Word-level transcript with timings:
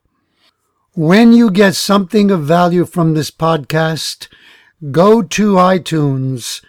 When 0.94 1.34
you 1.34 1.52
get 1.52 1.76
something 1.76 2.32
of 2.32 2.46
value 2.46 2.86
from 2.86 3.14
this 3.14 3.30
podcast, 3.30 4.30
go 4.90 5.22
to 5.22 5.56
iTunes, 5.56 6.64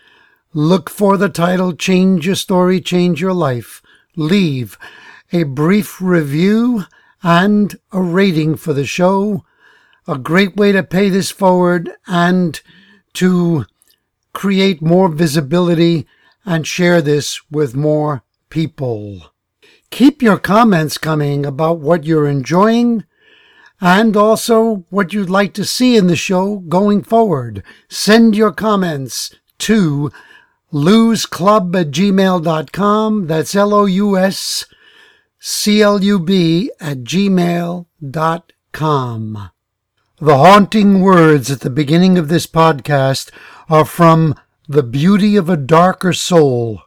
look 0.52 0.90
for 0.90 1.16
the 1.16 1.28
title 1.28 1.72
Change 1.72 2.26
Your 2.26 2.34
Story, 2.34 2.80
Change 2.80 3.20
Your 3.20 3.32
Life, 3.32 3.80
leave 4.16 4.76
a 5.32 5.44
brief 5.44 6.00
review 6.00 6.84
and 7.22 7.76
a 7.92 8.02
rating 8.02 8.56
for 8.56 8.72
the 8.72 8.84
show 8.84 9.44
a 10.10 10.18
great 10.18 10.56
way 10.56 10.72
to 10.72 10.82
pay 10.82 11.08
this 11.08 11.30
forward 11.30 11.90
and 12.08 12.60
to 13.12 13.64
create 14.32 14.82
more 14.82 15.08
visibility 15.08 16.06
and 16.44 16.66
share 16.66 17.00
this 17.00 17.40
with 17.50 17.76
more 17.76 18.24
people. 18.48 19.32
Keep 19.90 20.20
your 20.20 20.38
comments 20.38 20.98
coming 20.98 21.46
about 21.46 21.78
what 21.78 22.04
you're 22.04 22.26
enjoying 22.26 23.04
and 23.80 24.16
also 24.16 24.84
what 24.90 25.12
you'd 25.12 25.30
like 25.30 25.54
to 25.54 25.64
see 25.64 25.96
in 25.96 26.08
the 26.08 26.16
show 26.16 26.56
going 26.56 27.02
forward. 27.02 27.62
Send 27.88 28.36
your 28.36 28.52
comments 28.52 29.34
to 29.58 30.10
lousclub 30.72 31.74
at 31.80 31.90
gmail.com. 31.90 33.26
That's 33.26 33.54
L 33.54 33.74
O 33.74 33.84
U 33.86 34.16
S 34.18 34.64
C 35.38 35.82
L 35.82 36.02
U 36.02 36.18
B 36.18 36.72
at 36.80 36.98
gmail.com. 36.98 37.86
The 40.22 40.36
haunting 40.36 41.00
words 41.00 41.50
at 41.50 41.60
the 41.60 41.70
beginning 41.70 42.18
of 42.18 42.28
this 42.28 42.46
podcast 42.46 43.30
are 43.70 43.86
from 43.86 44.34
The 44.68 44.82
Beauty 44.82 45.34
of 45.36 45.48
a 45.48 45.56
Darker 45.56 46.12
Soul, 46.12 46.82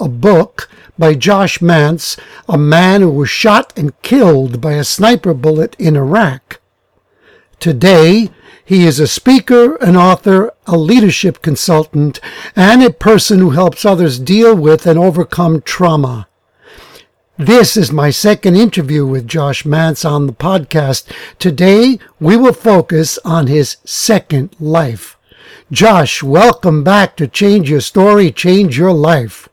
a 0.00 0.08
book 0.08 0.70
by 0.98 1.12
Josh 1.12 1.58
Mantz, 1.58 2.18
a 2.48 2.56
man 2.56 3.02
who 3.02 3.10
was 3.10 3.28
shot 3.28 3.76
and 3.76 4.00
killed 4.00 4.62
by 4.62 4.72
a 4.72 4.84
sniper 4.84 5.34
bullet 5.34 5.76
in 5.78 5.96
Iraq. 5.96 6.62
Today, 7.60 8.30
he 8.64 8.86
is 8.86 8.98
a 8.98 9.06
speaker, 9.06 9.76
an 9.82 9.94
author, 9.94 10.54
a 10.66 10.78
leadership 10.78 11.42
consultant, 11.42 12.20
and 12.56 12.82
a 12.82 12.88
person 12.88 13.40
who 13.40 13.50
helps 13.50 13.84
others 13.84 14.18
deal 14.18 14.56
with 14.56 14.86
and 14.86 14.98
overcome 14.98 15.60
trauma. 15.60 16.26
This 17.40 17.76
is 17.76 17.92
my 17.92 18.10
second 18.10 18.56
interview 18.56 19.06
with 19.06 19.28
Josh 19.28 19.62
Mantz 19.62 20.04
on 20.04 20.26
the 20.26 20.32
podcast. 20.32 21.08
Today, 21.38 22.00
we 22.18 22.36
will 22.36 22.52
focus 22.52 23.16
on 23.24 23.46
his 23.46 23.76
second 23.84 24.56
life. 24.58 25.16
Josh, 25.70 26.20
welcome 26.20 26.82
back 26.82 27.14
to 27.14 27.28
Change 27.28 27.70
Your 27.70 27.80
Story, 27.80 28.32
Change 28.32 28.76
Your 28.76 28.92
Life. 28.92 29.48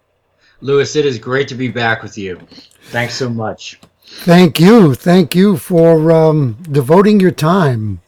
Louis, 0.62 0.96
it 0.96 1.06
is 1.06 1.19
great 1.19 1.47
to 1.50 1.53
be 1.53 1.68
back 1.68 2.01
with 2.01 2.18
you. 2.18 2.40
Thanks 2.85 3.13
so 3.13 3.29
much. 3.29 3.79
Thank 4.03 4.59
you. 4.59 4.96
Thank 4.96 5.35
you 5.35 5.56
for 5.56 6.12
um, 6.12 6.57
devoting 6.63 7.19
your 7.19 7.29
time. 7.29 8.02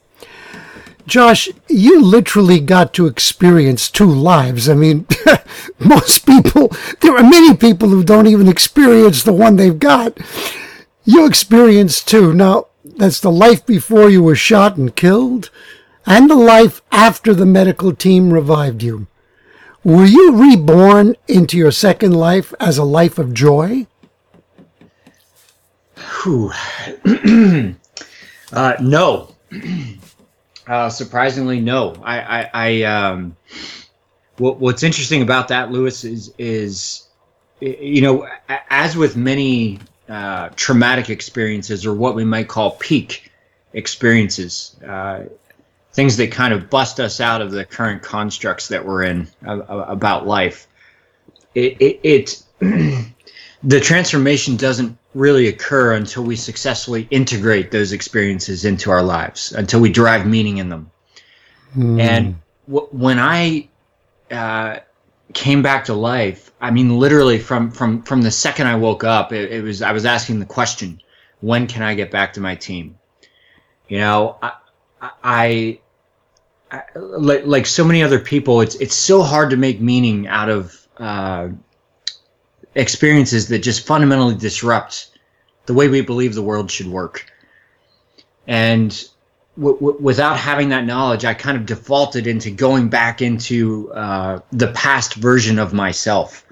Josh, 1.08 1.48
you 1.70 2.04
literally 2.04 2.60
got 2.60 2.94
to 2.94 3.08
experience 3.08 3.90
two 3.90 4.06
lives. 4.06 4.68
I 4.68 4.74
mean, 4.74 5.08
most 5.80 6.26
people, 6.26 6.70
there 7.00 7.16
are 7.16 7.24
many 7.24 7.56
people 7.56 7.88
who 7.88 8.04
don't 8.04 8.28
even 8.28 8.50
experience 8.50 9.24
the 9.24 9.32
one 9.32 9.56
they've 9.56 9.80
got. 9.80 10.18
You 11.06 11.26
experienced 11.26 12.10
two. 12.10 12.34
Now, 12.34 12.68
that's 12.84 13.22
the 13.22 13.32
life 13.32 13.66
before 13.66 14.10
you 14.10 14.22
were 14.22 14.36
shot 14.36 14.76
and 14.76 14.94
killed, 14.94 15.50
and 16.06 16.30
the 16.30 16.36
life 16.36 16.82
after 16.92 17.34
the 17.34 17.46
medical 17.46 17.96
team 17.96 18.34
revived 18.34 18.84
you. 18.84 19.08
Were 19.86 20.06
you 20.06 20.36
reborn 20.36 21.16
into 21.30 21.58
your 21.58 21.72
second 21.72 22.16
life 22.16 22.54
as 22.60 22.78
a 22.78 22.84
life 22.84 23.18
of 23.18 23.34
joy? 23.34 23.88
Uh, 28.54 28.78
no. 28.80 29.36
Uh, 30.68 30.90
surprisingly, 30.90 31.62
no. 31.62 31.96
I, 32.04 32.20
I, 32.20 32.50
I 32.54 32.84
um, 32.84 33.38
what, 34.38 34.60
what's 34.60 34.84
interesting 34.84 35.22
about 35.22 35.48
that, 35.48 35.72
Louis, 35.72 36.04
is 36.04 36.34
is 36.38 37.08
you 37.60 38.02
know, 38.02 38.28
as 38.70 38.96
with 38.96 39.16
many 39.16 39.80
uh, 40.10 40.50
traumatic 40.56 41.10
experiences, 41.10 41.86
or 41.86 41.94
what 41.94 42.16
we 42.16 42.26
might 42.26 42.48
call 42.48 42.72
peak 42.72 43.32
experiences, 43.74 44.76
uh, 44.86 45.24
things 45.94 46.18
that 46.18 46.32
kind 46.32 46.54
of 46.54 46.70
bust 46.70 47.00
us 47.00 47.20
out 47.20 47.42
of 47.42 47.52
the 47.52 47.66
current 47.66 48.04
constructs 48.04 48.68
that 48.68 48.86
we're 48.86 49.04
in 49.04 49.28
about 49.44 50.28
life. 50.28 50.68
It, 51.56 51.82
it, 51.82 52.00
it 52.04 52.44
the 53.64 53.80
transformation 53.80 54.58
doesn't 54.58 54.98
really 55.18 55.48
occur 55.48 55.94
until 55.94 56.24
we 56.24 56.36
successfully 56.36 57.08
integrate 57.10 57.72
those 57.72 57.92
experiences 57.92 58.66
into 58.66 58.92
our 58.92 59.02
lives, 59.02 59.52
until 59.52 59.80
we 59.80 59.92
derive 59.92 60.28
meaning 60.28 60.58
in 60.60 60.70
them. 60.70 60.92
Mm. 61.76 62.00
And 62.00 62.36
w- 62.68 62.88
when 62.92 63.18
I 63.20 63.68
uh, 64.30 64.80
came 65.34 65.64
back 65.64 65.86
to 65.86 65.94
life, 65.94 66.52
I 66.62 66.72
mean, 66.72 67.00
literally 67.00 67.40
from 67.40 67.72
from 67.72 68.04
from 68.04 68.22
the 68.22 68.32
second 68.32 68.68
I 68.68 68.76
woke 68.76 69.04
up, 69.04 69.34
it, 69.34 69.52
it, 69.52 69.64
was 69.64 69.82
I 69.82 69.92
was 69.92 70.06
asking 70.06 70.40
the 70.40 70.46
question, 70.46 71.02
when 71.42 71.68
can 71.68 71.82
I 71.82 71.96
get 71.96 72.12
back 72.12 72.34
to 72.34 72.42
my 72.42 72.56
team? 72.56 72.98
You 73.88 74.00
know, 74.00 74.38
I, 74.42 74.52
I, 75.02 75.80
I 76.72 76.84
like 76.96 77.46
like 77.46 77.66
so 77.66 77.84
many 77.84 78.04
other 78.04 78.20
people, 78.20 78.62
it's 78.62 78.76
it's 78.76 78.96
so 78.96 79.24
hard 79.24 79.50
to 79.50 79.58
make 79.58 79.82
meaning 79.82 80.28
out 80.28 80.50
of. 80.50 80.88
Uh, 80.98 81.50
experiences 82.78 83.48
that 83.50 83.60
just 83.60 83.86
fundamentally 83.86 84.36
disrupt 84.36 85.10
the 85.66 85.74
way 85.74 85.90
we 85.90 86.02
believe 86.02 86.36
the 86.36 86.42
world 86.42 86.72
should 86.72 86.88
work. 86.88 87.26
And 88.46 88.92
w- 89.58 89.78
w- 89.78 89.98
without 90.00 90.38
having 90.38 90.70
that 90.70 90.86
knowledge, 90.86 91.26
I 91.26 91.34
kind 91.34 91.58
of 91.58 91.66
defaulted 91.66 92.28
into 92.28 92.52
going 92.52 92.88
back 92.88 93.22
into 93.22 93.92
uh, 93.94 94.40
the 94.52 94.72
past 94.72 95.16
version 95.16 95.60
of 95.60 95.74
myself, 95.74 96.46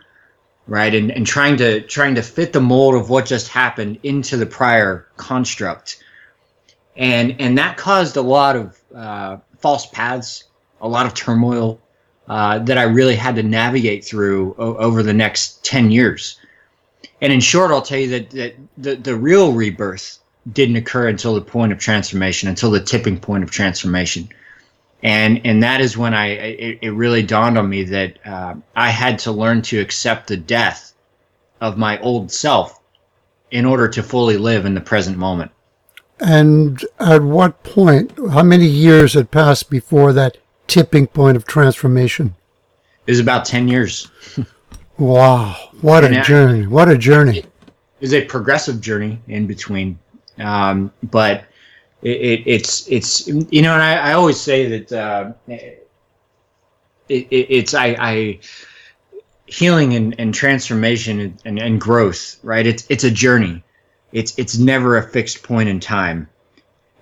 right? 0.68 0.94
And, 0.94 1.12
and 1.12 1.26
trying 1.26 1.58
to 1.58 1.82
trying 1.82 2.16
to 2.16 2.24
fit 2.24 2.52
the 2.52 2.60
mold 2.60 2.96
of 2.96 3.10
what 3.10 3.28
just 3.28 3.48
happened 3.48 4.00
into 4.04 4.36
the 4.36 4.48
prior 4.48 5.08
construct, 5.16 6.04
and 6.98 7.40
and 7.40 7.58
that 7.60 7.78
caused 7.78 8.18
a 8.18 8.22
lot 8.22 8.56
of 8.56 8.78
uh, 8.94 9.38
false 9.60 9.86
paths, 9.86 10.44
a 10.82 10.88
lot 10.88 11.06
of 11.06 11.14
turmoil 11.14 11.80
uh, 12.28 12.60
that 12.60 12.78
I 12.78 12.84
really 12.84 13.16
had 13.16 13.36
to 13.36 13.44
navigate 13.44 14.04
through 14.04 14.56
o- 14.58 14.78
over 14.78 15.04
the 15.04 15.14
next 15.14 15.64
ten 15.64 15.92
years. 15.92 16.40
And 17.22 17.32
in 17.32 17.40
short, 17.40 17.72
I'll 17.72 17.82
tell 17.82 18.00
you 18.00 18.10
that, 18.10 18.30
that 18.32 18.56
the, 18.78 18.96
the 18.96 19.16
real 19.16 19.54
rebirth 19.54 20.20
didn't 20.52 20.76
occur 20.76 21.08
until 21.08 21.36
the 21.36 21.42
point 21.42 21.72
of 21.72 21.80
transformation, 21.80 22.50
until 22.50 22.72
the 22.72 22.84
tipping 22.84 23.20
point 23.20 23.44
of 23.44 23.52
transformation. 23.52 24.30
And, 25.04 25.46
and 25.46 25.64
that 25.64 25.82
is 25.82 25.98
when 25.98 26.14
I 26.14 26.28
it, 26.28 26.80
it 26.82 26.92
really 26.92 27.24
dawned 27.24 27.58
on 27.58 27.70
me 27.70 27.84
that 27.84 28.18
uh, 28.26 28.56
I 28.76 28.90
had 28.90 29.20
to 29.20 29.32
learn 29.32 29.62
to 29.64 29.80
accept 29.80 30.28
the 30.28 30.38
death 30.38 30.94
of 31.62 31.78
my 31.78 32.00
old 32.00 32.32
self 32.32 32.80
in 33.52 33.66
order 33.66 33.88
to 33.88 34.04
fully 34.04 34.38
live 34.38 34.66
in 34.66 34.74
the 34.74 34.82
present 34.82 35.18
moment. 35.18 35.52
And 36.20 36.84
at 37.00 37.22
what 37.22 37.62
point, 37.64 38.12
how 38.32 38.44
many 38.44 38.66
years 38.66 39.14
had 39.14 39.32
passed 39.32 39.70
before 39.70 40.14
that 40.14 40.38
tipping 40.68 41.08
point 41.08 41.38
of 41.38 41.46
transformation? 41.46 42.36
It 43.08 43.12
was 43.12 43.20
about 43.20 43.46
10 43.46 43.68
years. 43.68 44.10
Wow, 44.98 45.58
what 45.82 46.06
And 46.06 46.16
a 46.16 46.24
journey! 46.24 46.68
What 46.68 46.88
a 46.88 46.98
journey! 46.98 47.40
It 47.40 47.46
was 48.00 48.14
a 48.14 48.24
progressive 48.24 48.80
journey 48.80 49.22
in 49.28 49.46
between. 49.46 50.00
Um, 50.38 50.92
but 51.04 51.44
it, 52.02 52.12
it, 52.22 52.44
it's, 52.46 52.88
it's, 52.88 53.28
you 53.28 53.62
know, 53.62 53.74
and 53.74 53.84
I, 53.84 54.12
I 54.12 54.14
always 54.14 54.40
say 54.40 54.80
that 54.80 54.92
uh, 54.94 55.34
it, 55.48 55.88
it, 57.10 57.28
it's, 57.30 57.74
I, 57.74 57.96
I, 58.00 58.40
healing 59.48 59.94
and, 59.94 60.16
and 60.18 60.34
transformation 60.34 61.20
and, 61.20 61.42
and, 61.46 61.60
and 61.60 61.82
growth, 61.82 62.38
right? 62.42 62.66
It's, 62.66 62.86
it's 62.90 63.04
a 63.04 63.12
journey. 63.12 63.64
It's, 64.12 64.38
it's 64.40 64.58
never 64.58 64.98
a 64.98 65.04
fixed 65.04 65.44
point 65.44 65.68
in 65.68 65.80
time. 65.80 66.30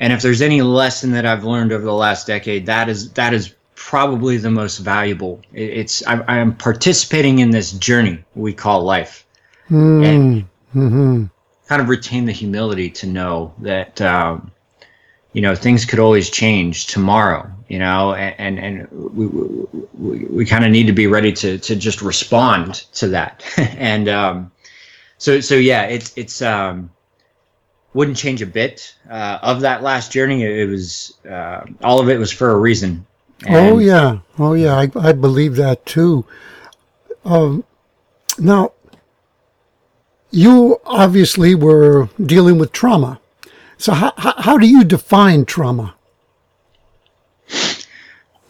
And 0.04 0.14
if 0.14 0.22
there's 0.22 0.42
any 0.42 0.62
lesson 0.62 1.12
that 1.12 1.26
I've 1.26 1.44
learned 1.44 1.72
over 1.72 1.84
the 1.84 1.94
last 1.94 2.28
decade, 2.28 2.66
that 2.68 2.90
is, 2.90 3.12
that 3.14 3.34
is 3.34 3.54
probably 3.76 4.38
the 4.38 4.52
most 4.52 4.78
valuable. 4.80 5.42
It, 5.54 5.70
it's, 5.70 6.06
I'm, 6.08 6.24
I'm 6.28 6.56
participating 6.56 7.40
in 7.40 7.52
this 7.52 7.72
journey 7.72 8.24
we 8.36 8.54
call 8.54 8.84
life. 8.84 9.26
Mm, 9.70 10.46
hmm 10.74 11.26
kind 11.68 11.82
of 11.82 11.90
retain 11.90 12.26
the 12.26 12.32
humility 12.32 12.90
to 12.90 13.08
know 13.08 13.54
that 13.60 14.00
um, 14.02 14.52
you 15.32 15.42
know 15.42 15.56
things 15.56 15.86
could 15.86 16.00
always 16.00 16.30
change 16.30 16.88
tomorrow 16.88 17.50
you 17.68 17.80
know 17.80 18.14
and 18.14 18.60
and, 18.60 18.60
and 18.60 18.92
we, 18.92 19.26
we, 19.94 20.26
we 20.26 20.46
kind 20.46 20.64
of 20.66 20.72
need 20.72 20.86
to 20.86 20.94
be 20.94 21.08
ready 21.08 21.32
to 21.32 21.58
to 21.58 21.76
just 21.76 22.02
respond 22.02 22.76
to 22.94 23.08
that. 23.08 23.44
And 23.78 24.08
um, 24.08 24.52
so 25.18 25.40
so 25.40 25.56
yeah 25.56 25.84
it's 25.84 26.16
it's 26.16 26.42
um, 26.42 26.92
wouldn't 27.94 28.18
change 28.18 28.42
a 28.42 28.45
bit 28.48 28.95
uh, 29.10 29.40
of 29.42 29.62
that 29.62 29.84
last 29.84 30.12
journey 30.12 30.44
it 30.44 30.69
was 30.69 31.18
uh, 31.30 31.66
all 31.84 32.00
of 32.00 32.10
it 32.10 32.18
was 32.18 32.31
for 32.31 32.51
a 32.51 32.57
reason 32.57 33.06
Oh 33.50 33.80
yeah, 33.80 34.19
oh 34.40 34.54
yeah, 34.54 34.75
I, 34.75 34.90
I 34.95 35.12
believe 35.12 35.56
that 35.56 35.86
too. 35.86 36.25
Um, 37.25 37.63
now, 38.38 38.72
you 40.31 40.80
obviously 40.86 41.56
were 41.56 42.10
dealing 42.24 42.57
with 42.57 42.72
trauma. 42.72 43.19
So 43.78 43.94
how, 43.94 44.13
how, 44.18 44.34
how 44.38 44.57
do 44.57 44.68
you 44.68 44.84
define 44.84 45.46
trauma? 45.46 45.96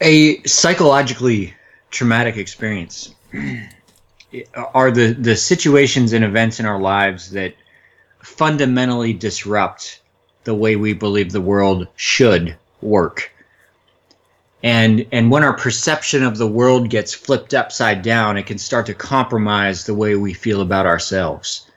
a 0.01 0.43
psychologically 0.43 1.53
traumatic 1.89 2.35
experience 2.35 3.15
are 4.73 4.91
the 4.91 5.13
the 5.13 5.35
situations 5.35 6.11
and 6.11 6.25
events 6.25 6.59
in 6.59 6.65
our 6.65 6.79
lives 6.79 7.31
that 7.31 7.55
fundamentally 8.23 9.13
disrupt 9.13 10.01
the 10.43 10.53
way 10.53 10.75
we 10.75 10.93
believe 10.93 11.31
the 11.31 11.41
world 11.41 11.87
should 11.95 12.55
work 12.81 13.31
and 14.63 15.05
and 15.11 15.29
when 15.29 15.43
our 15.43 15.53
perception 15.53 16.23
of 16.23 16.37
the 16.37 16.47
world 16.47 16.89
gets 16.89 17.13
flipped 17.13 17.53
upside 17.53 18.01
down 18.01 18.37
it 18.37 18.45
can 18.45 18.57
start 18.57 18.85
to 18.85 18.93
compromise 18.93 19.85
the 19.85 19.93
way 19.93 20.15
we 20.15 20.33
feel 20.33 20.61
about 20.61 20.85
ourselves 20.85 21.69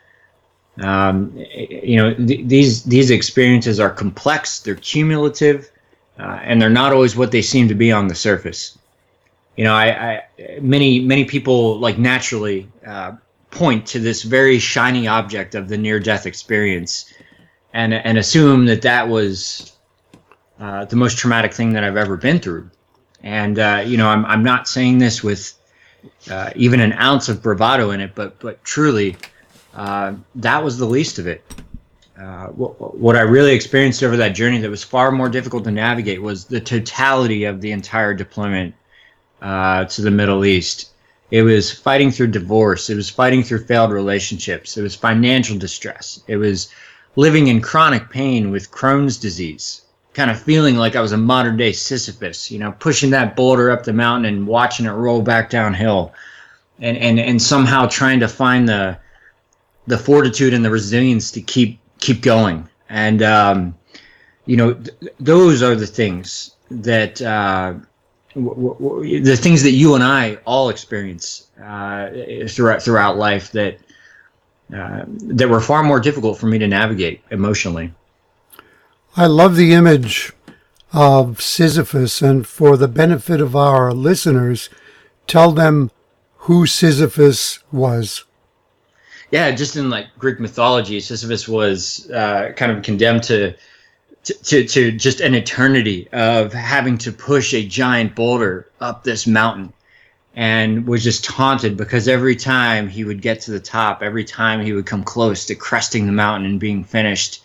um, 0.82 1.32
you 1.54 1.96
know 1.96 2.14
th- 2.14 2.46
these 2.46 2.84
these 2.84 3.10
experiences 3.10 3.80
are 3.80 3.90
complex 3.90 4.60
they're 4.60 4.74
cumulative 4.76 5.70
uh, 6.18 6.40
and 6.42 6.60
they're 6.60 6.70
not 6.70 6.92
always 6.92 7.16
what 7.16 7.30
they 7.30 7.42
seem 7.42 7.68
to 7.68 7.74
be 7.74 7.92
on 7.92 8.08
the 8.08 8.14
surface. 8.14 8.78
You 9.56 9.64
know, 9.64 9.74
I, 9.74 9.86
I 10.38 10.58
many 10.60 11.00
many 11.00 11.24
people 11.24 11.78
like 11.78 11.98
naturally 11.98 12.68
uh, 12.86 13.12
point 13.56 13.86
to 13.86 13.98
this 13.98 14.22
very 14.22 14.58
shiny 14.58 15.06
object 15.06 15.54
of 15.54 15.68
the 15.68 15.76
near 15.76 16.00
death 16.00 16.26
experience, 16.26 17.12
and 17.72 17.94
and 17.94 18.18
assume 18.18 18.66
that 18.66 18.82
that 18.82 19.08
was 19.08 19.72
uh, 20.60 20.84
the 20.84 20.96
most 20.96 21.18
traumatic 21.18 21.52
thing 21.52 21.72
that 21.72 21.84
I've 21.84 21.96
ever 21.96 22.16
been 22.16 22.38
through. 22.38 22.70
And 23.22 23.58
uh, 23.58 23.82
you 23.86 23.96
know, 23.96 24.08
I'm 24.08 24.24
I'm 24.26 24.42
not 24.42 24.68
saying 24.68 24.98
this 24.98 25.22
with 25.22 25.52
uh, 26.30 26.50
even 26.56 26.80
an 26.80 26.92
ounce 26.94 27.28
of 27.28 27.42
bravado 27.42 27.90
in 27.90 28.00
it, 28.00 28.14
but 28.14 28.38
but 28.40 28.62
truly, 28.64 29.16
uh, 29.74 30.14
that 30.36 30.62
was 30.62 30.78
the 30.78 30.86
least 30.86 31.18
of 31.18 31.26
it 31.26 31.44
uh, 32.18 32.46
what, 32.48 32.96
what 32.96 33.16
I 33.16 33.20
really 33.20 33.52
experienced 33.54 34.02
over 34.02 34.16
that 34.16 34.30
journey 34.30 34.58
that 34.58 34.70
was 34.70 34.82
far 34.82 35.12
more 35.12 35.28
difficult 35.28 35.64
to 35.64 35.70
navigate 35.70 36.20
was 36.22 36.46
the 36.46 36.60
totality 36.60 37.44
of 37.44 37.60
the 37.60 37.72
entire 37.72 38.14
deployment 38.14 38.74
uh, 39.42 39.84
to 39.84 40.02
the 40.02 40.10
Middle 40.10 40.44
East. 40.44 40.92
It 41.30 41.42
was 41.42 41.72
fighting 41.72 42.10
through 42.10 42.28
divorce. 42.28 42.88
It 42.88 42.96
was 42.96 43.10
fighting 43.10 43.42
through 43.42 43.64
failed 43.64 43.92
relationships. 43.92 44.76
It 44.76 44.82
was 44.82 44.94
financial 44.94 45.58
distress. 45.58 46.22
It 46.28 46.36
was 46.36 46.68
living 47.16 47.48
in 47.48 47.60
chronic 47.60 48.10
pain 48.10 48.50
with 48.50 48.70
Crohn's 48.70 49.16
disease, 49.16 49.82
kind 50.14 50.30
of 50.30 50.40
feeling 50.40 50.76
like 50.76 50.94
I 50.94 51.00
was 51.00 51.12
a 51.12 51.16
modern 51.16 51.56
day 51.56 51.72
Sisyphus, 51.72 52.50
you 52.50 52.58
know, 52.58 52.72
pushing 52.78 53.10
that 53.10 53.34
boulder 53.34 53.70
up 53.70 53.84
the 53.84 53.92
mountain 53.92 54.32
and 54.32 54.46
watching 54.46 54.86
it 54.86 54.90
roll 54.90 55.22
back 55.22 55.50
downhill. 55.50 56.12
And, 56.78 56.96
and, 56.98 57.18
and 57.18 57.40
somehow 57.40 57.86
trying 57.86 58.20
to 58.20 58.28
find 58.28 58.68
the, 58.68 58.98
the 59.86 59.96
fortitude 59.96 60.52
and 60.52 60.64
the 60.64 60.70
resilience 60.70 61.30
to 61.32 61.40
keep 61.40 61.80
keep 61.98 62.20
going 62.20 62.68
and 62.88 63.22
um, 63.22 63.74
you 64.44 64.56
know 64.56 64.74
th- 64.74 65.12
those 65.18 65.62
are 65.62 65.74
the 65.74 65.86
things 65.86 66.52
that 66.70 67.20
uh, 67.22 67.74
w- 68.36 68.74
w- 68.78 69.24
the 69.24 69.36
things 69.36 69.62
that 69.62 69.72
you 69.72 69.94
and 69.94 70.04
I 70.04 70.36
all 70.44 70.68
experience 70.68 71.48
uh, 71.62 72.10
throughout 72.48 72.82
throughout 72.82 73.16
life 73.16 73.52
that 73.52 73.78
uh, 74.74 75.04
that 75.06 75.48
were 75.48 75.60
far 75.60 75.82
more 75.82 76.00
difficult 76.00 76.38
for 76.38 76.46
me 76.46 76.58
to 76.58 76.66
navigate 76.66 77.22
emotionally. 77.30 77.92
I 79.16 79.26
love 79.26 79.56
the 79.56 79.72
image 79.72 80.32
of 80.92 81.40
Sisyphus, 81.40 82.22
and 82.22 82.46
for 82.46 82.76
the 82.76 82.88
benefit 82.88 83.40
of 83.40 83.56
our 83.56 83.92
listeners, 83.92 84.68
tell 85.26 85.52
them 85.52 85.90
who 86.40 86.66
Sisyphus 86.66 87.60
was. 87.72 88.24
Yeah, 89.30 89.50
just 89.50 89.76
in 89.76 89.90
like 89.90 90.06
Greek 90.18 90.38
mythology, 90.38 91.00
Sisyphus 91.00 91.48
was 91.48 92.10
uh, 92.10 92.52
kind 92.56 92.70
of 92.70 92.84
condemned 92.84 93.24
to, 93.24 93.54
to 94.26 94.66
to 94.66 94.92
just 94.92 95.20
an 95.20 95.34
eternity 95.34 96.08
of 96.12 96.52
having 96.52 96.98
to 96.98 97.12
push 97.12 97.54
a 97.54 97.66
giant 97.66 98.14
boulder 98.14 98.68
up 98.80 99.04
this 99.04 99.26
mountain, 99.26 99.72
and 100.34 100.86
was 100.86 101.04
just 101.04 101.24
taunted 101.24 101.76
because 101.76 102.08
every 102.08 102.36
time 102.36 102.88
he 102.88 103.04
would 103.04 103.22
get 103.22 103.40
to 103.42 103.52
the 103.52 103.60
top, 103.60 104.02
every 104.02 104.24
time 104.24 104.60
he 104.60 104.72
would 104.72 104.86
come 104.86 105.04
close 105.04 105.46
to 105.46 105.54
cresting 105.54 106.06
the 106.06 106.12
mountain 106.12 106.50
and 106.50 106.60
being 106.60 106.82
finished, 106.84 107.44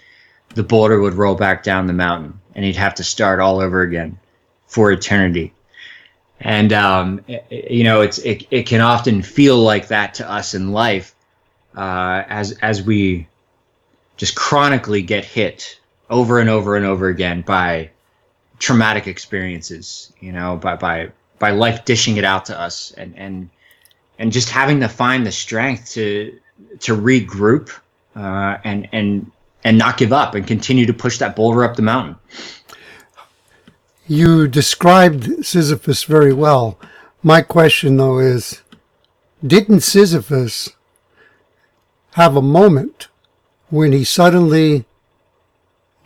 the 0.55 0.63
boulder 0.63 1.00
would 1.00 1.13
roll 1.13 1.35
back 1.35 1.63
down 1.63 1.88
the 1.88 1.93
mountain, 1.93 2.39
and 2.55 2.65
he'd 2.65 2.75
have 2.75 2.95
to 2.95 3.03
start 3.03 3.39
all 3.39 3.59
over 3.59 3.81
again 3.81 4.17
for 4.65 4.91
eternity. 4.91 5.53
And 6.39 6.73
um, 6.73 7.23
you 7.51 7.83
know, 7.83 8.01
it's 8.01 8.17
it, 8.17 8.47
it 8.50 8.63
can 8.63 8.81
often 8.81 9.21
feel 9.21 9.57
like 9.57 9.89
that 9.89 10.15
to 10.15 10.29
us 10.29 10.55
in 10.55 10.71
life 10.71 11.13
uh, 11.77 12.23
as 12.27 12.53
as 12.63 12.81
we 12.81 13.27
just 14.17 14.35
chronically 14.35 15.03
get 15.03 15.23
hit 15.23 15.79
over 16.12 16.39
and 16.39 16.50
over 16.50 16.75
and 16.75 16.86
over 16.86 17.08
again 17.08 17.41
by 17.41 17.89
traumatic 18.60 19.08
experiences, 19.08 20.13
you 20.20 20.32
know, 20.32 20.58
by 20.58 20.75
by 20.75 21.10
by 21.39 21.50
life 21.50 21.84
dishing 21.86 22.18
it 22.18 22.24
out 22.24 22.46
to 22.46 22.60
us, 22.60 22.91
and 22.91 23.18
and 23.18 23.50
and 24.20 24.32
just 24.32 24.50
having 24.50 24.80
to 24.82 24.88
find 24.88 25.25
the 25.25 25.32
strength 25.32 25.89
to 25.91 26.38
to 26.82 26.96
regroup 26.96 27.72
uh, 28.15 28.58
and 28.63 28.88
and 28.91 29.32
and 29.63 29.77
not 29.77 29.98
give 29.98 30.13
up 30.13 30.36
and 30.36 30.46
continue 30.46 30.86
to 30.86 30.94
push 30.94 31.18
that 31.18 31.36
boulder 31.36 31.63
up 31.63 31.75
the 31.75 31.82
mountain. 31.82 32.15
You 34.08 34.48
described 34.48 35.46
Sisyphus 35.46 36.03
very 36.03 36.34
well. 36.34 36.77
My 37.24 37.41
question, 37.41 37.98
though, 37.98 38.20
is 38.20 38.62
didn't 39.46 39.82
Sisyphus 39.82 40.70
have 42.15 42.36
a 42.36 42.41
moment 42.41 43.08
when 43.70 43.94
he 43.94 44.03
suddenly 44.03 44.86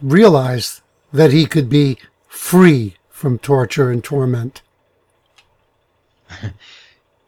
realized 0.01 0.81
that 1.11 1.31
he 1.31 1.45
could 1.45 1.69
be 1.69 1.97
free 2.27 2.95
from 3.09 3.39
torture 3.39 3.89
and 3.91 4.03
torment? 4.03 4.61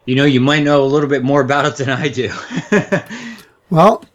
You 0.08 0.14
know, 0.14 0.24
you 0.24 0.40
might 0.40 0.62
know 0.62 0.82
a 0.82 0.86
little 0.86 1.10
bit 1.10 1.22
more 1.22 1.42
about 1.42 1.66
it 1.66 1.76
than 1.76 1.90
I 1.90 2.08
do. 2.08 2.32
well, 3.70 4.06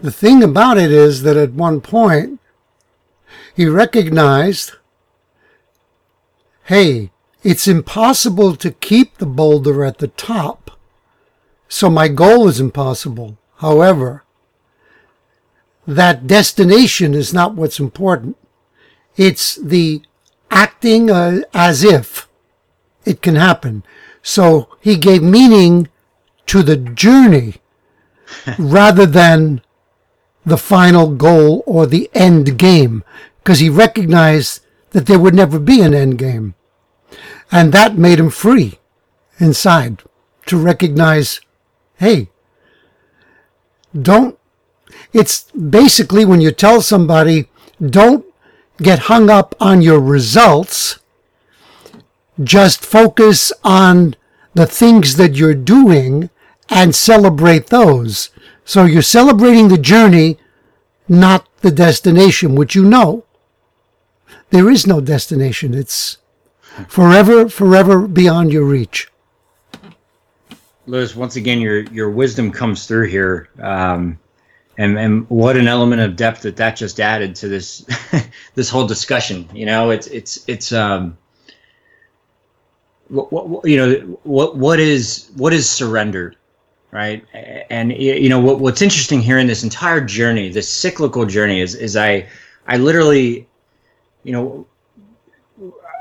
the 0.00 0.10
thing 0.10 0.42
about 0.42 0.78
it 0.78 0.90
is 0.90 1.24
that 1.24 1.36
at 1.36 1.52
one 1.52 1.82
point, 1.82 2.40
he 3.54 3.66
recognized 3.66 4.72
hey, 6.64 7.10
it's 7.42 7.68
impossible 7.68 8.56
to 8.56 8.70
keep 8.70 9.18
the 9.18 9.26
boulder 9.26 9.84
at 9.84 9.98
the 9.98 10.08
top, 10.08 10.70
so 11.68 11.90
my 11.90 12.08
goal 12.08 12.48
is 12.48 12.58
impossible. 12.58 13.36
However, 13.56 14.23
that 15.86 16.26
destination 16.26 17.14
is 17.14 17.34
not 17.34 17.54
what's 17.54 17.80
important. 17.80 18.36
It's 19.16 19.56
the 19.56 20.02
acting 20.50 21.10
uh, 21.10 21.42
as 21.52 21.84
if 21.84 22.28
it 23.04 23.22
can 23.22 23.36
happen. 23.36 23.84
So 24.22 24.68
he 24.80 24.96
gave 24.96 25.22
meaning 25.22 25.88
to 26.46 26.62
the 26.62 26.76
journey 26.76 27.56
rather 28.58 29.06
than 29.06 29.60
the 30.44 30.56
final 30.56 31.14
goal 31.14 31.62
or 31.66 31.86
the 31.86 32.10
end 32.14 32.58
game 32.58 33.04
because 33.38 33.60
he 33.60 33.68
recognized 33.68 34.60
that 34.90 35.06
there 35.06 35.18
would 35.18 35.34
never 35.34 35.58
be 35.58 35.80
an 35.80 35.94
end 35.94 36.18
game. 36.18 36.54
And 37.50 37.72
that 37.72 37.96
made 37.96 38.18
him 38.18 38.30
free 38.30 38.78
inside 39.38 40.02
to 40.46 40.56
recognize, 40.56 41.40
hey, 41.96 42.30
don't, 44.00 44.38
it's 45.14 45.50
basically 45.52 46.24
when 46.24 46.42
you 46.42 46.50
tell 46.50 46.82
somebody, 46.82 47.48
don't 47.80 48.26
get 48.78 48.98
hung 49.10 49.30
up 49.30 49.54
on 49.60 49.80
your 49.80 50.00
results, 50.00 50.98
just 52.42 52.84
focus 52.84 53.52
on 53.62 54.16
the 54.54 54.66
things 54.66 55.16
that 55.16 55.36
you're 55.36 55.54
doing 55.54 56.28
and 56.68 56.94
celebrate 56.94 57.68
those. 57.68 58.30
So 58.64 58.84
you're 58.84 59.02
celebrating 59.02 59.68
the 59.68 59.78
journey, 59.78 60.38
not 61.08 61.46
the 61.60 61.70
destination, 61.70 62.54
which 62.54 62.74
you 62.74 62.84
know. 62.84 63.24
There 64.50 64.70
is 64.70 64.86
no 64.86 65.00
destination. 65.00 65.74
It's 65.74 66.18
forever, 66.88 67.48
forever 67.48 68.06
beyond 68.08 68.52
your 68.52 68.64
reach. 68.64 69.08
Louis, 70.86 71.14
once 71.16 71.36
again, 71.36 71.60
your 71.60 71.82
your 71.84 72.10
wisdom 72.10 72.50
comes 72.52 72.86
through 72.86 73.08
here, 73.08 73.48
um, 73.60 74.18
and 74.78 74.98
and 74.98 75.28
what 75.30 75.56
an 75.56 75.68
element 75.68 76.02
of 76.02 76.16
depth 76.16 76.42
that 76.42 76.56
that 76.56 76.76
just 76.76 77.00
added 77.00 77.34
to 77.36 77.48
this 77.48 77.86
this 78.54 78.68
whole 78.68 78.86
discussion. 78.86 79.48
You 79.52 79.66
know, 79.66 79.90
it's 79.90 80.06
it's 80.08 80.48
it's 80.48 80.72
um, 80.72 81.16
what, 83.08 83.32
what, 83.32 83.64
you 83.64 83.76
know 83.76 84.18
what 84.24 84.56
what 84.56 84.80
is 84.80 85.30
what 85.36 85.52
is 85.52 85.68
surrender, 85.68 86.34
right? 86.90 87.24
And 87.70 87.92
you 87.92 88.28
know 88.28 88.40
what 88.40 88.60
what's 88.60 88.82
interesting 88.82 89.20
here 89.20 89.38
in 89.38 89.46
this 89.46 89.62
entire 89.62 90.00
journey, 90.00 90.50
this 90.50 90.72
cyclical 90.72 91.26
journey, 91.26 91.60
is 91.60 91.74
is 91.74 91.96
I 91.96 92.28
I 92.66 92.76
literally 92.78 93.46
you 94.24 94.32
know, 94.32 94.66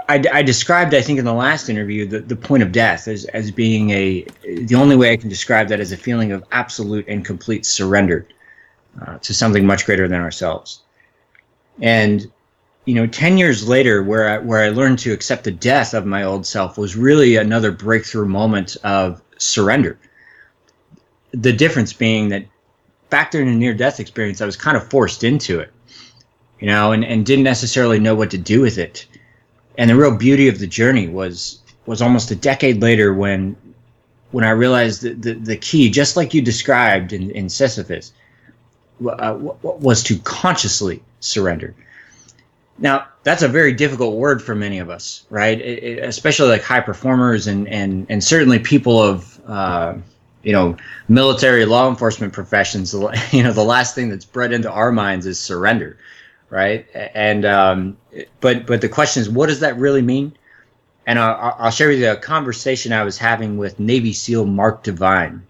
I, 0.09 0.23
I, 0.33 0.41
described, 0.41 0.93
I 0.93 1.01
think, 1.01 1.19
in 1.19 1.25
the 1.25 1.33
last 1.33 1.69
interview, 1.69 2.05
the, 2.05 2.19
the 2.19 2.35
point 2.35 2.63
of 2.63 2.71
death 2.71 3.07
as, 3.07 3.25
as 3.25 3.51
being 3.51 3.91
a, 3.91 4.25
the 4.43 4.75
only 4.75 4.95
way 4.95 5.11
I 5.11 5.17
can 5.17 5.29
describe 5.29 5.67
that 5.69 5.79
as 5.79 5.91
a 5.91 5.97
feeling 5.97 6.31
of 6.31 6.43
absolute 6.51 7.05
and 7.07 7.23
complete 7.23 7.65
surrender 7.65 8.27
uh, 9.01 9.17
to 9.19 9.33
something 9.33 9.65
much 9.65 9.85
greater 9.85 10.07
than 10.07 10.21
ourselves. 10.21 10.81
And, 11.81 12.31
you 12.85 12.95
know, 12.95 13.07
10 13.07 13.37
years 13.37 13.67
later, 13.67 14.03
where 14.03 14.29
I, 14.29 14.37
where 14.39 14.63
I 14.63 14.69
learned 14.69 14.99
to 14.99 15.13
accept 15.13 15.43
the 15.43 15.51
death 15.51 15.93
of 15.93 16.05
my 16.05 16.23
old 16.23 16.45
self 16.45 16.77
was 16.77 16.95
really 16.95 17.35
another 17.35 17.71
breakthrough 17.71 18.27
moment 18.27 18.77
of 18.83 19.21
surrender. 19.37 19.97
The 21.31 21.53
difference 21.53 21.93
being 21.93 22.29
that 22.29 22.45
back 23.09 23.31
during 23.31 23.47
the 23.47 23.55
near 23.55 23.73
death 23.73 23.99
experience, 23.99 24.41
I 24.41 24.45
was 24.45 24.55
kind 24.55 24.77
of 24.77 24.87
forced 24.89 25.23
into 25.23 25.59
it 25.59 25.73
you 26.63 26.67
know, 26.67 26.93
and, 26.93 27.03
and 27.03 27.25
didn't 27.25 27.43
necessarily 27.43 27.99
know 27.99 28.15
what 28.15 28.31
to 28.31 28.37
do 28.37 28.61
with 28.61 28.77
it. 28.77 29.05
And 29.77 29.89
the 29.89 29.97
real 29.97 30.15
beauty 30.15 30.47
of 30.47 30.59
the 30.59 30.67
journey 30.67 31.09
was 31.09 31.59
was 31.85 32.01
almost 32.01 32.31
a 32.31 32.37
decade 32.37 32.81
later 32.81 33.13
when 33.13 33.57
when 34.31 34.45
I 34.45 34.51
realized 34.51 35.01
that 35.01 35.21
the, 35.21 35.33
the 35.33 35.57
key, 35.57 35.89
just 35.89 36.15
like 36.15 36.33
you 36.33 36.41
described 36.41 37.11
in, 37.11 37.31
in 37.31 37.49
Sisyphus, 37.49 38.13
uh, 39.05 39.37
was 39.61 40.03
to 40.03 40.17
consciously 40.19 41.01
surrender. 41.19 41.73
Now, 42.79 43.07
that's 43.23 43.43
a 43.43 43.47
very 43.47 43.73
difficult 43.73 44.15
word 44.15 44.41
for 44.41 44.55
many 44.55 44.79
of 44.79 44.89
us, 44.89 45.25
right? 45.29 45.59
It, 45.59 45.83
it, 45.83 46.03
especially 46.03 46.49
like 46.49 46.63
high 46.63 46.81
performers 46.81 47.47
and, 47.47 47.67
and, 47.67 48.05
and 48.09 48.23
certainly 48.23 48.59
people 48.59 49.01
of, 49.01 49.39
uh, 49.47 49.93
you 50.41 50.51
know, 50.51 50.75
military 51.07 51.65
law 51.65 51.89
enforcement 51.89 52.33
professions. 52.33 52.93
You 53.31 53.43
know, 53.43 53.53
the 53.53 53.63
last 53.63 53.95
thing 53.95 54.09
that's 54.09 54.25
bred 54.25 54.51
into 54.51 54.71
our 54.71 54.91
minds 54.91 55.25
is 55.25 55.39
surrender 55.39 55.97
right? 56.53 56.85
And 56.93 57.45
um, 57.45 57.97
but 58.39 58.67
but 58.67 58.79
the 58.79 58.87
question 58.87 59.21
is, 59.21 59.29
what 59.29 59.47
does 59.47 59.59
that 59.61 59.75
really 59.77 60.03
mean? 60.03 60.37
And 61.07 61.17
I'll, 61.17 61.55
I'll 61.57 61.71
share 61.71 61.89
with 61.89 61.99
you 61.99 62.11
a 62.11 62.15
conversation 62.15 62.93
I 62.93 63.03
was 63.03 63.17
having 63.17 63.57
with 63.57 63.79
Navy 63.79 64.13
SEAL 64.13 64.45
Mark 64.45 64.83
Divine, 64.83 65.41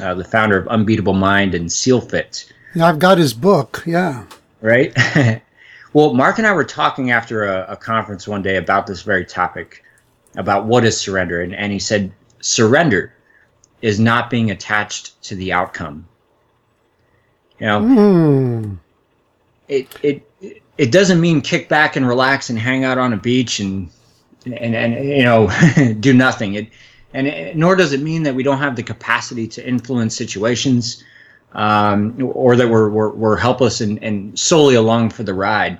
uh, 0.00 0.14
the 0.14 0.24
founder 0.24 0.56
of 0.56 0.68
Unbeatable 0.68 1.12
Mind 1.12 1.56
and 1.56 1.70
SEAL 1.70 2.02
Fit. 2.02 2.52
I've 2.80 2.98
got 2.98 3.18
his 3.18 3.34
book. 3.34 3.82
Yeah. 3.86 4.24
Right. 4.60 4.96
well, 5.92 6.14
Mark 6.14 6.38
and 6.38 6.46
I 6.46 6.52
were 6.52 6.64
talking 6.64 7.10
after 7.10 7.44
a, 7.44 7.72
a 7.72 7.76
conference 7.76 8.26
one 8.26 8.42
day 8.42 8.56
about 8.56 8.86
this 8.86 9.02
very 9.02 9.24
topic, 9.24 9.84
about 10.36 10.66
what 10.66 10.84
is 10.84 10.98
surrender, 11.00 11.40
and, 11.40 11.54
and 11.54 11.72
he 11.72 11.78
said 11.78 12.12
surrender 12.40 13.14
is 13.82 14.00
not 14.00 14.30
being 14.30 14.50
attached 14.50 15.20
to 15.22 15.34
the 15.34 15.52
outcome. 15.52 16.06
You 17.60 17.66
know, 17.66 17.80
mm. 17.80 18.78
it 19.68 19.88
it 20.02 20.30
it 20.76 20.90
doesn't 20.90 21.20
mean 21.20 21.40
kick 21.40 21.68
back 21.68 21.96
and 21.96 22.06
relax 22.06 22.50
and 22.50 22.58
hang 22.58 22.84
out 22.84 22.98
on 22.98 23.12
a 23.12 23.16
beach 23.16 23.60
and 23.60 23.88
and 24.44 24.74
and 24.74 24.94
you 25.04 25.22
know 25.22 25.50
do 26.00 26.12
nothing. 26.12 26.54
It 26.54 26.68
and 27.12 27.26
it, 27.26 27.56
nor 27.56 27.76
does 27.76 27.92
it 27.92 28.00
mean 28.00 28.24
that 28.24 28.34
we 28.34 28.42
don't 28.42 28.58
have 28.58 28.74
the 28.74 28.82
capacity 28.82 29.46
to 29.48 29.66
influence 29.66 30.16
situations 30.16 31.04
um, 31.54 32.32
or 32.34 32.56
that 32.56 32.68
we're, 32.68 32.88
we're, 32.88 33.12
we're 33.12 33.36
helpless 33.36 33.80
and, 33.80 34.02
and 34.02 34.38
solely 34.38 34.74
along 34.74 35.10
for 35.10 35.22
the 35.22 35.34
ride. 35.34 35.78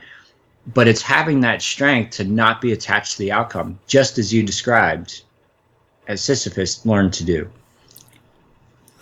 But 0.73 0.88
it's 0.88 1.02
having 1.02 1.40
that 1.40 1.61
strength 1.61 2.16
to 2.16 2.25
not 2.25 2.61
be 2.61 2.73
attached 2.73 3.12
to 3.12 3.19
the 3.19 3.33
outcome, 3.33 3.78
just 3.87 4.19
as 4.19 4.33
you 4.33 4.43
described, 4.43 5.23
as 6.09 6.23
Sisyphus 6.23 6.87
learned 6.87 7.12
to 7.14 7.25
do. 7.25 7.50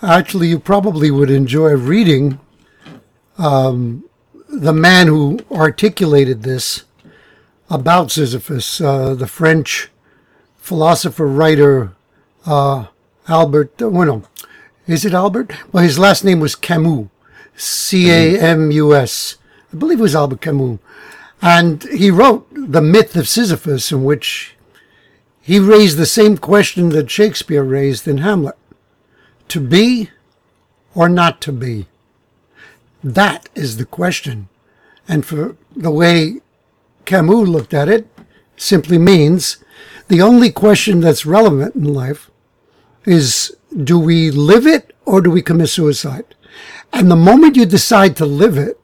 Actually, 0.03 0.49
you 0.49 0.59
probably 0.59 1.11
would 1.11 1.31
enjoy 1.31 1.71
reading 1.75 2.41
um, 3.39 4.05
the 4.49 4.73
man 4.73 5.07
who 5.07 5.39
articulated 5.53 6.43
this 6.43 6.85
about 7.71 8.11
Sisyphus, 8.11 8.81
uh, 8.81 9.15
the 9.15 9.29
French 9.29 9.89
philosopher 10.59 11.27
writer 11.27 11.93
uh, 12.45 12.87
Albert. 13.29 13.81
Uh, 13.81 13.89
well, 13.91 14.07
no, 14.07 14.23
is 14.87 15.05
it 15.05 15.15
Albert? 15.15 15.53
Well, 15.73 15.85
his 15.85 15.99
last 15.99 16.25
name 16.25 16.41
was 16.41 16.55
Camus, 16.55 17.09
C 17.57 18.11
A 18.11 18.41
M 18.41 18.71
U 18.71 18.95
S. 18.95 19.37
I 19.73 19.77
believe 19.77 20.01
it 20.01 20.03
was 20.03 20.17
Albert 20.17 20.41
Camus, 20.41 20.79
and 21.41 21.83
he 21.85 22.11
wrote 22.11 22.47
the 22.53 22.83
myth 22.83 23.17
of 23.17 23.29
Sisyphus, 23.29 23.93
in 23.93 24.05
which 24.05 24.55
he 25.41 25.59
raised 25.59 25.97
the 25.97 26.07
same 26.07 26.37
question 26.37 26.91
that 26.91 27.11
Shakespeare 27.11 27.65
raised 27.65 28.07
in 28.07 28.19
Hamlet: 28.19 28.57
to 29.49 29.61
be 29.61 30.11
or 30.95 31.09
not 31.09 31.41
to 31.43 31.53
be. 31.53 31.87
That 33.03 33.49
is 33.55 33.77
the 33.77 33.87
question. 33.87 34.49
And 35.09 35.27
for 35.27 35.57
the 35.75 35.91
way 35.91 36.41
Camus 37.05 37.49
looked 37.49 37.75
at 37.75 37.89
it, 37.89 38.07
simply 38.57 38.99
means 38.99 39.57
the 40.09 40.23
only 40.23 40.51
question 40.51 41.01
that's 41.01 41.27
relevant 41.27 41.75
in 41.75 41.93
life 41.93 42.31
is 43.05 43.57
do 43.77 43.99
we 43.99 44.31
live 44.31 44.67
it 44.67 44.95
or 45.05 45.21
do 45.21 45.31
we 45.31 45.43
commit 45.43 45.69
suicide? 45.69 46.35
And 46.93 47.11
the 47.11 47.17
moment 47.17 47.57
you 47.57 47.67
decide 47.67 48.17
to 48.17 48.27
live 48.27 48.57
it, 48.57 48.79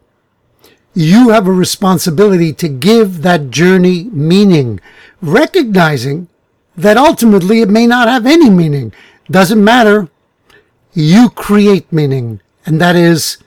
you 0.94 1.28
have 1.28 1.46
a 1.46 1.52
responsibility 1.52 2.52
to 2.54 2.68
give 2.68 3.22
that 3.22 3.50
journey 3.50 4.04
meaning, 4.04 4.80
recognizing 5.20 6.28
that 6.76 6.96
ultimately 6.96 7.60
it 7.60 7.68
may 7.68 7.86
not 7.86 8.08
have 8.08 8.26
any 8.26 8.50
meaning. 8.50 8.92
Doesn't 9.30 9.62
matter. 9.62 10.08
You 10.94 11.30
create 11.30 11.92
meaning. 11.92 12.40
And 12.64 12.80
that 12.80 12.96
is 12.96 13.38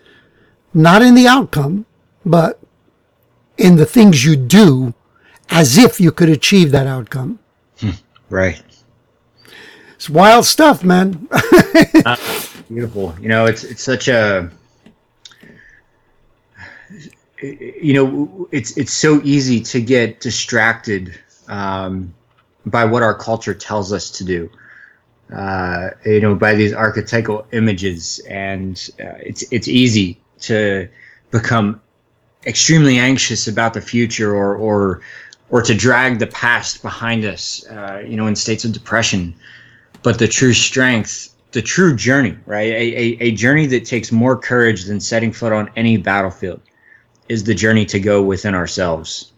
not 0.74 1.02
in 1.02 1.16
the 1.16 1.28
outcome, 1.28 1.86
but 2.26 2.60
in 3.58 3.76
the 3.76 3.86
things 3.86 4.26
you 4.26 4.36
do 4.36 4.94
as 5.50 5.78
if 5.78 6.00
you 6.00 6.12
could 6.12 6.30
achieve 6.30 6.72
that 6.72 6.88
outcome. 6.88 7.40
Hmm. 7.80 7.92
Right. 8.30 8.62
It's 10.02 10.10
wild 10.10 10.46
stuff, 10.46 10.84
man. 10.84 11.28
uh, 11.32 12.18
Beautiful. 12.70 13.16
You 13.22 13.30
know, 13.30 13.46
it's 13.46 13.64
it's 13.64 13.84
such 13.84 14.08
a 14.08 14.50
you 17.40 17.94
know 17.94 18.50
it's 18.52 18.76
it's 18.78 18.94
so 18.94 19.22
easy 19.24 19.62
to 19.62 19.80
get 19.80 20.20
distracted 20.20 21.14
um, 21.48 22.16
by 22.66 22.84
what 22.84 23.04
our 23.04 23.14
culture 23.14 23.54
tells 23.54 23.94
us 23.94 24.10
to 24.10 24.24
do. 24.24 24.50
Uh, 25.32 25.92
you 26.04 26.20
know, 26.20 26.34
by 26.34 26.56
these 26.56 26.74
archetypal 26.74 27.46
images, 27.52 28.20
and 28.28 28.90
uh, 29.00 29.20
it's 29.20 29.44
it's 29.52 29.68
easy 29.68 30.20
to 30.40 30.90
become 31.30 31.80
extremely 32.48 32.98
anxious 32.98 33.48
about 33.48 33.76
the 33.76 33.82
future, 33.82 34.36
or 34.36 34.56
or 34.56 35.02
or 35.52 35.62
to 35.62 35.76
drag 35.76 36.18
the 36.18 36.26
past 36.26 36.82
behind 36.82 37.24
us. 37.24 37.64
Uh, 37.68 38.04
you 38.04 38.18
know, 38.18 38.26
in 38.26 38.36
states 38.36 38.66
of 38.66 38.72
depression. 38.72 39.36
But 40.04 40.18
the 40.18 40.28
true 40.28 40.54
strength 40.54 41.32
the 41.52 41.62
true 41.62 41.96
journey, 41.96 42.38
right? 42.46 42.72
A, 42.72 42.98
a, 42.98 43.18
a 43.20 43.32
journey 43.32 43.66
that 43.68 43.86
takes 43.86 44.12
more 44.12 44.38
courage 44.38 44.86
than 44.86 45.00
setting 45.00 45.32
foot 45.32 45.52
on 45.52 45.70
any 45.76 45.98
battlefield 45.98 46.62
is 47.30 47.44
the 47.44 47.56
journey 47.56 47.86
to 47.86 48.00
go 48.00 48.22
within 48.22 48.56
ourselves, 48.56 49.34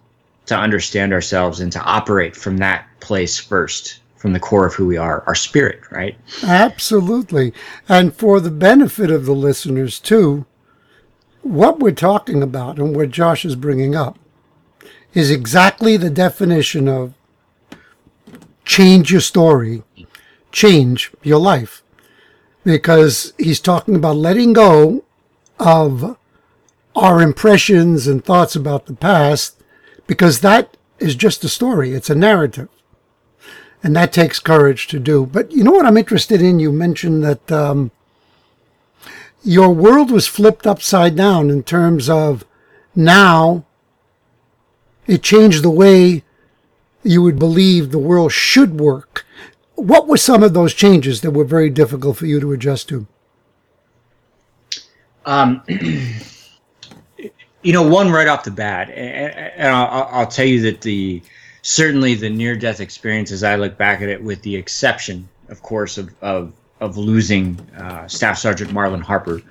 to 0.46 0.55
understand 0.55 1.13
ourselves, 1.13 1.60
and 1.60 1.72
to 1.72 1.82
operate 1.82 2.36
from 2.36 2.58
that 2.58 2.88
place 3.00 3.39
first, 3.39 4.00
from 4.15 4.34
the 4.34 4.39
core 4.39 4.65
of 4.65 4.74
who 4.74 4.86
we 4.86 4.98
are, 4.98 5.24
our 5.25 5.36
spirit, 5.36 5.79
right? 5.91 6.15
Absolutely. 6.43 7.53
And 7.89 8.15
for 8.15 8.39
the 8.39 8.51
benefit 8.51 9.10
of 9.12 9.25
the 9.25 9.36
listeners, 9.36 10.00
too, 10.00 10.46
what 11.41 11.79
we're 11.79 11.91
talking 11.91 12.41
about 12.41 12.77
and 12.77 12.96
what 12.96 13.12
Josh 13.12 13.43
is 13.43 13.55
bringing 13.55 13.96
up 13.96 14.17
is 15.13 15.29
exactly 15.29 15.98
the 15.98 16.10
definition 16.10 16.88
of 16.88 17.13
change 18.65 19.12
your 19.12 19.22
story, 19.22 19.84
change 20.53 21.12
your 21.24 21.39
life 21.39 21.83
because 22.63 23.33
he's 23.38 23.60
talking 23.60 23.95
about 23.95 24.15
letting 24.15 24.53
go 24.53 25.03
of 25.60 26.17
our 26.95 27.22
impressions 27.22 28.07
and 28.07 28.24
thoughts 28.24 28.55
about 28.55 28.86
the 28.86 28.93
past 28.93 29.62
because 30.07 30.39
that 30.39 30.77
is 31.00 31.15
just 31.15 31.43
a 31.43 31.50
story. 31.50 31.91
It's 31.93 32.10
a 32.10 32.15
narrative. 32.15 32.69
And 33.83 33.93
that 33.98 34.13
takes 34.13 34.39
courage 34.39 34.88
to 34.88 35.00
do. 35.00 35.25
But 35.25 35.51
you 35.51 35.63
know 35.63 35.72
what 35.72 35.86
I'm 35.86 35.98
interested 35.98 36.41
in? 36.41 36.60
You 36.60 36.72
mentioned 36.72 37.24
that 37.25 37.51
um, 37.51 37.91
your 39.43 39.74
world 39.74 40.10
was 40.10 40.27
flipped 40.27 40.65
upside 40.65 41.17
down 41.17 41.50
in 41.50 41.63
terms 41.63 42.10
of 42.10 42.45
now 42.95 43.65
it 45.05 45.22
changed 45.22 45.63
the 45.63 45.69
way 45.69 46.24
you 47.03 47.22
would 47.22 47.38
believe 47.38 47.91
the 47.91 48.00
world 48.00 48.31
should 48.31 48.79
work 48.79 49.23
what 49.75 50.08
were 50.08 50.18
some 50.18 50.44
of 50.44 50.53
those 50.53 50.74
changes 50.74 51.22
that 51.22 51.32
were 51.32 51.44
very 51.44 51.70
difficult 51.70 52.18
for 52.18 52.25
you 52.25 52.39
to 52.39 52.51
adjust 52.51 52.89
to? 52.89 53.08
Um, 55.25 55.63
you 55.68 57.74
know, 57.74 57.88
one 57.88 58.12
right 58.12 58.27
off 58.27 58.44
the 58.44 58.51
bat, 58.51 58.89
and 58.92 59.70
I'll, 59.70 60.27
tell 60.27 60.46
you 60.46 60.62
that 60.62 60.82
the 60.82 61.22
certainly 61.62 62.13
the 62.13 62.30
near-death 62.30 62.82
experience, 62.82 63.32
as 63.32 63.44
I 63.44 63.56
look 63.56 63.77
back 63.77 64.01
at 64.01 64.10
it, 64.10 64.22
with 64.22 64.42
the 64.42 64.56
exception, 64.56 65.27
of 65.50 65.62
course, 65.62 65.98
of 65.98 66.13
of, 66.22 66.53
of 66.80 66.98
losing 66.98 67.60
uh, 67.77 68.08
Staff 68.08 68.38
Sergeant 68.38 68.72
Marlon 68.72 69.01
Harper, 69.01 69.42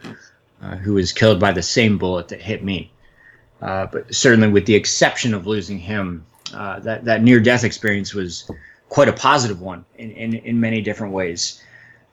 uh, 0.63 0.77
who 0.77 0.95
was 0.95 1.13
killed 1.13 1.41
by 1.41 1.53
the 1.53 1.63
same 1.63 1.99
bullet 1.99 2.29
that 2.29 2.41
hit 2.41 2.63
me. 2.63 2.93
Uh, 3.63 3.87
but 3.87 4.15
certainly, 4.15 4.49
with 4.49 4.67
the 4.67 4.75
exception 4.75 5.33
of 5.33 5.47
losing 5.47 5.79
him, 5.79 6.27
uh, 6.53 6.81
that 6.81 7.05
that 7.07 7.23
near-death 7.23 7.65
experience 7.65 8.13
was 8.13 8.51
quite 8.93 9.09
a 9.09 9.13
positive 9.15 9.63
one 9.63 9.87
in, 9.97 10.11
in, 10.11 10.35
in 10.35 10.61
many 10.61 10.83
different 10.83 11.15
ways. 11.15 11.63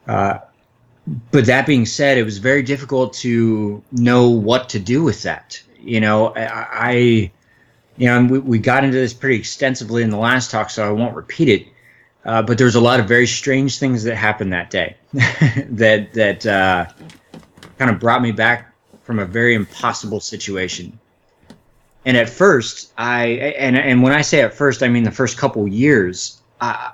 Uh, 0.08 0.38
but 1.30 1.46
that 1.46 1.66
being 1.66 1.86
said, 1.86 2.18
it 2.18 2.24
was 2.24 2.38
very 2.38 2.64
difficult 2.64 3.12
to 3.16 3.84
know 3.92 4.30
what 4.30 4.70
to 4.70 4.80
do 4.80 5.04
with 5.04 5.22
that. 5.24 5.62
You 5.78 6.00
know, 6.00 6.28
I, 6.36 6.68
I 6.72 6.92
you 7.98 8.08
know, 8.08 8.24
we, 8.24 8.40
we 8.40 8.60
got 8.60 8.86
into 8.86 8.96
this 8.96 9.14
pretty 9.14 9.36
extensively 9.36 10.04
in 10.04 10.10
the 10.10 10.18
last 10.18 10.52
talk, 10.52 10.70
so 10.70 10.88
I 10.88 10.92
won't 10.92 11.18
repeat 11.18 11.50
it. 11.50 11.68
Uh, 12.24 12.42
but 12.44 12.58
there's 12.58 12.76
a 12.76 12.82
lot 12.82 13.02
of 13.02 13.10
very 13.10 13.28
strange 13.28 13.78
things 13.78 14.06
that 14.06 14.16
happened 14.16 14.54
that 14.54 14.70
day 14.70 14.96
that 15.14 16.14
that 16.14 16.46
uh, 16.46 16.86
kind 17.78 17.92
of 17.92 18.00
brought 18.00 18.22
me 18.22 18.32
back 18.32 18.74
from 19.04 19.20
a 19.20 19.26
very 19.26 19.54
impossible 19.54 20.22
situation. 20.22 20.98
And 22.06 22.16
at 22.16 22.30
first, 22.30 22.94
I 22.98 23.26
and 23.58 23.76
and 23.78 24.02
when 24.02 24.14
I 24.14 24.22
say 24.22 24.42
at 24.42 24.54
first, 24.54 24.82
I 24.82 24.88
mean 24.88 25.04
the 25.04 25.12
first 25.12 25.38
couple 25.38 25.68
years. 25.68 26.39
I, 26.62 26.92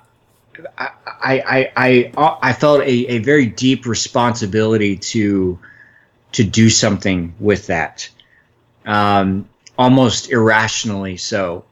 I, 0.77 0.89
I, 1.07 1.71
I, 1.75 2.37
I 2.41 2.53
felt 2.53 2.81
a, 2.81 3.07
a 3.07 3.17
very 3.19 3.45
deep 3.45 3.85
responsibility 3.85 4.95
to 4.97 5.59
to 6.31 6.43
do 6.43 6.69
something 6.69 7.33
with 7.39 7.67
that, 7.67 8.09
um, 8.85 9.47
almost 9.77 10.29
irrationally 10.31 11.15
so. 11.15 11.63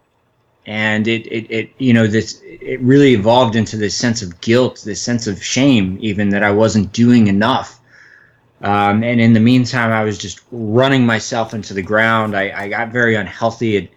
And 0.65 1.05
it, 1.05 1.27
it, 1.27 1.51
it, 1.51 1.71
you 1.77 1.91
know, 1.91 2.07
this 2.07 2.41
it 2.43 2.79
really 2.79 3.13
evolved 3.13 3.57
into 3.57 3.75
this 3.75 3.93
sense 3.93 4.21
of 4.21 4.39
guilt, 4.39 4.81
this 4.85 5.01
sense 5.01 5.27
of 5.27 5.43
shame, 5.43 5.97
even 5.99 6.29
that 6.29 6.43
I 6.43 6.51
wasn't 6.51 6.93
doing 6.93 7.27
enough. 7.27 7.81
Um, 8.61 9.03
and 9.03 9.19
in 9.19 9.33
the 9.33 9.41
meantime, 9.41 9.91
I 9.91 10.05
was 10.05 10.17
just 10.17 10.39
running 10.51 11.05
myself 11.05 11.53
into 11.53 11.73
the 11.73 11.81
ground. 11.81 12.37
I, 12.37 12.63
I 12.63 12.69
got 12.69 12.93
very 12.93 13.15
unhealthy. 13.15 13.75
It, 13.75 13.91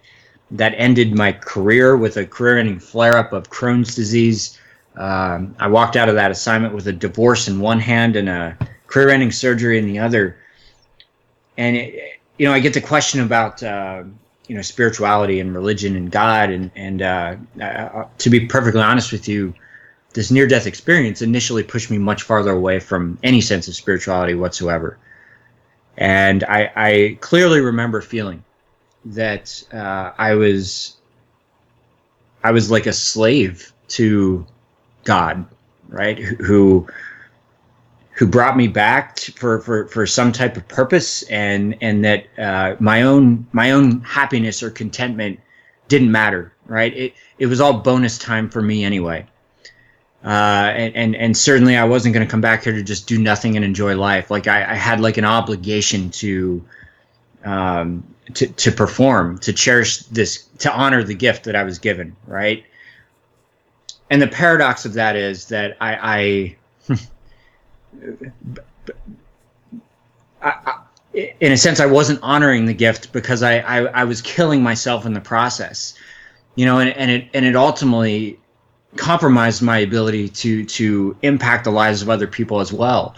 that 0.51 0.73
ended 0.77 1.13
my 1.13 1.31
career 1.31 1.97
with 1.97 2.17
a 2.17 2.25
career-ending 2.25 2.79
flare-up 2.79 3.33
of 3.33 3.49
Crohn's 3.49 3.95
disease. 3.95 4.59
Um, 4.95 5.55
I 5.59 5.67
walked 5.67 5.95
out 5.95 6.09
of 6.09 6.15
that 6.15 6.31
assignment 6.31 6.73
with 6.73 6.87
a 6.87 6.93
divorce 6.93 7.47
in 7.47 7.59
one 7.59 7.79
hand 7.79 8.15
and 8.15 8.29
a 8.29 8.57
career-ending 8.87 9.31
surgery 9.31 9.77
in 9.77 9.85
the 9.85 9.99
other. 9.99 10.37
And 11.57 11.75
it, 11.75 12.19
you 12.37 12.47
know, 12.47 12.53
I 12.53 12.59
get 12.59 12.73
the 12.73 12.81
question 12.81 13.21
about 13.21 13.61
uh, 13.61 14.03
you 14.47 14.55
know 14.55 14.61
spirituality 14.61 15.39
and 15.39 15.53
religion 15.53 15.95
and 15.95 16.11
God, 16.11 16.49
and 16.49 16.71
and 16.75 17.01
uh, 17.01 17.35
uh, 17.61 18.05
to 18.19 18.29
be 18.29 18.45
perfectly 18.45 18.81
honest 18.81 19.11
with 19.11 19.27
you, 19.27 19.53
this 20.13 20.31
near-death 20.31 20.67
experience 20.67 21.21
initially 21.21 21.63
pushed 21.63 21.91
me 21.91 21.97
much 21.97 22.23
farther 22.23 22.51
away 22.51 22.79
from 22.79 23.19
any 23.23 23.41
sense 23.41 23.67
of 23.67 23.75
spirituality 23.75 24.33
whatsoever. 24.35 24.97
And 25.97 26.43
I, 26.43 26.71
I 26.75 27.17
clearly 27.21 27.59
remember 27.59 28.01
feeling 28.01 28.43
that 29.13 29.63
uh, 29.73 30.11
I 30.17 30.35
was 30.35 30.97
I 32.43 32.51
was 32.51 32.71
like 32.71 32.85
a 32.85 32.93
slave 32.93 33.73
to 33.89 34.45
God, 35.03 35.45
right? 35.87 36.17
Who 36.19 36.87
who 38.11 38.25
brought 38.25 38.57
me 38.57 38.67
back 38.67 39.15
to, 39.15 39.31
for, 39.33 39.59
for 39.59 39.87
for 39.87 40.05
some 40.07 40.31
type 40.31 40.57
of 40.57 40.67
purpose, 40.67 41.23
and 41.23 41.77
and 41.81 42.03
that 42.05 42.27
uh, 42.37 42.75
my 42.79 43.03
own 43.03 43.47
my 43.51 43.71
own 43.71 44.01
happiness 44.01 44.63
or 44.63 44.69
contentment 44.69 45.39
didn't 45.87 46.11
matter, 46.11 46.53
right? 46.65 46.95
It 46.95 47.13
it 47.37 47.45
was 47.45 47.61
all 47.61 47.73
bonus 47.73 48.17
time 48.17 48.49
for 48.49 48.61
me 48.61 48.83
anyway. 48.83 49.25
Uh, 50.25 50.73
and, 50.75 50.95
and 50.95 51.15
and 51.15 51.37
certainly 51.37 51.77
I 51.77 51.83
wasn't 51.85 52.13
going 52.13 52.25
to 52.25 52.29
come 52.29 52.41
back 52.41 52.63
here 52.63 52.73
to 52.73 52.83
just 52.83 53.07
do 53.07 53.17
nothing 53.19 53.55
and 53.55 53.63
enjoy 53.63 53.95
life. 53.95 54.31
Like 54.31 54.47
I, 54.47 54.71
I 54.71 54.75
had 54.75 54.99
like 54.99 55.17
an 55.17 55.25
obligation 55.25 56.09
to 56.11 56.65
um, 57.45 58.03
to, 58.33 58.47
to 58.47 58.71
perform, 58.71 59.37
to 59.39 59.53
cherish 59.53 59.99
this, 59.99 60.43
to 60.59 60.71
honor 60.71 61.03
the 61.03 61.13
gift 61.13 61.45
that 61.45 61.55
I 61.55 61.63
was 61.63 61.79
given, 61.79 62.15
right? 62.25 62.65
And 64.09 64.21
the 64.21 64.27
paradox 64.27 64.85
of 64.85 64.93
that 64.93 65.15
is 65.15 65.47
that 65.49 65.77
I, 65.81 66.55
I, 66.89 66.93
I, 70.41 70.53
I 70.65 70.77
in 71.13 71.51
a 71.51 71.57
sense, 71.57 71.79
I 71.79 71.85
wasn't 71.85 72.19
honoring 72.21 72.65
the 72.65 72.73
gift 72.73 73.11
because 73.11 73.41
I, 73.41 73.57
I, 73.59 73.77
I 73.85 74.03
was 74.03 74.21
killing 74.21 74.61
myself 74.61 75.05
in 75.05 75.13
the 75.13 75.21
process, 75.21 75.95
you 76.55 76.65
know, 76.65 76.79
and, 76.79 76.91
and 76.91 77.09
it 77.09 77.27
and 77.33 77.43
it 77.45 77.55
ultimately 77.55 78.39
compromised 78.97 79.61
my 79.61 79.79
ability 79.79 80.29
to 80.29 80.63
to 80.65 81.15
impact 81.23 81.63
the 81.63 81.71
lives 81.71 82.01
of 82.01 82.09
other 82.09 82.27
people 82.27 82.59
as 82.59 82.71
well 82.71 83.15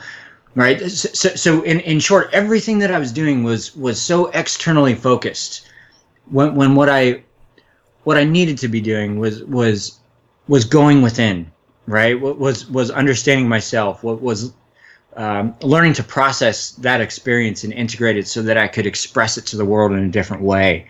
right? 0.55 0.79
So, 0.89 1.29
so 1.29 1.61
in, 1.63 1.79
in 1.81 1.99
short 1.99 2.29
everything 2.33 2.79
that 2.79 2.91
i 2.91 2.99
was 2.99 3.11
doing 3.11 3.43
was 3.43 3.75
was 3.75 4.01
so 4.01 4.27
externally 4.27 4.95
focused 4.95 5.67
when, 6.29 6.55
when 6.55 6.75
what 6.75 6.89
i 6.89 7.23
what 8.03 8.17
i 8.17 8.23
needed 8.23 8.57
to 8.59 8.67
be 8.67 8.81
doing 8.81 9.19
was 9.19 9.43
was 9.43 9.99
was 10.47 10.65
going 10.65 11.01
within 11.01 11.51
right? 11.89 12.19
What 12.19 12.37
was 12.37 12.69
was 12.69 12.91
understanding 12.91 13.49
myself 13.49 14.03
what 14.03 14.21
was 14.21 14.53
um, 15.17 15.55
learning 15.61 15.93
to 15.93 16.03
process 16.03 16.71
that 16.73 17.01
experience 17.01 17.63
and 17.63 17.73
integrate 17.73 18.15
it 18.15 18.27
so 18.27 18.41
that 18.43 18.57
i 18.57 18.67
could 18.67 18.85
express 18.85 19.37
it 19.37 19.45
to 19.47 19.57
the 19.57 19.65
world 19.65 19.91
in 19.91 19.99
a 19.99 20.09
different 20.09 20.43
way. 20.43 20.87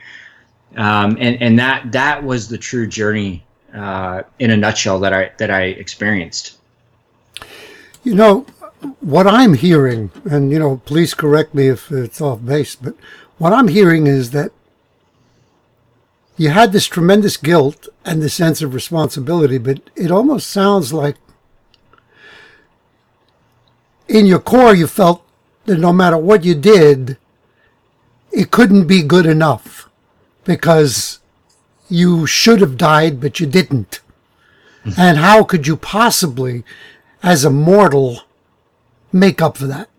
Um, 0.75 1.17
and 1.19 1.41
and 1.41 1.57
that 1.57 1.91
that 1.93 2.23
was 2.23 2.49
the 2.49 2.57
true 2.57 2.85
journey 2.85 3.43
uh, 3.73 4.23
in 4.37 4.51
a 4.51 4.57
nutshell 4.57 4.99
that 4.99 5.13
i 5.13 5.31
that 5.37 5.49
i 5.49 5.63
experienced. 5.63 6.57
You 8.03 8.15
know 8.15 8.45
what 8.99 9.27
I'm 9.27 9.53
hearing, 9.55 10.11
and 10.29 10.51
you 10.51 10.59
know, 10.59 10.81
please 10.85 11.13
correct 11.13 11.53
me 11.53 11.67
if 11.67 11.91
it's 11.91 12.21
off 12.21 12.43
base, 12.45 12.75
but 12.75 12.95
what 13.37 13.53
I'm 13.53 13.67
hearing 13.67 14.07
is 14.07 14.31
that 14.31 14.51
you 16.37 16.49
had 16.49 16.71
this 16.71 16.85
tremendous 16.85 17.35
guilt 17.35 17.89
and 18.05 18.21
the 18.21 18.29
sense 18.29 18.61
of 18.61 18.73
responsibility, 18.73 19.57
but 19.57 19.81
it 19.95 20.11
almost 20.11 20.49
sounds 20.49 20.93
like 20.93 21.15
in 24.07 24.25
your 24.25 24.39
core, 24.39 24.73
you 24.73 24.87
felt 24.87 25.23
that 25.65 25.77
no 25.77 25.93
matter 25.93 26.17
what 26.17 26.43
you 26.43 26.55
did, 26.55 27.17
it 28.31 28.51
couldn't 28.51 28.87
be 28.87 29.03
good 29.03 29.25
enough 29.25 29.89
because 30.45 31.19
you 31.89 32.25
should 32.25 32.61
have 32.61 32.77
died, 32.77 33.19
but 33.19 33.39
you 33.39 33.45
didn't. 33.45 34.01
Mm-hmm. 34.85 35.01
and 35.01 35.17
how 35.17 35.43
could 35.43 35.67
you 35.67 35.75
possibly, 35.75 36.63
as 37.21 37.43
a 37.43 37.49
mortal, 37.49 38.21
make 39.11 39.41
up 39.41 39.57
for 39.57 39.67
that? 39.67 39.89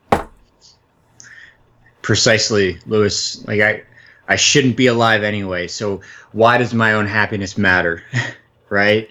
Precisely, 2.03 2.79
Louis. 2.87 3.46
Like 3.46 3.61
I, 3.61 3.83
I 4.29 4.37
shouldn't 4.37 4.77
be 4.77 4.87
alive 4.87 5.23
anyway. 5.23 5.66
So 5.66 6.01
why 6.33 6.59
does 6.59 6.73
my 6.73 6.94
own 6.94 7.07
happiness 7.07 7.59
matter, 7.59 8.03
right? 8.68 9.11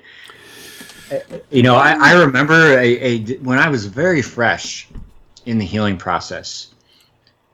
You 1.49 1.63
know, 1.63 1.75
I, 1.75 2.11
I 2.11 2.23
remember 2.23 2.77
a, 2.77 2.99
a, 3.01 3.37
when 3.37 3.57
I 3.57 3.69
was 3.69 3.85
very 3.85 4.21
fresh 4.21 4.87
in 5.45 5.57
the 5.57 5.65
healing 5.65 5.97
process, 5.97 6.73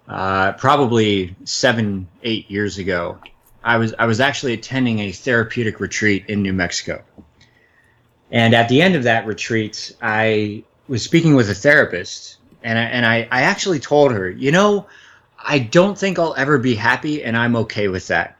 uh, 0.08 0.52
probably 0.54 1.36
seven, 1.46 2.08
eight 2.24 2.50
years 2.52 2.78
ago. 2.78 3.18
I 3.64 3.78
was 3.78 3.96
I 3.98 4.06
was 4.06 4.20
actually 4.20 4.54
attending 4.54 5.00
a 5.00 5.12
therapeutic 5.12 5.80
retreat 5.80 6.26
in 6.28 6.44
New 6.44 6.54
Mexico, 6.54 7.04
and 8.30 8.54
at 8.54 8.70
the 8.70 8.82
end 8.82 8.96
of 8.96 9.04
that 9.04 9.26
retreat, 9.26 9.96
I 10.02 10.64
was 10.88 11.04
speaking 11.04 11.36
with 11.36 11.50
a 11.50 11.56
therapist, 11.56 12.35
and 12.66 12.80
I, 12.80 12.82
and 12.84 13.06
I, 13.06 13.28
I 13.32 13.44
actually 13.44 13.80
told 13.80 14.12
her, 14.12 14.30
you 14.30 14.52
know, 14.52 14.88
I 15.38 15.60
don't 15.60 15.98
think 15.98 16.18
I'll 16.18 16.34
ever 16.34 16.58
be 16.58 16.74
happy, 16.74 17.24
and 17.24 17.38
I'm 17.38 17.56
okay 17.58 17.88
with 17.88 18.08
that. 18.08 18.38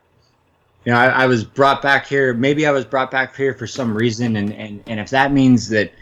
You 0.84 0.92
know, 0.92 0.98
I, 0.98 1.08
I 1.08 1.26
was 1.28 1.44
brought 1.44 1.84
back 1.84 2.08
here. 2.08 2.34
Maybe 2.34 2.66
I 2.66 2.72
was 2.72 2.86
brought 2.86 3.12
back 3.12 3.36
here 3.36 3.54
for 3.54 3.68
some 3.68 3.96
reason, 3.96 4.36
and 4.36 4.52
and, 4.52 4.84
and 4.88 5.00
if 5.00 5.12
that 5.12 5.32
means 5.32 5.70
that 5.70 5.94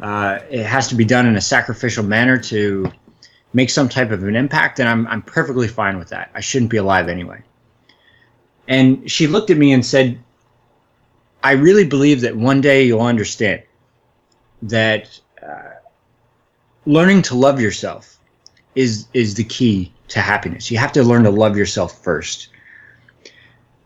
uh, 0.00 0.38
it 0.50 0.64
has 0.64 0.88
to 0.88 0.94
be 0.94 1.04
done 1.04 1.26
in 1.26 1.36
a 1.36 1.40
sacrificial 1.40 2.02
manner 2.02 2.38
to 2.38 2.90
make 3.52 3.68
some 3.68 3.88
type 3.88 4.10
of 4.10 4.24
an 4.24 4.36
impact, 4.36 4.78
then 4.78 4.88
I'm 4.88 5.06
I'm 5.08 5.20
perfectly 5.20 5.68
fine 5.68 5.98
with 5.98 6.08
that. 6.08 6.30
I 6.34 6.40
shouldn't 6.40 6.70
be 6.70 6.78
alive 6.78 7.08
anyway. 7.08 7.42
And 8.68 9.08
she 9.08 9.26
looked 9.26 9.50
at 9.50 9.58
me 9.58 9.72
and 9.72 9.84
said, 9.84 10.18
I 11.44 11.52
really 11.52 11.86
believe 11.86 12.22
that 12.22 12.34
one 12.34 12.60
day 12.60 12.84
you'll 12.84 13.02
understand 13.02 13.62
that 14.62 15.20
learning 16.86 17.22
to 17.22 17.34
love 17.34 17.60
yourself 17.60 18.18
is 18.74 19.06
is 19.12 19.34
the 19.34 19.44
key 19.44 19.92
to 20.08 20.20
happiness. 20.20 20.70
You 20.70 20.78
have 20.78 20.92
to 20.92 21.02
learn 21.02 21.24
to 21.24 21.30
love 21.30 21.56
yourself 21.56 22.02
first. 22.02 22.48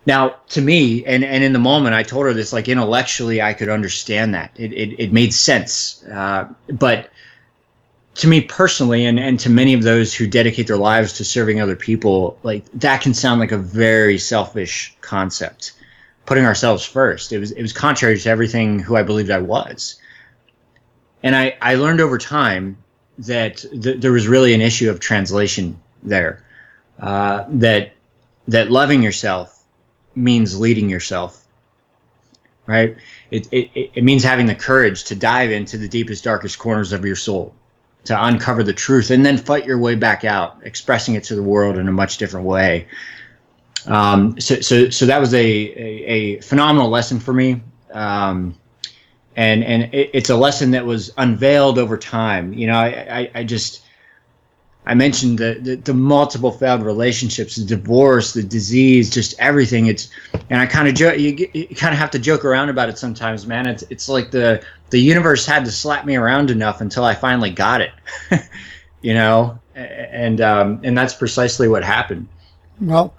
Now, 0.06 0.36
to 0.48 0.60
me, 0.60 1.04
and, 1.04 1.22
and 1.22 1.44
in 1.44 1.52
the 1.52 1.58
moment, 1.58 1.94
I 1.94 2.02
told 2.02 2.24
her 2.24 2.32
this, 2.32 2.52
like 2.52 2.68
intellectually, 2.68 3.42
I 3.42 3.52
could 3.52 3.68
understand 3.68 4.34
that. 4.34 4.50
It, 4.56 4.72
it, 4.72 4.98
it 4.98 5.12
made 5.12 5.32
sense. 5.34 6.02
Uh, 6.04 6.48
but 6.72 7.10
to 8.16 8.26
me 8.26 8.40
personally, 8.40 9.04
and, 9.04 9.20
and 9.20 9.38
to 9.40 9.50
many 9.50 9.74
of 9.74 9.82
those 9.82 10.14
who 10.14 10.26
dedicate 10.26 10.66
their 10.66 10.78
lives 10.78 11.12
to 11.14 11.24
serving 11.24 11.60
other 11.60 11.76
people, 11.76 12.38
like 12.42 12.64
that 12.72 13.02
can 13.02 13.14
sound 13.14 13.40
like 13.40 13.52
a 13.52 13.58
very 13.58 14.18
selfish 14.18 14.96
concept. 15.00 15.72
Putting 16.26 16.44
ourselves 16.44 16.84
first. 16.84 17.32
It 17.32 17.38
was 17.38 17.50
it 17.52 17.62
was 17.62 17.72
contrary 17.72 18.18
to 18.18 18.28
everything 18.28 18.78
who 18.78 18.96
I 18.96 19.02
believed 19.02 19.30
I 19.30 19.40
was. 19.40 20.00
And 21.22 21.34
I, 21.34 21.56
I 21.60 21.74
learned 21.74 22.00
over 22.00 22.18
time 22.18 22.76
that 23.26 23.58
th- 23.58 24.00
there 24.00 24.12
was 24.12 24.26
really 24.28 24.54
an 24.54 24.60
issue 24.60 24.90
of 24.90 25.00
translation 25.00 25.80
there. 26.02 26.44
Uh, 26.98 27.44
that 27.48 27.92
that 28.48 28.70
loving 28.70 29.02
yourself 29.02 29.64
means 30.14 30.58
leading 30.58 30.88
yourself. 30.88 31.46
Right? 32.66 32.96
It, 33.30 33.48
it, 33.52 33.90
it 33.94 34.04
means 34.04 34.22
having 34.22 34.46
the 34.46 34.54
courage 34.54 35.04
to 35.04 35.16
dive 35.16 35.50
into 35.50 35.76
the 35.78 35.88
deepest, 35.88 36.24
darkest 36.24 36.58
corners 36.58 36.92
of 36.92 37.04
your 37.04 37.16
soul 37.16 37.54
to 38.04 38.24
uncover 38.24 38.62
the 38.62 38.72
truth 38.72 39.10
and 39.10 39.24
then 39.26 39.36
fight 39.36 39.66
your 39.66 39.78
way 39.78 39.94
back 39.94 40.24
out, 40.24 40.58
expressing 40.62 41.14
it 41.14 41.24
to 41.24 41.34
the 41.34 41.42
world 41.42 41.78
in 41.78 41.88
a 41.88 41.92
much 41.92 42.18
different 42.18 42.46
way. 42.46 42.86
Um, 43.86 44.40
so, 44.40 44.60
so, 44.60 44.90
so 44.90 45.06
that 45.06 45.20
was 45.20 45.34
a, 45.34 45.38
a, 45.38 46.04
a 46.06 46.40
phenomenal 46.42 46.90
lesson 46.90 47.18
for 47.18 47.32
me. 47.32 47.62
Um, 47.92 48.54
and, 49.36 49.64
and 49.64 49.94
it, 49.94 50.10
it's 50.12 50.30
a 50.30 50.36
lesson 50.36 50.72
that 50.72 50.84
was 50.84 51.12
unveiled 51.16 51.78
over 51.78 51.96
time. 51.96 52.52
You 52.52 52.66
know, 52.66 52.74
I, 52.74 53.20
I, 53.20 53.30
I 53.36 53.44
just, 53.44 53.82
I 54.86 54.94
mentioned 54.94 55.38
the, 55.38 55.58
the, 55.60 55.76
the, 55.76 55.94
multiple 55.94 56.50
failed 56.50 56.82
relationships, 56.82 57.56
the 57.56 57.64
divorce, 57.64 58.32
the 58.32 58.42
disease, 58.42 59.10
just 59.10 59.38
everything. 59.38 59.86
It's 59.86 60.10
and 60.48 60.60
I 60.60 60.66
kind 60.66 60.88
of 60.88 60.94
joke. 60.94 61.18
You, 61.18 61.48
you 61.52 61.76
kind 61.76 61.92
of 61.92 61.98
have 61.98 62.10
to 62.12 62.18
joke 62.18 62.44
around 62.44 62.70
about 62.70 62.88
it 62.88 62.98
sometimes, 62.98 63.46
man. 63.46 63.66
It's 63.66 63.84
it's 63.90 64.08
like 64.08 64.30
the 64.30 64.64
the 64.88 64.98
universe 64.98 65.44
had 65.44 65.64
to 65.66 65.70
slap 65.70 66.06
me 66.06 66.16
around 66.16 66.50
enough 66.50 66.80
until 66.80 67.04
I 67.04 67.14
finally 67.14 67.50
got 67.50 67.82
it, 67.82 67.92
you 69.02 69.14
know. 69.14 69.58
And 69.74 70.40
um, 70.40 70.80
and 70.82 70.96
that's 70.96 71.14
precisely 71.14 71.68
what 71.68 71.84
happened. 71.84 72.26
Well, 72.80 73.14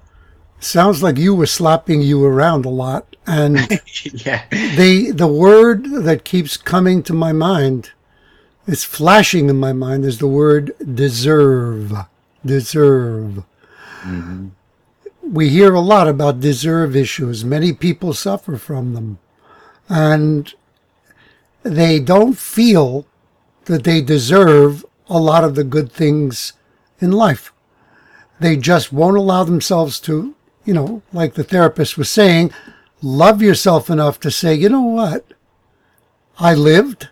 sounds 0.59 1.03
like 1.03 1.17
you 1.17 1.35
were 1.35 1.45
slapping 1.45 2.01
you 2.01 2.25
around 2.25 2.65
a 2.65 2.69
lot, 2.69 3.10
and 3.27 3.57
yeah. 4.25 4.45
the 4.49 5.11
the 5.13 5.27
word 5.27 5.85
that 6.03 6.23
keeps 6.23 6.57
coming 6.57 7.03
to 7.03 7.13
my 7.13 7.31
mind 7.31 7.91
it's 8.67 8.83
flashing 8.83 9.49
in 9.49 9.59
my 9.59 9.73
mind 9.73 10.05
is 10.05 10.19
the 10.19 10.27
word 10.27 10.73
deserve. 10.95 11.93
Deserve. 12.45 13.43
Mm-hmm. 14.01 14.49
We 15.23 15.49
hear 15.49 15.73
a 15.73 15.79
lot 15.79 16.07
about 16.07 16.39
deserve 16.39 16.95
issues. 16.95 17.43
Many 17.43 17.73
people 17.73 18.13
suffer 18.13 18.57
from 18.57 18.93
them. 18.93 19.19
And 19.89 20.53
they 21.63 21.99
don't 21.99 22.37
feel 22.37 23.05
that 23.65 23.83
they 23.83 24.01
deserve 24.01 24.85
a 25.07 25.19
lot 25.19 25.43
of 25.43 25.55
the 25.55 25.63
good 25.63 25.91
things 25.91 26.53
in 26.99 27.11
life. 27.11 27.51
They 28.39 28.57
just 28.57 28.91
won't 28.93 29.17
allow 29.17 29.43
themselves 29.43 29.99
to, 30.01 30.35
you 30.65 30.73
know, 30.73 31.01
like 31.13 31.33
the 31.33 31.43
therapist 31.43 31.97
was 31.97 32.09
saying, 32.09 32.51
love 33.01 33.41
yourself 33.41 33.89
enough 33.89 34.19
to 34.21 34.31
say, 34.31 34.53
you 34.53 34.69
know 34.69 34.81
what? 34.81 35.25
I 36.39 36.53
lived. 36.53 37.09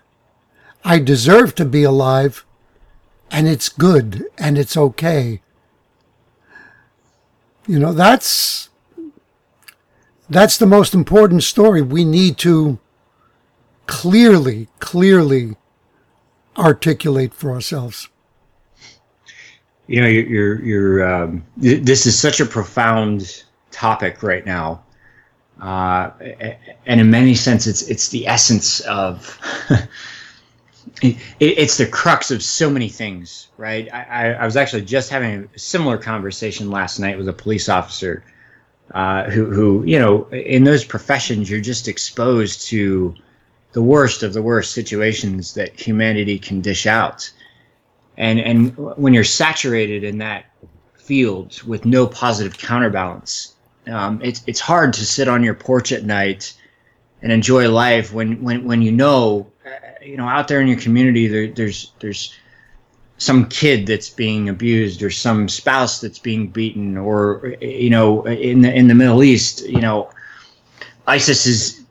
I 0.83 0.99
deserve 0.99 1.55
to 1.55 1.65
be 1.65 1.83
alive, 1.83 2.45
and 3.29 3.47
it's 3.47 3.69
good 3.69 4.25
and 4.37 4.57
it's 4.57 4.77
okay. 4.77 5.41
You 7.67 7.79
know, 7.79 7.93
that's 7.93 8.69
that's 10.29 10.57
the 10.57 10.65
most 10.65 10.93
important 10.93 11.43
story. 11.43 11.81
We 11.81 12.05
need 12.05 12.37
to 12.39 12.79
clearly, 13.87 14.67
clearly 14.79 15.57
articulate 16.57 17.33
for 17.33 17.51
ourselves. 17.51 18.07
You 19.87 20.01
know, 20.01 20.07
you're, 20.07 20.27
you're, 20.27 20.61
you're 20.63 21.15
um, 21.15 21.43
this 21.57 22.05
is 22.05 22.17
such 22.17 22.39
a 22.39 22.45
profound 22.45 23.43
topic 23.71 24.21
right 24.21 24.45
now. 24.45 24.83
Uh, 25.61 26.11
and 26.85 27.01
in 27.01 27.09
many 27.11 27.35
senses, 27.35 27.81
it's, 27.81 27.89
it's 27.89 28.09
the 28.09 28.27
essence 28.27 28.79
of 28.81 29.37
it, 31.01 31.17
it's 31.39 31.77
the 31.77 31.85
crux 31.85 32.31
of 32.31 32.41
so 32.41 32.69
many 32.69 32.89
things, 32.89 33.49
right? 33.57 33.91
I, 33.93 34.33
I, 34.33 34.45
was 34.45 34.55
actually 34.55 34.83
just 34.83 35.09
having 35.09 35.49
a 35.53 35.59
similar 35.59 35.97
conversation 35.97 36.71
last 36.71 36.99
night 36.99 37.17
with 37.17 37.27
a 37.27 37.33
police 37.33 37.67
officer 37.69 38.23
uh, 38.93 39.25
who, 39.29 39.45
who, 39.45 39.83
you 39.85 39.99
know, 39.99 40.27
in 40.29 40.63
those 40.63 40.83
professions, 40.83 41.49
you're 41.49 41.61
just 41.61 41.87
exposed 41.87 42.67
to 42.67 43.15
the 43.73 43.81
worst 43.81 44.23
of 44.23 44.33
the 44.33 44.41
worst 44.41 44.71
situations 44.71 45.53
that 45.53 45.79
humanity 45.79 46.39
can 46.39 46.61
dish 46.61 46.87
out. 46.87 47.29
And, 48.17 48.39
and 48.39 48.75
when 48.77 49.13
you're 49.13 49.23
saturated 49.23 50.03
in 50.03 50.17
that 50.19 50.45
field 50.95 51.61
with 51.63 51.85
no 51.85 52.07
positive 52.07 52.57
counterbalance, 52.57 53.55
um, 53.89 54.21
it's, 54.23 54.43
it's 54.47 54.59
hard 54.59 54.93
to 54.93 55.05
sit 55.05 55.27
on 55.27 55.43
your 55.43 55.55
porch 55.55 55.91
at 55.91 56.03
night 56.03 56.53
and 57.21 57.31
enjoy 57.31 57.69
life 57.69 58.13
when, 58.13 58.41
when, 58.41 58.63
when 58.65 58.81
you 58.81 58.91
know 58.91 59.51
you 60.01 60.17
know, 60.17 60.27
out 60.27 60.47
there 60.47 60.61
in 60.61 60.67
your 60.67 60.79
community, 60.79 61.27
there, 61.27 61.47
there's 61.47 61.91
there's 61.99 62.33
some 63.17 63.47
kid 63.49 63.85
that's 63.85 64.09
being 64.09 64.49
abused, 64.49 65.03
or 65.03 65.09
some 65.09 65.49
spouse 65.49 66.01
that's 66.01 66.19
being 66.19 66.47
beaten, 66.47 66.97
or 66.97 67.55
you 67.61 67.89
know, 67.89 68.25
in 68.25 68.61
the 68.61 68.73
in 68.73 68.87
the 68.87 68.95
Middle 68.95 69.23
East, 69.23 69.67
you 69.67 69.81
know, 69.81 70.09
ISIS 71.07 71.45
is, 71.45 71.81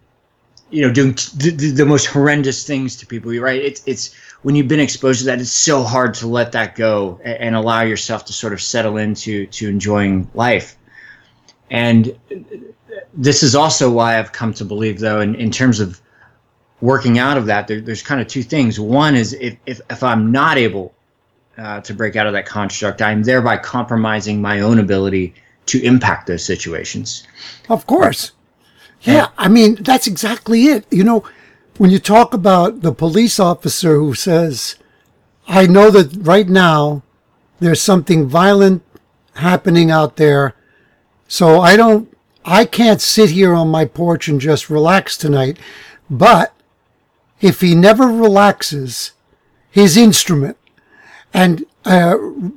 you 0.70 0.86
know, 0.86 0.92
doing 0.92 1.12
the, 1.36 1.72
the 1.74 1.86
most 1.86 2.06
horrendous 2.06 2.66
things 2.66 2.96
to 2.96 3.06
people. 3.06 3.32
You're 3.32 3.44
right. 3.44 3.60
It's 3.60 3.82
it's 3.86 4.14
when 4.42 4.54
you've 4.54 4.68
been 4.68 4.80
exposed 4.80 5.20
to 5.20 5.26
that, 5.26 5.40
it's 5.40 5.50
so 5.50 5.82
hard 5.82 6.14
to 6.14 6.26
let 6.26 6.52
that 6.52 6.76
go 6.76 7.20
and, 7.22 7.38
and 7.38 7.56
allow 7.56 7.82
yourself 7.82 8.24
to 8.26 8.32
sort 8.32 8.52
of 8.52 8.62
settle 8.62 8.96
into 8.96 9.46
to 9.46 9.68
enjoying 9.68 10.30
life. 10.34 10.76
And 11.70 12.18
this 13.14 13.42
is 13.42 13.54
also 13.54 13.90
why 13.90 14.18
I've 14.18 14.32
come 14.32 14.54
to 14.54 14.64
believe, 14.64 14.98
though, 14.98 15.20
in, 15.20 15.34
in 15.34 15.50
terms 15.50 15.80
of 15.80 16.00
working 16.80 17.18
out 17.18 17.36
of 17.36 17.46
that, 17.46 17.66
there, 17.68 17.80
there's 17.80 18.02
kind 18.02 18.20
of 18.20 18.28
two 18.28 18.42
things. 18.42 18.78
One 18.78 19.14
is 19.14 19.32
if, 19.34 19.56
if, 19.66 19.80
if 19.90 20.02
I'm 20.02 20.32
not 20.32 20.56
able 20.56 20.94
uh, 21.56 21.80
to 21.80 21.94
break 21.94 22.16
out 22.16 22.26
of 22.26 22.32
that 22.32 22.46
construct, 22.46 23.02
I'm 23.02 23.22
thereby 23.22 23.56
compromising 23.56 24.40
my 24.40 24.60
own 24.60 24.78
ability 24.78 25.34
to 25.66 25.82
impact 25.82 26.26
those 26.26 26.44
situations. 26.44 27.26
Of 27.68 27.86
course. 27.86 28.32
Yeah, 29.02 29.28
I 29.36 29.48
mean, 29.48 29.76
that's 29.76 30.06
exactly 30.06 30.66
it. 30.66 30.86
You 30.90 31.04
know, 31.04 31.24
when 31.76 31.90
you 31.90 31.98
talk 31.98 32.34
about 32.34 32.82
the 32.82 32.92
police 32.92 33.38
officer 33.38 33.96
who 33.96 34.14
says, 34.14 34.76
I 35.46 35.66
know 35.66 35.90
that 35.90 36.26
right 36.26 36.48
now 36.48 37.02
there's 37.60 37.80
something 37.80 38.28
violent 38.28 38.82
happening 39.34 39.90
out 39.90 40.16
there. 40.16 40.54
So 41.28 41.60
I 41.60 41.76
don't, 41.76 42.12
I 42.44 42.64
can't 42.64 43.00
sit 43.00 43.30
here 43.30 43.54
on 43.54 43.68
my 43.68 43.84
porch 43.84 44.26
and 44.26 44.40
just 44.40 44.70
relax 44.70 45.16
tonight. 45.16 45.58
But 46.10 46.54
if 47.40 47.60
he 47.60 47.74
never 47.74 48.06
relaxes 48.06 49.12
his 49.70 49.96
instrument, 49.96 50.56
and 51.32 51.66
uh, 51.84 52.16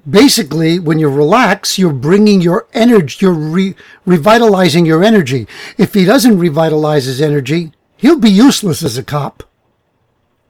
basically, 0.09 0.79
when 0.79 0.97
you 0.97 1.09
relax, 1.09 1.77
you're 1.77 1.93
bringing 1.93 2.41
your 2.41 2.67
energy, 2.73 3.17
you're 3.19 3.33
re- 3.33 3.75
revitalizing 4.05 4.85
your 4.85 5.03
energy. 5.03 5.47
If 5.77 5.93
he 5.93 6.05
doesn't 6.05 6.39
revitalize 6.39 7.05
his 7.05 7.21
energy, 7.21 7.73
he'll 7.97 8.19
be 8.19 8.31
useless 8.31 8.81
as 8.81 8.97
a 8.97 9.03
cop. 9.03 9.43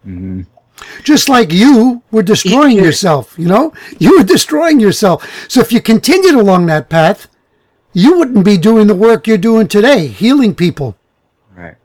Mm-hmm. 0.06 0.44
Just 1.04 1.30
like 1.30 1.52
you 1.52 2.02
were 2.12 2.24
destroying 2.24 2.78
yourself, 2.78 3.38
you 3.38 3.48
know? 3.48 3.74
You 4.00 4.18
were 4.18 4.24
destroying 4.24 4.80
yourself. 4.80 5.28
So 5.48 5.62
if 5.62 5.72
you 5.72 5.82
continued 5.82 6.36
along 6.36 6.68
that 6.68 6.90
path, 6.90 7.28
you 7.94 8.18
wouldn't 8.18 8.46
be 8.46 8.58
doing 8.58 8.88
the 8.88 8.96
work 8.96 9.28
you're 9.28 9.38
doing 9.38 9.68
today, 9.68 10.08
healing 10.08 10.56
people. 10.56 10.96
Right. 11.56 11.76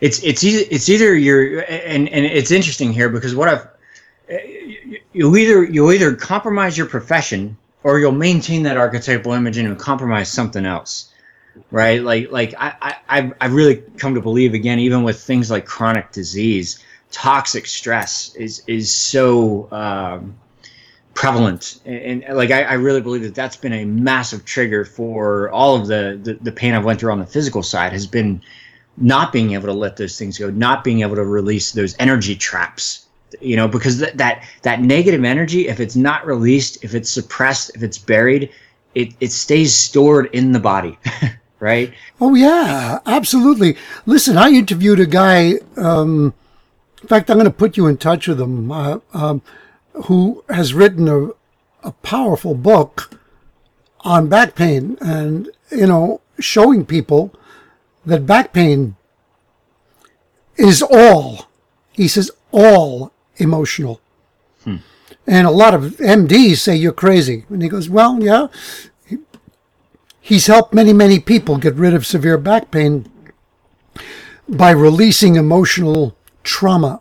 It's 0.00 0.22
it's 0.22 0.42
it's 0.44 0.88
either 0.88 1.14
you're 1.14 1.60
and 1.68 2.08
and 2.08 2.26
it's 2.26 2.50
interesting 2.50 2.92
here 2.92 3.08
because 3.08 3.34
what 3.34 3.48
I've 3.48 3.68
you 5.12 5.36
either 5.36 5.64
you'll 5.64 5.92
either 5.92 6.14
compromise 6.14 6.78
your 6.78 6.86
profession 6.86 7.56
or 7.82 7.98
you'll 7.98 8.12
maintain 8.12 8.62
that 8.62 8.76
archetypal 8.76 9.32
image 9.32 9.58
and 9.58 9.78
compromise 9.78 10.30
something 10.30 10.64
else 10.66 11.12
right 11.72 12.02
like 12.02 12.30
like 12.30 12.54
i 12.58 12.96
i 13.08 13.32
i 13.40 13.46
really 13.46 13.82
come 13.96 14.14
to 14.14 14.20
believe 14.20 14.54
again 14.54 14.78
even 14.78 15.02
with 15.02 15.20
things 15.20 15.50
like 15.50 15.66
chronic 15.66 16.12
disease 16.12 16.84
toxic 17.10 17.66
stress 17.66 18.34
is 18.36 18.62
is 18.66 18.94
so 18.94 19.68
um, 19.72 20.34
prevalent. 21.20 21.82
And, 21.84 22.24
and 22.24 22.34
like 22.34 22.50
I, 22.50 22.62
I, 22.62 22.72
really 22.72 23.02
believe 23.02 23.20
that 23.24 23.34
that's 23.34 23.54
been 23.54 23.74
a 23.74 23.84
massive 23.84 24.46
trigger 24.46 24.86
for 24.86 25.50
all 25.50 25.76
of 25.76 25.86
the, 25.86 26.18
the 26.22 26.32
the 26.40 26.50
pain 26.50 26.72
i've 26.72 26.86
went 26.86 26.98
through 26.98 27.12
on 27.12 27.18
the 27.18 27.26
physical 27.26 27.62
side 27.62 27.92
has 27.92 28.06
been 28.06 28.40
not 28.96 29.30
being 29.30 29.52
able 29.52 29.66
to 29.66 29.74
let 29.74 29.98
those 29.98 30.18
things 30.18 30.38
go 30.38 30.48
not 30.48 30.82
being 30.82 31.02
able 31.02 31.16
to 31.16 31.24
release 31.24 31.72
those 31.72 31.94
energy 31.98 32.34
traps 32.34 33.04
you 33.38 33.54
know 33.54 33.68
because 33.68 33.98
that 33.98 34.16
that 34.16 34.48
that 34.62 34.80
negative 34.80 35.22
energy 35.22 35.68
if 35.68 35.78
it's 35.78 35.94
not 35.94 36.24
released 36.24 36.82
if 36.82 36.94
it's 36.94 37.10
suppressed 37.10 37.70
if 37.74 37.82
it's 37.82 37.98
buried 37.98 38.50
it 38.94 39.12
it 39.20 39.30
stays 39.30 39.74
stored 39.74 40.30
in 40.32 40.52
the 40.52 40.60
body 40.60 40.98
right? 41.60 41.92
Oh 42.22 42.34
yeah 42.34 43.00
absolutely. 43.04 43.76
Listen 44.06 44.38
i 44.38 44.48
interviewed 44.48 45.00
a 45.00 45.04
guy 45.04 45.56
um, 45.76 46.32
in 47.02 47.08
fact 47.08 47.30
i'm 47.30 47.36
going 47.36 47.44
to 47.44 47.50
put 47.50 47.76
you 47.76 47.88
in 47.88 47.98
touch 47.98 48.26
with 48.26 48.40
him. 48.40 48.72
Uh, 48.72 49.00
um, 49.12 49.42
who 50.06 50.44
has 50.48 50.74
written 50.74 51.08
a, 51.08 51.30
a 51.86 51.92
powerful 52.02 52.54
book 52.54 53.18
on 54.00 54.28
back 54.28 54.54
pain 54.54 54.96
and 55.00 55.50
you 55.70 55.86
know 55.86 56.20
showing 56.38 56.86
people 56.86 57.34
that 58.06 58.26
back 58.26 58.52
pain 58.52 58.96
is 60.56 60.82
all 60.82 61.50
he 61.92 62.08
says 62.08 62.30
all 62.50 63.12
emotional. 63.36 64.00
Hmm. 64.64 64.76
And 65.26 65.46
a 65.46 65.50
lot 65.50 65.74
of 65.74 65.96
MDs 65.98 66.58
say 66.58 66.76
you're 66.76 66.92
crazy. 66.92 67.44
And 67.48 67.62
he 67.62 67.68
goes, 67.68 67.88
well, 67.88 68.22
yeah. 68.22 68.48
He's 70.20 70.46
helped 70.46 70.72
many, 70.72 70.92
many 70.92 71.18
people 71.18 71.56
get 71.56 71.74
rid 71.74 71.94
of 71.94 72.06
severe 72.06 72.38
back 72.38 72.70
pain 72.70 73.10
by 74.48 74.70
releasing 74.70 75.36
emotional 75.36 76.16
trauma. 76.42 77.00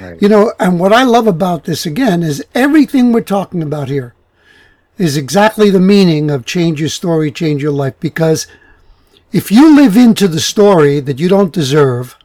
Right. 0.00 0.20
You 0.20 0.28
know, 0.28 0.52
and 0.58 0.80
what 0.80 0.92
I 0.92 1.04
love 1.04 1.26
about 1.26 1.64
this 1.64 1.86
again 1.86 2.22
is 2.22 2.44
everything 2.54 3.12
we're 3.12 3.20
talking 3.22 3.62
about 3.62 3.88
here 3.88 4.14
is 4.98 5.16
exactly 5.16 5.70
the 5.70 5.80
meaning 5.80 6.30
of 6.30 6.46
change 6.46 6.80
your 6.80 6.88
story, 6.88 7.30
change 7.30 7.62
your 7.62 7.72
life. 7.72 7.94
Because 8.00 8.46
if 9.32 9.50
you 9.50 9.74
live 9.74 9.96
into 9.96 10.28
the 10.28 10.40
story 10.40 11.00
that 11.00 11.18
you 11.18 11.28
don't 11.28 11.52
deserve, 11.52 12.16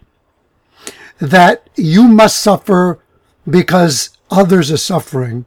that 1.19 1.69
you 1.75 2.03
must 2.03 2.39
suffer 2.39 2.99
because 3.49 4.09
others 4.29 4.71
are 4.71 4.77
suffering. 4.77 5.45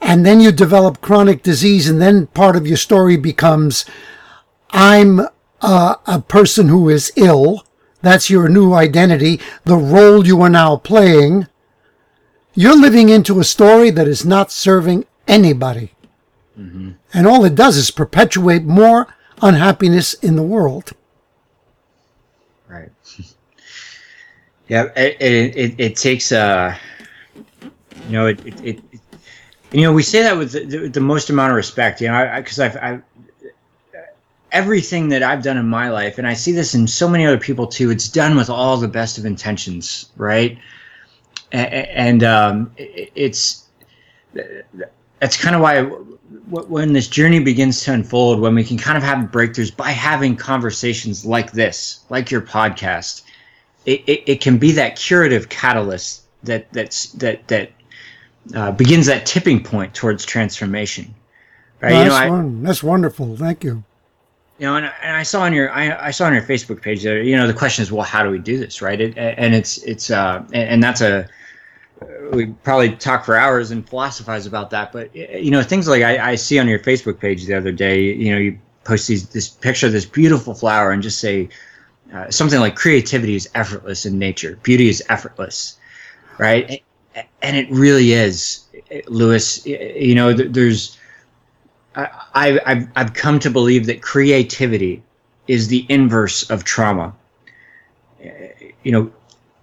And 0.00 0.26
then 0.26 0.40
you 0.40 0.50
develop 0.50 1.00
chronic 1.00 1.42
disease, 1.42 1.88
and 1.88 2.02
then 2.02 2.26
part 2.28 2.56
of 2.56 2.66
your 2.66 2.76
story 2.76 3.16
becomes 3.16 3.84
I'm 4.70 5.20
a, 5.60 5.96
a 6.06 6.24
person 6.26 6.68
who 6.68 6.88
is 6.88 7.12
ill. 7.14 7.64
That's 8.02 8.28
your 8.28 8.48
new 8.48 8.74
identity, 8.74 9.40
the 9.64 9.76
role 9.76 10.26
you 10.26 10.40
are 10.42 10.50
now 10.50 10.76
playing. 10.76 11.46
You're 12.54 12.76
living 12.76 13.08
into 13.08 13.40
a 13.40 13.44
story 13.44 13.90
that 13.90 14.06
is 14.06 14.24
not 14.24 14.52
serving 14.52 15.06
anybody. 15.26 15.92
Mm-hmm. 16.58 16.90
And 17.14 17.26
all 17.26 17.44
it 17.44 17.54
does 17.54 17.76
is 17.76 17.90
perpetuate 17.90 18.64
more 18.64 19.06
unhappiness 19.40 20.14
in 20.14 20.36
the 20.36 20.42
world. 20.42 20.92
Right. 22.68 22.90
yeah, 24.68 24.88
it, 24.96 25.16
it, 25.20 25.80
it, 25.80 25.96
takes 25.96 26.32
a. 26.32 26.40
Uh 26.40 26.76
you 28.06 28.12
know, 28.12 28.26
it, 28.26 28.44
it, 28.46 28.60
it, 28.64 28.80
you 29.72 29.82
know, 29.82 29.92
we 29.92 30.02
say 30.02 30.22
that 30.22 30.36
with 30.36 30.52
the, 30.52 30.88
the 30.88 31.00
most 31.00 31.30
amount 31.30 31.52
of 31.52 31.56
respect, 31.56 32.00
you 32.00 32.08
know, 32.08 32.32
because 32.36 32.60
I've, 32.60 32.76
I've, 32.76 33.02
everything 34.52 35.08
that 35.08 35.22
I've 35.22 35.42
done 35.42 35.56
in 35.56 35.66
my 35.66 35.88
life, 35.88 36.18
and 36.18 36.26
I 36.26 36.34
see 36.34 36.52
this 36.52 36.74
in 36.74 36.86
so 36.86 37.08
many 37.08 37.26
other 37.26 37.38
people 37.38 37.66
too, 37.66 37.90
it's 37.90 38.08
done 38.08 38.36
with 38.36 38.50
all 38.50 38.76
the 38.76 38.88
best 38.88 39.18
of 39.18 39.24
intentions, 39.24 40.10
right? 40.16 40.58
And, 41.50 41.72
and 41.72 42.24
um, 42.24 42.72
it's, 42.76 43.66
that's 45.18 45.36
kind 45.36 45.56
of 45.56 45.62
why 45.62 45.82
when 46.50 46.92
this 46.92 47.08
journey 47.08 47.40
begins 47.40 47.82
to 47.84 47.92
unfold, 47.92 48.40
when 48.40 48.54
we 48.54 48.64
can 48.64 48.78
kind 48.78 48.96
of 48.96 49.02
have 49.02 49.30
breakthroughs 49.30 49.74
by 49.74 49.90
having 49.90 50.36
conversations 50.36 51.24
like 51.24 51.52
this, 51.52 52.04
like 52.10 52.30
your 52.30 52.40
podcast, 52.40 53.22
it, 53.86 54.02
it, 54.06 54.22
it 54.26 54.40
can 54.40 54.58
be 54.58 54.72
that 54.72 54.96
curative 54.96 55.48
catalyst 55.48 56.22
that 56.42 56.72
that's 56.72 57.12
that 57.12 57.46
that 57.48 57.70
uh, 58.54 58.72
begins 58.72 59.06
that 59.06 59.26
tipping 59.26 59.62
point 59.62 59.94
towards 59.94 60.24
transformation. 60.24 61.14
Right? 61.80 61.92
you 61.92 62.10
that's, 62.10 62.30
know, 62.30 62.36
I, 62.36 62.64
that's 62.64 62.82
wonderful. 62.82 63.36
Thank 63.36 63.64
you. 63.64 63.84
You 64.62 64.68
know, 64.68 64.76
and, 64.76 64.92
and 65.02 65.16
I 65.16 65.24
saw 65.24 65.42
on 65.42 65.52
your 65.52 65.72
I, 65.72 66.06
I, 66.06 66.10
saw 66.12 66.26
on 66.26 66.32
your 66.32 66.42
Facebook 66.44 66.80
page 66.80 67.02
there. 67.02 67.20
You 67.20 67.36
know, 67.36 67.48
the 67.48 67.52
question 67.52 67.82
is, 67.82 67.90
well, 67.90 68.04
how 68.04 68.22
do 68.22 68.30
we 68.30 68.38
do 68.38 68.58
this, 68.58 68.80
right? 68.80 69.00
It, 69.00 69.18
and 69.18 69.56
it's 69.56 69.78
it's 69.78 70.08
uh, 70.08 70.44
and, 70.52 70.68
and 70.68 70.82
that's 70.84 71.00
a 71.00 71.28
we 72.32 72.46
probably 72.62 72.94
talk 72.94 73.24
for 73.24 73.36
hours 73.36 73.72
and 73.72 73.88
philosophize 73.88 74.46
about 74.46 74.70
that. 74.70 74.92
But 74.92 75.12
you 75.16 75.50
know, 75.50 75.64
things 75.64 75.88
like 75.88 76.04
I, 76.04 76.30
I 76.30 76.34
see 76.36 76.60
on 76.60 76.68
your 76.68 76.78
Facebook 76.78 77.18
page 77.18 77.44
the 77.44 77.54
other 77.54 77.72
day. 77.72 78.14
You 78.14 78.30
know, 78.30 78.38
you 78.38 78.56
post 78.84 79.08
these 79.08 79.28
this 79.30 79.48
picture 79.48 79.88
of 79.88 79.92
this 79.92 80.06
beautiful 80.06 80.54
flower 80.54 80.92
and 80.92 81.02
just 81.02 81.18
say 81.18 81.48
uh, 82.14 82.30
something 82.30 82.60
like 82.60 82.76
creativity 82.76 83.34
is 83.34 83.50
effortless 83.56 84.06
in 84.06 84.16
nature, 84.16 84.60
beauty 84.62 84.88
is 84.88 85.02
effortless, 85.08 85.76
right? 86.38 86.84
and 87.42 87.56
it 87.56 87.68
really 87.68 88.12
is, 88.12 88.64
Louis. 89.08 89.66
You 89.66 90.14
know, 90.14 90.32
there's 90.32 90.96
I, 91.94 92.60
I've 92.64 92.88
I've 92.96 93.14
come 93.14 93.38
to 93.40 93.50
believe 93.50 93.86
that 93.86 94.02
creativity 94.02 95.02
is 95.48 95.68
the 95.68 95.86
inverse 95.88 96.48
of 96.50 96.64
trauma. 96.64 97.14
You 98.82 98.92
know, 98.92 99.12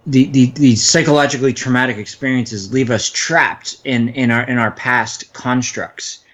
the, 0.06 0.26
the, 0.26 0.50
the 0.50 0.76
psychologically 0.76 1.52
traumatic 1.52 1.96
experiences 1.96 2.72
leave 2.72 2.90
us 2.90 3.10
trapped 3.10 3.80
in, 3.84 4.10
in 4.10 4.30
our 4.30 4.42
in 4.44 4.58
our 4.58 4.70
past 4.72 5.32
constructs. 5.32 6.24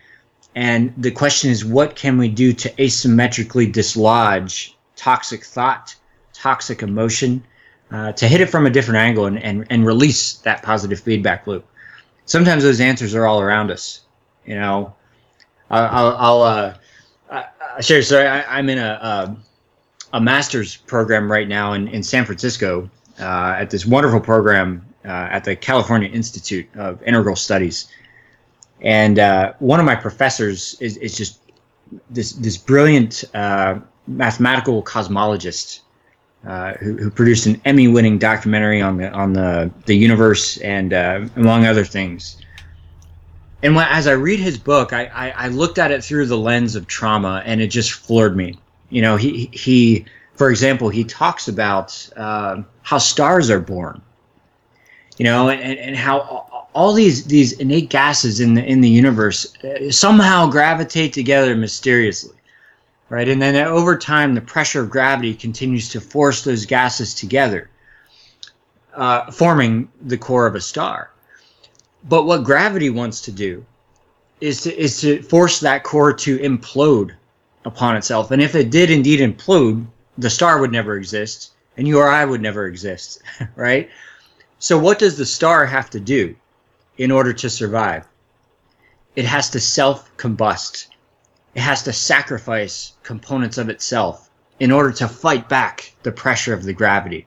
And 0.55 0.93
the 0.97 1.11
question 1.11 1.51
is, 1.51 1.65
what 1.65 1.97
can 1.97 2.17
we 2.17 2.29
do 2.29 2.53
to 2.55 2.71
asymmetrically 2.73 3.71
dislodge 3.71 4.77
toxic 4.97 5.45
thought, 5.45 5.95
toxic 6.33 6.83
emotion, 6.83 7.45
uh, 7.93 8.13
to 8.13 8.27
hit 8.27 8.41
it 8.41 8.47
from 8.47 8.67
a 8.67 8.71
different 8.71 8.99
angle 8.99 9.27
and, 9.27 9.41
and, 9.43 9.67
and 9.71 9.87
release 9.87 10.35
that 10.39 10.63
positive 10.63 10.99
feedback 10.99 11.47
loop. 11.47 11.65
Sometimes 12.25 12.65
those 12.65 12.81
answers 12.81 13.15
are 13.15 13.27
all 13.27 13.41
around 13.41 13.71
us. 13.71 14.01
You 14.45 14.57
know, 14.57 14.96
I'll, 15.71 16.17
I'll 16.17 16.43
uh, 16.43 16.75
I, 17.31 17.81
share 17.81 17.99
a 17.99 18.03
story. 18.03 18.27
I, 18.27 18.59
am 18.59 18.69
in 18.69 18.79
a, 18.79 18.83
a, 18.83 19.37
a 20.15 20.21
master's 20.21 20.77
program 20.77 21.31
right 21.31 21.49
now 21.49 21.73
in, 21.73 21.89
in 21.89 22.03
San 22.03 22.25
Francisco 22.25 22.91
uh, 23.19 23.57
at 23.59 23.71
this 23.71 23.87
wonderful 23.87 24.21
program 24.21 24.87
uh, 25.05 25.09
at 25.09 25.45
the 25.45 25.57
California 25.57 26.09
Institute 26.09 26.69
of 26.77 27.03
Integral 27.03 27.37
Studies. 27.37 27.89
And 28.81 29.19
uh, 29.19 29.55
one 29.59 29.81
of 29.81 29.87
my 29.87 29.95
professors 29.95 30.77
is, 30.81 30.97
is 30.99 31.17
just 31.17 31.41
this 32.11 32.33
this 32.33 32.57
brilliant 32.57 33.25
uh, 33.35 33.79
mathematical 34.07 34.83
cosmologist 34.83 35.81
uh, 36.47 36.75
who, 36.75 36.97
who, 36.97 37.11
produced 37.11 37.47
an 37.47 37.61
Emmy-winning 37.65 38.19
documentary 38.19 38.83
on 38.83 38.99
the 38.99 39.11
on 39.13 39.33
the 39.33 39.71
the 39.87 39.97
universe 39.97 40.59
and 40.59 40.93
uh, 40.93 41.27
among 41.37 41.67
other 41.67 41.85
things. 41.85 42.37
And 43.67 43.75
when, 43.75 43.89
as 43.89 44.07
I 44.07 44.13
read 44.13 44.39
his 44.39 44.59
book, 44.59 44.93
I, 44.93 45.07
I, 45.07 45.31
I 45.31 45.49
looked 45.49 45.77
at 45.77 45.91
it 45.91 46.05
through 46.05 46.27
the 46.27 46.39
lens 46.39 46.77
of 46.77 46.87
trauma, 46.87 47.43
and 47.45 47.61
it 47.61 47.67
just 47.67 47.91
floored 47.91 48.37
me. 48.37 48.57
You 48.91 49.03
know, 49.03 49.17
he 49.17 49.51
he, 49.53 50.05
for 50.35 50.51
example, 50.51 50.89
he 50.89 51.03
talks 51.03 51.49
about 51.49 52.09
uh, 52.15 52.63
how 52.83 52.99
stars 52.99 53.51
are 53.51 53.59
born. 53.59 54.01
You 55.19 55.25
know, 55.25 55.49
and, 55.49 55.81
and 55.81 55.97
how 55.97 56.69
all 56.75 56.93
these 56.93 57.25
these 57.25 57.55
innate 57.55 57.91
gases 57.91 58.39
in 58.39 58.55
the 58.55 58.65
in 58.65 58.83
the 58.83 58.89
universe 58.89 59.53
uh, 59.65 59.91
somehow 59.91 60.47
gravitate 60.49 61.13
together 61.13 61.57
mysteriously, 61.57 62.37
right? 63.09 63.29
And 63.29 63.43
then 63.43 63.57
over 63.57 63.99
time, 63.99 64.37
the 64.37 64.43
pressure 64.43 64.81
of 64.81 64.91
gravity 64.91 65.35
continues 65.35 65.89
to 65.89 66.01
force 66.01 66.45
those 66.45 66.67
gases 66.67 67.15
together, 67.15 67.69
uh, 68.95 69.29
forming 69.33 69.91
the 70.03 70.17
core 70.17 70.47
of 70.47 70.55
a 70.55 70.61
star. 70.61 71.11
But 72.09 72.25
what 72.25 72.45
gravity 72.45 72.91
wants 72.91 73.21
to 73.23 73.33
do 73.33 73.65
is 74.41 74.63
to 74.63 74.77
is 74.77 75.01
to 75.01 75.23
force 75.23 75.61
that 75.61 75.83
core 75.83 76.13
to 76.13 76.39
implode 76.39 77.13
upon 77.65 77.97
itself. 77.97 78.31
And 78.31 78.41
if 78.41 78.55
it 78.55 78.71
did 78.71 78.91
indeed 78.91 79.21
implode, 79.21 79.87
the 80.17 80.31
star 80.31 80.61
would 80.61 80.73
never 80.73 80.97
exist, 80.97 81.53
and 81.77 81.87
you 81.89 81.99
or 81.99 82.09
I 82.09 82.25
would 82.25 82.41
never 82.41 82.67
exist, 82.67 83.23
right? 83.57 83.91
So 84.59 84.79
what 84.79 84.99
does 84.99 85.19
the 85.19 85.27
star 85.27 85.67
have 85.67 85.91
to 85.91 86.01
do 86.01 86.35
in 86.97 87.11
order 87.11 87.33
to 87.33 87.51
survive? 87.51 88.07
It 89.17 89.25
has 89.25 89.51
to 89.51 89.61
self-combust. 89.61 90.87
It 91.55 91.61
has 91.61 91.83
to 91.85 91.93
sacrifice 91.93 92.93
components 93.03 93.59
of 93.59 93.69
itself 93.69 94.31
in 94.61 94.71
order 94.71 94.93
to 94.93 95.09
fight 95.09 95.49
back 95.49 95.93
the 96.03 96.13
pressure 96.13 96.55
of 96.55 96.65
the 96.65 96.73
gravity, 96.73 97.27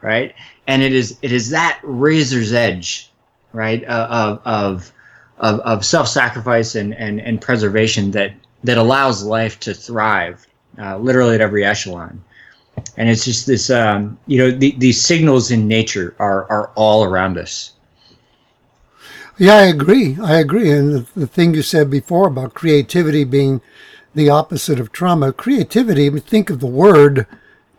right? 0.00 0.34
And 0.66 0.82
it 0.82 0.92
is 0.92 1.18
it 1.22 1.32
is 1.32 1.50
that 1.50 1.80
razor's 1.82 2.52
edge, 2.52 3.10
right, 3.56 3.82
uh, 3.84 4.06
of 4.10 4.92
of 5.38 5.60
of, 5.64 5.84
self-sacrifice 5.84 6.76
and, 6.76 6.94
and, 6.94 7.20
and 7.20 7.40
preservation 7.40 8.10
that 8.12 8.32
that 8.64 8.78
allows 8.78 9.22
life 9.22 9.60
to 9.60 9.74
thrive, 9.74 10.46
uh, 10.78 10.96
literally 10.98 11.34
at 11.34 11.40
every 11.40 11.64
echelon. 11.64 12.22
And 12.96 13.08
it's 13.08 13.24
just 13.24 13.46
this, 13.46 13.70
um, 13.70 14.18
you 14.26 14.38
know, 14.38 14.50
the, 14.50 14.72
these 14.78 15.00
signals 15.00 15.50
in 15.50 15.66
nature 15.66 16.14
are 16.18 16.50
are 16.50 16.70
all 16.74 17.04
around 17.04 17.38
us. 17.38 17.72
Yeah, 19.38 19.56
I 19.56 19.64
agree. 19.64 20.16
I 20.22 20.38
agree. 20.38 20.70
And 20.70 20.92
the, 20.92 21.06
the 21.14 21.26
thing 21.26 21.54
you 21.54 21.62
said 21.62 21.90
before 21.90 22.26
about 22.28 22.54
creativity 22.54 23.24
being 23.24 23.60
the 24.14 24.30
opposite 24.30 24.80
of 24.80 24.92
trauma, 24.92 25.32
creativity, 25.32 26.08
think 26.20 26.48
of 26.48 26.60
the 26.60 26.66
word 26.66 27.26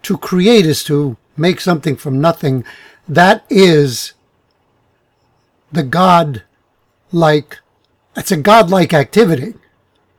to 0.03 0.17
create 0.17 0.67
is 0.67 0.83
to 0.83 1.17
make 1.35 1.59
something 1.59 1.95
from 1.95 2.21
nothing. 2.21 2.63
That 3.07 3.43
is 3.49 4.13
the 5.71 5.83
God 5.83 6.43
like, 7.11 7.59
it's 8.15 8.31
a 8.31 8.37
God 8.37 8.69
like 8.69 8.93
activity. 8.93 9.55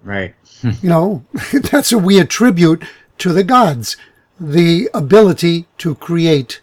Right. 0.02 0.34
you 0.62 0.88
know, 0.88 1.24
that's 1.52 1.92
what 1.92 2.04
we 2.04 2.18
attribute 2.18 2.82
to 3.18 3.32
the 3.32 3.44
gods, 3.44 3.96
the 4.38 4.88
ability 4.94 5.66
to 5.78 5.94
create. 5.96 6.61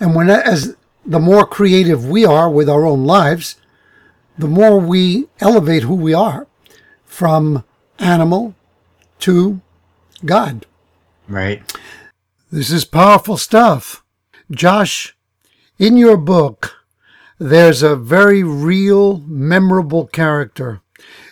And 0.00 0.14
when, 0.14 0.30
as 0.30 0.76
the 1.04 1.18
more 1.18 1.46
creative 1.46 2.08
we 2.08 2.24
are 2.24 2.50
with 2.50 2.68
our 2.68 2.86
own 2.86 3.04
lives, 3.04 3.56
the 4.36 4.46
more 4.46 4.78
we 4.78 5.26
elevate 5.40 5.82
who 5.82 5.94
we 5.94 6.14
are 6.14 6.46
from 7.04 7.64
animal 7.98 8.54
to 9.20 9.60
God. 10.24 10.66
Right. 11.26 11.62
This 12.50 12.70
is 12.70 12.84
powerful 12.84 13.36
stuff. 13.36 14.02
Josh, 14.50 15.16
in 15.78 15.96
your 15.96 16.16
book, 16.16 16.77
there's 17.38 17.82
a 17.82 17.96
very 17.96 18.42
real, 18.42 19.18
memorable 19.26 20.06
character. 20.06 20.80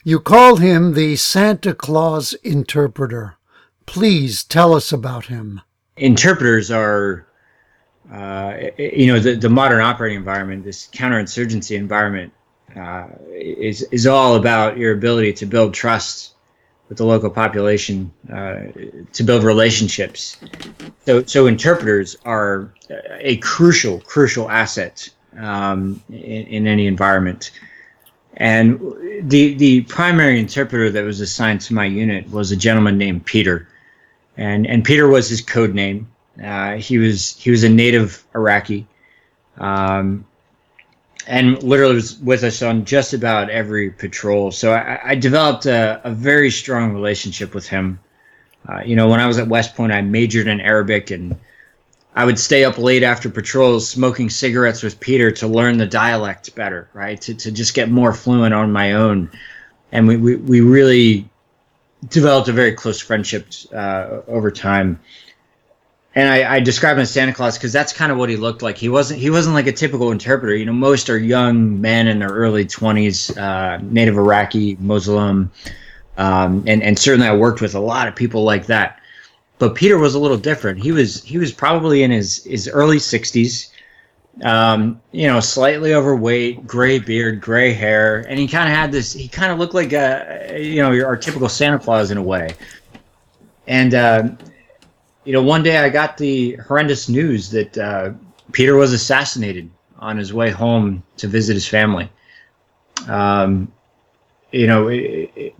You 0.04 0.20
call 0.20 0.56
him 0.56 0.94
the 0.94 1.16
Santa 1.16 1.74
Claus 1.74 2.32
interpreter. 2.44 3.36
Please 3.86 4.44
tell 4.44 4.72
us 4.74 4.92
about 4.92 5.26
him. 5.26 5.60
Interpreters 5.96 6.70
are, 6.70 7.26
uh, 8.12 8.54
you 8.78 9.12
know, 9.12 9.18
the, 9.18 9.34
the 9.34 9.48
modern 9.48 9.80
operating 9.80 10.18
environment, 10.18 10.64
this 10.64 10.88
counterinsurgency 10.88 11.76
environment, 11.76 12.32
uh, 12.76 13.06
is 13.32 13.82
is 13.90 14.06
all 14.06 14.34
about 14.34 14.76
your 14.76 14.92
ability 14.92 15.32
to 15.32 15.46
build 15.46 15.72
trust 15.72 16.34
with 16.88 16.98
the 16.98 17.04
local 17.04 17.30
population, 17.30 18.12
uh, 18.32 18.64
to 19.12 19.24
build 19.24 19.42
relationships. 19.42 20.36
So, 21.04 21.24
so 21.24 21.46
interpreters 21.46 22.16
are 22.24 22.72
a 23.18 23.38
crucial, 23.38 24.00
crucial 24.00 24.50
asset 24.50 25.08
um, 25.38 26.02
in, 26.08 26.46
in, 26.46 26.66
any 26.66 26.86
environment. 26.86 27.50
And 28.36 28.80
the 29.22 29.54
the 29.54 29.82
primary 29.82 30.38
interpreter 30.38 30.90
that 30.90 31.04
was 31.04 31.20
assigned 31.20 31.60
to 31.62 31.74
my 31.74 31.86
unit 31.86 32.30
was 32.30 32.52
a 32.52 32.56
gentleman 32.56 32.98
named 32.98 33.24
Peter, 33.24 33.68
and 34.36 34.66
and 34.66 34.84
Peter 34.84 35.08
was 35.08 35.28
his 35.28 35.40
code 35.40 35.74
name. 35.74 36.08
Uh, 36.42 36.74
he 36.74 36.98
was 36.98 37.36
he 37.36 37.50
was 37.50 37.64
a 37.64 37.68
native 37.68 38.24
Iraqi. 38.34 38.86
Um, 39.58 40.26
and 41.26 41.60
literally 41.62 41.94
was 41.94 42.18
with 42.18 42.44
us 42.44 42.62
on 42.62 42.84
just 42.84 43.12
about 43.12 43.50
every 43.50 43.90
patrol. 43.90 44.50
So 44.50 44.72
I, 44.72 45.00
I 45.10 45.14
developed 45.14 45.66
a, 45.66 46.00
a, 46.04 46.10
very 46.12 46.50
strong 46.50 46.92
relationship 46.92 47.54
with 47.54 47.66
him. 47.66 47.98
Uh, 48.68 48.82
you 48.84 48.96
know, 48.96 49.08
when 49.08 49.20
I 49.20 49.26
was 49.26 49.38
at 49.38 49.48
West 49.48 49.74
Point, 49.74 49.92
I 49.92 50.02
majored 50.02 50.46
in 50.46 50.60
Arabic, 50.60 51.10
and 51.10 51.36
I 52.16 52.24
would 52.24 52.38
stay 52.38 52.64
up 52.64 52.78
late 52.78 53.02
after 53.02 53.28
patrols, 53.28 53.88
smoking 53.88 54.30
cigarettes 54.30 54.82
with 54.82 54.98
Peter 54.98 55.30
to 55.32 55.46
learn 55.46 55.76
the 55.76 55.86
dialect 55.86 56.54
better, 56.54 56.88
right? 56.94 57.20
To 57.20 57.34
to 57.34 57.52
just 57.52 57.74
get 57.74 57.90
more 57.90 58.12
fluent 58.12 58.54
on 58.54 58.72
my 58.72 58.94
own, 58.94 59.30
and 59.92 60.08
we 60.08 60.16
we, 60.16 60.36
we 60.36 60.60
really 60.60 61.28
developed 62.08 62.48
a 62.48 62.52
very 62.52 62.72
close 62.72 63.00
friendship 63.00 63.46
uh, 63.72 64.20
over 64.26 64.50
time 64.50 64.98
and 66.16 66.30
I, 66.30 66.54
I 66.54 66.60
describe 66.60 66.96
him 66.96 67.02
as 67.02 67.10
Santa 67.10 67.34
Claus 67.34 67.58
because 67.58 67.74
that's 67.74 67.92
kind 67.92 68.10
of 68.10 68.16
what 68.16 68.30
he 68.30 68.36
looked 68.36 68.62
like. 68.62 68.78
He 68.78 68.88
wasn't 68.88 69.20
he 69.20 69.28
wasn't 69.28 69.54
like 69.54 69.66
a 69.66 69.72
typical 69.72 70.10
interpreter. 70.10 70.56
You 70.56 70.64
know, 70.64 70.72
most 70.72 71.10
are 71.10 71.18
young 71.18 71.82
men 71.82 72.08
in 72.08 72.18
their 72.18 72.30
early 72.30 72.64
twenties, 72.64 73.36
uh, 73.36 73.78
native 73.82 74.16
Iraqi, 74.16 74.78
Muslim, 74.80 75.52
um, 76.16 76.64
and 76.66 76.82
and 76.82 76.98
certainly 76.98 77.28
I 77.28 77.36
worked 77.36 77.60
with 77.60 77.74
a 77.74 77.80
lot 77.80 78.08
of 78.08 78.16
people 78.16 78.44
like 78.44 78.66
that. 78.66 78.98
But 79.58 79.74
Peter 79.74 79.98
was 79.98 80.14
a 80.14 80.18
little 80.18 80.36
different. 80.36 80.82
He 80.82 80.92
was 80.92 81.22
he 81.22 81.38
was 81.38 81.52
probably 81.52 82.02
in 82.02 82.10
his 82.10 82.44
his 82.44 82.68
early 82.68 82.98
sixties. 82.98 83.72
Um, 84.42 85.00
you 85.12 85.26
know, 85.26 85.40
slightly 85.40 85.94
overweight, 85.94 86.66
gray 86.66 86.98
beard, 86.98 87.40
gray 87.40 87.72
hair, 87.72 88.18
and 88.28 88.38
he 88.38 88.46
kind 88.46 88.68
of 88.68 88.76
had 88.76 88.92
this. 88.92 89.14
He 89.14 89.28
kind 89.28 89.50
of 89.50 89.58
looked 89.58 89.72
like 89.72 89.94
a, 89.94 90.58
you 90.60 90.82
know, 90.82 90.90
our 91.06 91.16
typical 91.16 91.48
Santa 91.48 91.78
Claus 91.78 92.10
in 92.10 92.18
a 92.18 92.22
way. 92.22 92.54
And 93.66 93.94
uh, 93.94 94.28
you 95.24 95.32
know, 95.32 95.42
one 95.42 95.62
day 95.62 95.78
I 95.78 95.88
got 95.88 96.18
the 96.18 96.56
horrendous 96.56 97.08
news 97.08 97.50
that 97.50 97.78
uh, 97.78 98.12
Peter 98.52 98.76
was 98.76 98.92
assassinated 98.92 99.70
on 99.98 100.18
his 100.18 100.34
way 100.34 100.50
home 100.50 101.02
to 101.16 101.28
visit 101.28 101.54
his 101.54 101.66
family. 101.66 102.08
Um, 103.08 103.72
you 104.52 104.66
know, 104.66 104.88
it, 104.88 105.32
it, 105.34 105.54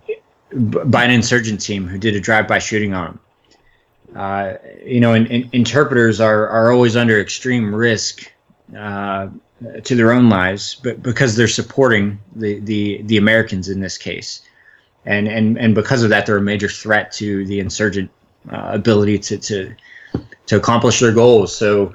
by 0.91 1.03
an 1.03 1.11
insurgent 1.11 1.59
team 1.59 1.87
who 1.87 1.97
did 1.97 2.15
a 2.15 2.19
drive-by 2.19 2.59
shooting 2.59 2.93
on 2.93 3.07
him. 3.07 3.19
Uh, 4.17 4.57
you 4.83 4.99
know, 4.99 5.13
and, 5.13 5.29
and, 5.29 5.47
interpreters 5.53 6.19
are, 6.19 6.47
are 6.47 6.71
always 6.71 6.95
under 6.95 7.21
extreme 7.21 7.73
risk 7.73 8.33
uh, 8.75 9.27
to 9.83 9.95
their 9.95 10.11
own 10.11 10.27
lives, 10.27 10.73
but 10.83 11.03
because 11.03 11.35
they're 11.35 11.47
supporting 11.47 12.19
the, 12.35 12.59
the, 12.61 13.03
the 13.03 13.17
Americans 13.17 13.69
in 13.69 13.79
this 13.79 13.95
case, 13.95 14.41
and, 15.05 15.27
and 15.27 15.57
and 15.57 15.75
because 15.75 16.01
of 16.03 16.09
that, 16.09 16.25
they're 16.25 16.37
a 16.37 16.41
major 16.41 16.67
threat 16.67 17.11
to 17.13 17.45
the 17.45 17.59
insurgent 17.59 18.09
uh, 18.51 18.71
ability 18.73 19.19
to, 19.19 19.37
to 19.37 19.75
to 20.47 20.55
accomplish 20.55 20.99
their 20.99 21.13
goals. 21.13 21.55
So, 21.55 21.93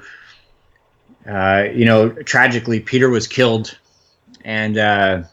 uh, 1.29 1.65
you 1.73 1.83
know, 1.83 2.09
tragically, 2.09 2.79
Peter 2.79 3.09
was 3.09 3.27
killed, 3.27 3.77
and 4.45 4.77
uh, 4.77 5.23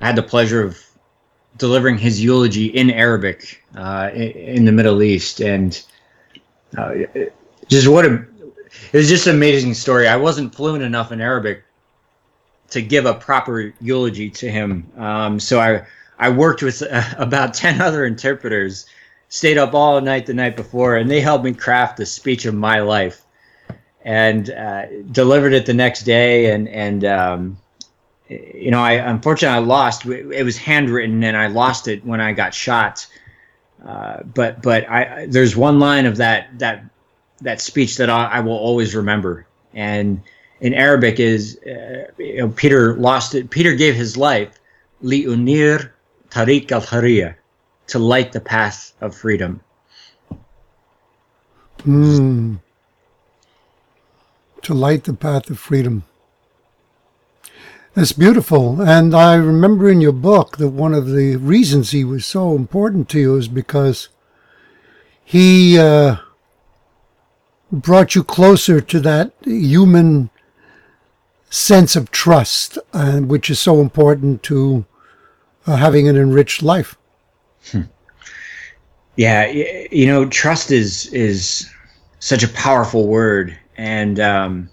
I 0.00 0.06
had 0.06 0.16
the 0.16 0.22
pleasure 0.22 0.64
of 0.64 0.78
delivering 1.56 1.98
his 1.98 2.22
eulogy 2.22 2.66
in 2.66 2.90
Arabic 2.90 3.64
uh, 3.76 4.10
in, 4.14 4.64
the 4.64 4.72
Middle 4.72 5.02
East, 5.02 5.40
and 5.40 5.82
uh, 6.76 6.94
just 7.68 7.88
what 7.88 8.04
a 8.04 8.24
it 8.92 8.98
was 8.98 9.08
just 9.08 9.26
an 9.26 9.34
amazing 9.34 9.74
story. 9.74 10.06
I 10.06 10.16
wasn't 10.16 10.54
fluent 10.54 10.82
enough 10.82 11.12
in 11.12 11.20
Arabic 11.20 11.64
to 12.70 12.82
give 12.82 13.06
a 13.06 13.14
proper 13.14 13.72
eulogy 13.80 14.28
to 14.30 14.50
him, 14.50 14.90
um, 14.96 15.40
so 15.40 15.60
I 15.60 15.86
I 16.18 16.30
worked 16.30 16.62
with 16.62 16.82
uh, 16.82 17.02
about 17.18 17.54
ten 17.54 17.80
other 17.80 18.04
interpreters 18.04 18.86
stayed 19.28 19.58
up 19.58 19.74
all 19.74 20.00
night 20.00 20.26
the 20.26 20.34
night 20.34 20.56
before, 20.56 20.96
and 20.96 21.10
they 21.10 21.20
helped 21.20 21.44
me 21.44 21.52
craft 21.52 21.96
the 21.96 22.06
speech 22.06 22.44
of 22.44 22.54
my 22.54 22.80
life, 22.80 23.22
and 24.04 24.50
uh, 24.50 24.86
delivered 25.10 25.52
it 25.52 25.66
the 25.66 25.74
next 25.74 26.02
day. 26.02 26.50
And 26.52 26.68
and 26.68 27.04
um, 27.04 27.58
you 28.28 28.70
know, 28.70 28.80
I 28.80 28.92
unfortunately 28.92 29.56
I 29.56 29.60
lost. 29.60 30.04
It 30.06 30.44
was 30.44 30.56
handwritten, 30.56 31.22
and 31.22 31.36
I 31.36 31.46
lost 31.46 31.88
it 31.88 32.04
when 32.04 32.20
I 32.20 32.32
got 32.32 32.54
shot. 32.54 33.06
Uh, 33.84 34.22
but 34.22 34.62
but 34.62 34.88
I 34.88 35.26
there's 35.28 35.56
one 35.56 35.78
line 35.78 36.06
of 36.06 36.16
that 36.16 36.58
that 36.58 36.84
that 37.40 37.60
speech 37.60 37.96
that 37.98 38.10
I, 38.10 38.26
I 38.26 38.40
will 38.40 38.56
always 38.56 38.94
remember, 38.94 39.46
and 39.74 40.20
in 40.60 40.74
Arabic 40.74 41.20
is 41.20 41.58
uh, 41.66 42.10
you 42.18 42.38
know, 42.38 42.48
Peter 42.48 42.96
lost 42.96 43.34
it. 43.34 43.50
Peter 43.50 43.74
gave 43.74 43.94
his 43.94 44.16
life 44.16 44.58
li 45.02 45.24
unir 45.24 45.92
tariq 46.30 46.72
al 46.72 46.82
hariyah 46.82 47.34
to 47.88 47.98
light 47.98 48.32
the 48.32 48.40
path 48.40 48.92
of 49.00 49.14
freedom. 49.14 49.60
Mm. 51.84 52.58
To 54.62 54.74
light 54.74 55.04
the 55.04 55.14
path 55.14 55.48
of 55.50 55.58
freedom. 55.58 56.02
That's 57.96 58.12
beautiful. 58.12 58.82
And 58.82 59.14
I 59.14 59.36
remember 59.36 59.88
in 59.88 60.02
your 60.02 60.12
book 60.12 60.58
that 60.58 60.68
one 60.68 60.92
of 60.92 61.08
the 61.08 61.36
reasons 61.36 61.92
he 61.92 62.04
was 62.04 62.26
so 62.26 62.54
important 62.54 63.08
to 63.08 63.18
you 63.18 63.36
is 63.36 63.48
because 63.48 64.10
he 65.24 65.78
uh, 65.78 66.16
brought 67.72 68.14
you 68.14 68.22
closer 68.22 68.82
to 68.82 69.00
that 69.00 69.32
human 69.44 70.28
sense 71.48 71.96
of 71.96 72.10
trust, 72.10 72.76
uh, 72.92 73.20
which 73.20 73.48
is 73.48 73.58
so 73.58 73.80
important 73.80 74.42
to 74.42 74.84
uh, 75.66 75.76
having 75.76 76.06
an 76.06 76.18
enriched 76.18 76.62
life. 76.62 76.98
Hmm. 77.72 77.82
Yeah, 79.16 79.46
you 79.46 80.06
know, 80.06 80.26
trust 80.26 80.70
is 80.70 81.06
is 81.14 81.66
such 82.18 82.42
a 82.42 82.48
powerful 82.48 83.06
word, 83.06 83.58
and 83.78 84.20
um, 84.20 84.68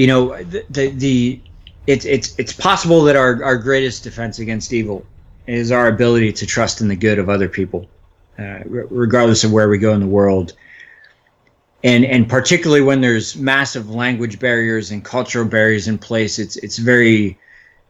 you 0.00 0.06
know 0.06 0.42
the, 0.44 0.64
the, 0.70 0.88
the 0.88 1.40
it's 1.86 2.06
it's 2.06 2.34
it's 2.38 2.54
possible 2.54 3.02
that 3.04 3.16
our 3.16 3.44
our 3.44 3.58
greatest 3.58 4.02
defense 4.02 4.38
against 4.38 4.72
evil 4.72 5.04
is 5.46 5.70
our 5.70 5.88
ability 5.88 6.32
to 6.32 6.46
trust 6.46 6.80
in 6.80 6.88
the 6.88 6.96
good 6.96 7.18
of 7.18 7.28
other 7.28 7.50
people, 7.50 7.86
uh, 8.38 8.60
regardless 8.64 9.44
of 9.44 9.52
where 9.52 9.68
we 9.68 9.76
go 9.76 9.92
in 9.92 10.00
the 10.00 10.06
world. 10.06 10.54
And 11.84 12.06
and 12.06 12.26
particularly 12.26 12.80
when 12.80 13.02
there's 13.02 13.36
massive 13.36 13.90
language 13.90 14.38
barriers 14.38 14.90
and 14.90 15.04
cultural 15.04 15.44
barriers 15.44 15.86
in 15.86 15.98
place, 15.98 16.38
it's 16.38 16.56
it's 16.56 16.78
very 16.78 17.38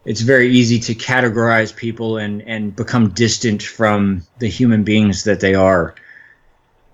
it's 0.04 0.20
very 0.20 0.50
easy 0.50 0.80
to 0.80 0.96
categorize 0.96 1.74
people 1.74 2.16
and 2.16 2.42
and 2.42 2.74
become 2.74 3.10
distant 3.10 3.62
from 3.62 4.26
the 4.40 4.48
human 4.48 4.82
beings 4.82 5.22
that 5.22 5.38
they 5.38 5.54
are. 5.54 5.94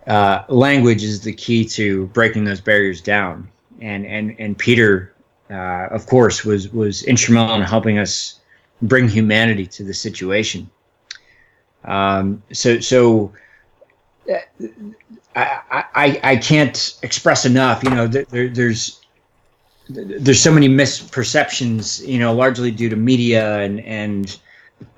Uh, 0.06 0.44
language 0.50 1.02
is 1.02 1.22
the 1.22 1.32
key 1.32 1.64
to 1.64 2.06
breaking 2.08 2.44
those 2.44 2.60
barriers 2.60 3.00
down 3.00 3.48
and 3.80 4.06
and 4.06 4.36
and 4.38 4.58
Peter, 4.58 5.14
uh, 5.50 5.88
of 5.90 6.06
course, 6.06 6.44
was 6.44 6.72
was 6.72 7.02
instrumental 7.04 7.56
in 7.56 7.62
helping 7.62 7.98
us 7.98 8.40
bring 8.82 9.08
humanity 9.08 9.66
to 9.66 9.84
the 9.84 9.94
situation. 9.94 10.70
Um, 11.84 12.42
so 12.52 12.80
so. 12.80 13.32
Uh, 14.30 14.38
I, 15.36 15.84
I, 15.94 16.20
I 16.22 16.36
can't 16.36 16.98
express 17.02 17.44
enough. 17.44 17.84
You 17.84 17.90
know, 17.90 18.06
there, 18.06 18.48
there's 18.48 19.00
there's 19.88 20.40
so 20.40 20.50
many 20.50 20.68
misperceptions. 20.68 22.06
You 22.06 22.18
know, 22.18 22.32
largely 22.32 22.70
due 22.70 22.88
to 22.88 22.96
media 22.96 23.60
and 23.60 23.80
and 23.80 24.38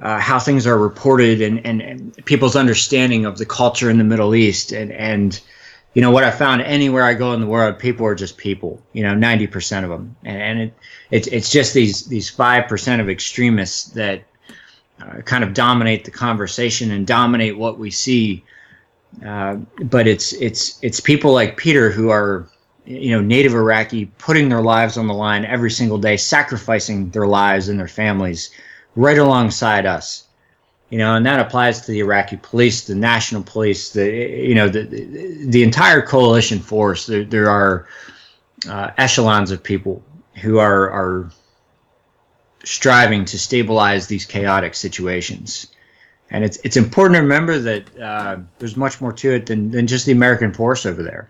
uh, 0.01 0.19
how 0.19 0.39
things 0.39 0.67
are 0.67 0.79
reported 0.79 1.41
and, 1.41 1.65
and, 1.65 1.81
and 1.83 2.25
people's 2.25 2.57
understanding 2.57 3.27
of 3.27 3.39
the 3.39 3.47
culture 3.47 3.91
in 3.91 3.99
the 3.99 4.05
Middle 4.05 4.35
East 4.35 4.73
and 4.73 4.93
and 4.93 5.41
you 5.95 6.03
know 6.03 6.11
what 6.11 6.25
I 6.25 6.31
found 6.31 6.63
anywhere 6.63 7.03
I 7.03 7.15
go 7.15 7.33
in 7.33 7.41
the 7.41 7.47
world, 7.47 7.79
people 7.79 8.07
are 8.07 8.15
just 8.15 8.37
people. 8.37 8.83
You 8.93 9.03
know, 9.03 9.15
ninety 9.15 9.47
percent 9.47 9.85
of 9.85 9.91
them, 9.91 10.17
and, 10.25 10.43
and 10.43 10.61
it, 10.61 10.75
it's 11.11 11.27
it's 11.29 11.51
just 11.51 11.75
these 11.75 12.07
these 12.07 12.29
five 12.29 12.69
percent 12.69 13.01
of 13.01 13.09
extremists 13.09 13.87
that 13.93 14.23
uh, 15.01 15.23
kind 15.23 15.43
of 15.43 15.55
dominate 15.55 16.05
the 16.05 16.11
conversation 16.11 16.91
and 16.91 17.07
dominate 17.07 17.57
what 17.57 17.79
we 17.79 17.91
see. 17.91 18.45
Uh, 19.25 19.57
but 19.83 20.07
it's 20.07 20.35
it's 20.35 20.79
it's 20.83 21.01
people 21.01 21.33
like 21.33 21.57
Peter 21.57 21.91
who 21.91 22.11
are 22.11 22.47
you 22.85 23.11
know 23.11 23.21
native 23.21 23.55
Iraqi 23.55 24.07
putting 24.19 24.51
their 24.51 24.63
lives 24.63 24.99
on 24.99 25.07
the 25.07 25.15
line 25.15 25.45
every 25.47 25.71
single 25.71 25.99
day, 25.99 26.17
sacrificing 26.17 27.11
their 27.11 27.27
lives 27.27 27.69
and 27.69 27.79
their 27.79 27.89
families 27.89 28.51
right 28.95 29.19
alongside 29.19 29.87
us 29.87 30.28
you 30.91 30.99
know, 30.99 31.17
and 31.17 31.27
that 31.27 31.39
applies 31.39 31.83
to 31.83 31.93
the 31.93 32.01
Iraqi 32.01 32.39
police, 32.41 32.87
the 32.87 32.95
national 32.95 33.43
police, 33.43 33.93
the 33.93 34.07
you 34.07 34.55
know 34.55 34.69
the 34.69 34.83
the 35.47 35.63
entire 35.63 36.01
coalition 36.01 36.59
force. 36.59 37.07
There, 37.07 37.25
there 37.25 37.51
are 37.51 37.87
uh, 38.69 38.91
echelons 38.97 39.51
of 39.51 39.63
people 39.63 40.03
who 40.41 40.59
are 40.59 40.91
are 40.91 41.31
striving 42.65 43.25
to 43.27 43.39
stabilize 43.39 44.07
these 44.07 44.25
chaotic 44.25 44.75
situations, 44.75 45.69
and 46.31 46.43
it's 46.43 46.59
it's 46.65 46.79
important 46.79 47.17
to 47.17 47.23
remember 47.23 47.59
that 47.59 48.01
uh, 48.01 48.39
there's 48.59 48.77
much 48.77 49.01
more 49.01 49.13
to 49.13 49.35
it 49.35 49.45
than 49.45 49.71
than 49.71 49.87
just 49.87 50.07
the 50.07 50.13
American 50.13 50.55
force 50.55 50.87
over 50.87 51.03
there. 51.03 51.29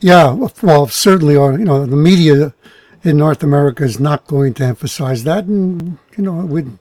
Yeah, 0.00 0.32
well, 0.62 0.88
certainly, 0.88 1.36
uh, 1.36 1.50
you 1.50 1.64
know, 1.64 1.86
the 1.86 1.96
media 1.96 2.52
in 3.04 3.16
North 3.16 3.44
America 3.44 3.84
is 3.84 4.00
not 4.00 4.26
going 4.26 4.54
to 4.54 4.64
emphasize 4.64 5.24
that, 5.24 5.44
and 5.44 5.98
you 6.16 6.24
know, 6.24 6.44
with 6.44 6.78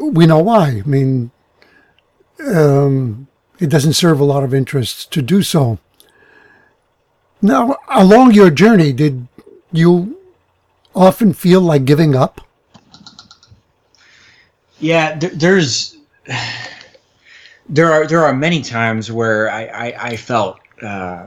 we 0.00 0.26
know 0.26 0.38
why. 0.38 0.68
I 0.68 0.82
mean, 0.82 1.30
um, 2.54 3.28
it 3.58 3.68
doesn't 3.68 3.94
serve 3.94 4.20
a 4.20 4.24
lot 4.24 4.44
of 4.44 4.54
interests 4.54 5.04
to 5.06 5.22
do 5.22 5.42
so. 5.42 5.78
Now, 7.42 7.76
along 7.88 8.32
your 8.32 8.50
journey, 8.50 8.92
did 8.92 9.28
you 9.72 10.18
often 10.94 11.32
feel 11.32 11.60
like 11.60 11.84
giving 11.84 12.14
up? 12.14 12.40
Yeah, 14.78 15.16
there's 15.18 15.96
there 17.68 17.92
are 17.92 18.06
there 18.06 18.24
are 18.24 18.34
many 18.34 18.62
times 18.62 19.10
where 19.10 19.50
I 19.50 19.64
I, 19.64 20.06
I 20.08 20.16
felt 20.16 20.58
uh, 20.82 21.26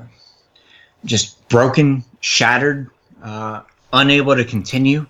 just 1.05 1.47
broken, 1.49 2.03
shattered, 2.21 2.89
uh, 3.23 3.61
unable 3.93 4.35
to 4.35 4.45
continue 4.45 5.07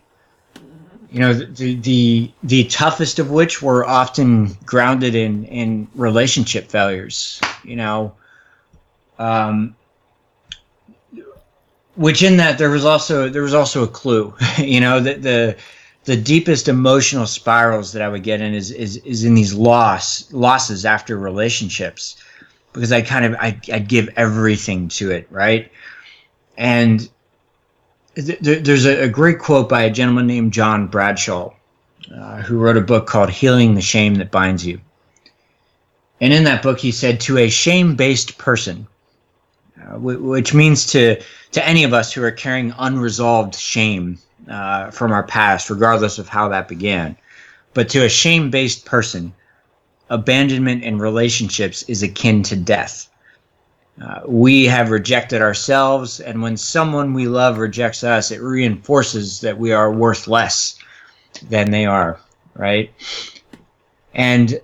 you 1.12 1.20
know 1.20 1.34
the, 1.34 1.76
the 1.76 2.32
the 2.44 2.64
toughest 2.66 3.20
of 3.20 3.32
which 3.32 3.62
were 3.62 3.86
often 3.86 4.54
grounded 4.66 5.16
in 5.16 5.46
in 5.46 5.88
relationship 5.96 6.70
failures 6.70 7.40
you 7.64 7.76
know? 7.76 8.14
Um 9.18 9.76
which 11.96 12.24
in 12.24 12.38
that 12.38 12.58
there 12.58 12.70
was 12.70 12.86
also 12.86 13.28
there 13.28 13.42
was 13.42 13.54
also 13.54 13.84
a 13.84 13.88
clue 13.88 14.34
you 14.58 14.80
know 14.80 15.00
that 15.00 15.22
the 15.22 15.58
the 16.06 16.16
deepest 16.16 16.68
emotional 16.68 17.26
spirals 17.26 17.92
that 17.92 18.02
i 18.02 18.08
would 18.08 18.24
get 18.24 18.40
in 18.40 18.54
is 18.54 18.72
is, 18.72 18.98
is 18.98 19.24
in 19.26 19.36
these 19.36 19.54
loss 19.54 20.32
losses 20.32 20.86
after 20.86 21.18
relationships 21.18 22.16
because 22.72 22.92
i 22.92 23.02
kind 23.02 23.26
of 23.26 23.36
I, 23.36 23.60
i'd 23.74 23.88
give 23.88 24.10
everything 24.16 24.88
to 24.90 25.12
it 25.12 25.28
right? 25.30 25.72
And 26.58 27.10
there's 28.20 28.86
a, 28.86 29.08
great 29.08 29.40
quote 29.40 29.70
by 29.70 29.84
a 29.84 29.90
gentleman 29.90 30.28
named 30.28 30.54
John 30.54 30.88
Bradshaw, 30.88 31.54
uh, 32.14 32.42
who 32.42 32.58
wrote 32.58 32.78
a 32.78 32.82
book 32.82 33.08
called 33.08 33.30
Healing 33.30 33.76
the 33.76 33.82
Shame 33.82 34.16
That 34.16 34.32
Binds 34.32 34.66
You. 34.66 34.80
And 36.22 36.34
in 36.34 36.44
that 36.44 36.62
book, 36.62 36.80
he 36.80 36.92
said, 36.92 37.20
To 37.22 37.38
a 37.38 37.50
shame 37.50 37.96
based 37.96 38.38
person, 38.38 38.88
uh, 39.82 39.98
which 40.00 40.54
means 40.54 40.88
to, 40.88 41.22
to 41.52 41.68
any 41.68 41.84
of 41.84 41.94
us 41.94 42.12
who 42.12 42.24
are 42.24 42.32
carrying 42.32 42.74
unresolved 42.78 43.56
shame 43.56 44.20
uh, 44.50 44.92
from 44.92 45.12
our 45.12 45.24
past, 45.24 45.70
regardless 45.70 46.20
of 46.20 46.28
how 46.28 46.50
that 46.50 46.68
began, 46.68 47.16
but 47.74 47.90
to 47.90 48.04
a 48.04 48.10
shame 48.10 48.50
based 48.50 48.86
person, 48.86 49.34
abandonment 50.10 50.84
in 50.84 50.98
relationships 50.98 51.84
is 51.84 52.04
akin 52.04 52.44
to 52.44 52.56
death. 52.56 53.09
Uh, 54.02 54.22
we 54.26 54.66
have 54.66 54.92
rejected 54.92 55.42
ourselves, 55.42 56.22
and 56.22 56.42
when 56.42 56.56
someone 56.56 57.14
we 57.14 57.28
love 57.28 57.58
rejects 57.58 58.04
us, 58.04 58.32
it 58.32 58.42
reinforces 58.42 59.42
that 59.42 59.58
we 59.58 59.74
are 59.74 59.92
worth 59.92 60.28
less 60.28 60.78
than 61.50 61.70
they 61.72 61.86
are, 61.86 62.20
right? 62.56 62.94
And 64.14 64.60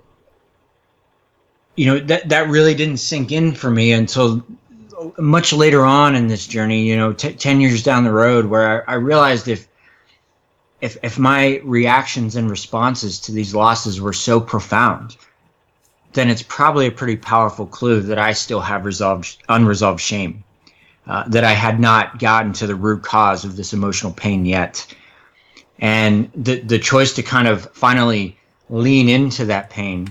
you 1.74 1.86
know 1.86 1.98
that 1.98 2.30
that 2.30 2.48
really 2.48 2.74
didn't 2.74 2.96
sink 2.96 3.30
in 3.30 3.52
for 3.52 3.70
me 3.70 3.92
until 3.92 4.42
much 5.18 5.52
later 5.52 5.84
on 5.84 6.14
in 6.14 6.28
this 6.28 6.46
journey. 6.46 6.88
You 6.88 6.96
know, 6.96 7.12
t- 7.12 7.34
ten 7.34 7.60
years 7.60 7.82
down 7.82 8.04
the 8.04 8.12
road, 8.12 8.46
where 8.46 8.88
I, 8.88 8.94
I 8.94 8.96
realized 8.96 9.48
if 9.48 9.68
if 10.80 10.96
if 11.02 11.18
my 11.18 11.60
reactions 11.62 12.36
and 12.36 12.50
responses 12.50 13.20
to 13.20 13.32
these 13.32 13.54
losses 13.54 14.00
were 14.00 14.14
so 14.14 14.40
profound 14.40 15.16
then 16.16 16.30
it's 16.30 16.42
probably 16.42 16.86
a 16.86 16.90
pretty 16.90 17.16
powerful 17.16 17.66
clue 17.66 18.00
that 18.00 18.18
I 18.18 18.32
still 18.32 18.60
have 18.60 18.86
resolved 18.86 19.36
unresolved 19.48 20.00
shame, 20.00 20.42
uh, 21.06 21.28
that 21.28 21.44
I 21.44 21.52
had 21.52 21.78
not 21.78 22.18
gotten 22.18 22.52
to 22.54 22.66
the 22.66 22.74
root 22.74 23.02
cause 23.02 23.44
of 23.44 23.54
this 23.56 23.74
emotional 23.74 24.12
pain 24.12 24.46
yet, 24.46 24.84
and 25.78 26.30
the 26.34 26.60
the 26.60 26.78
choice 26.78 27.12
to 27.12 27.22
kind 27.22 27.46
of 27.46 27.70
finally 27.72 28.36
lean 28.70 29.08
into 29.08 29.44
that 29.44 29.68
pain, 29.70 30.08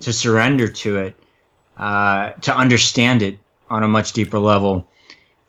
to 0.00 0.12
surrender 0.12 0.68
to 0.68 0.98
it, 0.98 1.16
uh, 1.76 2.30
to 2.40 2.56
understand 2.56 3.22
it 3.22 3.38
on 3.68 3.82
a 3.82 3.88
much 3.88 4.12
deeper 4.12 4.38
level, 4.38 4.86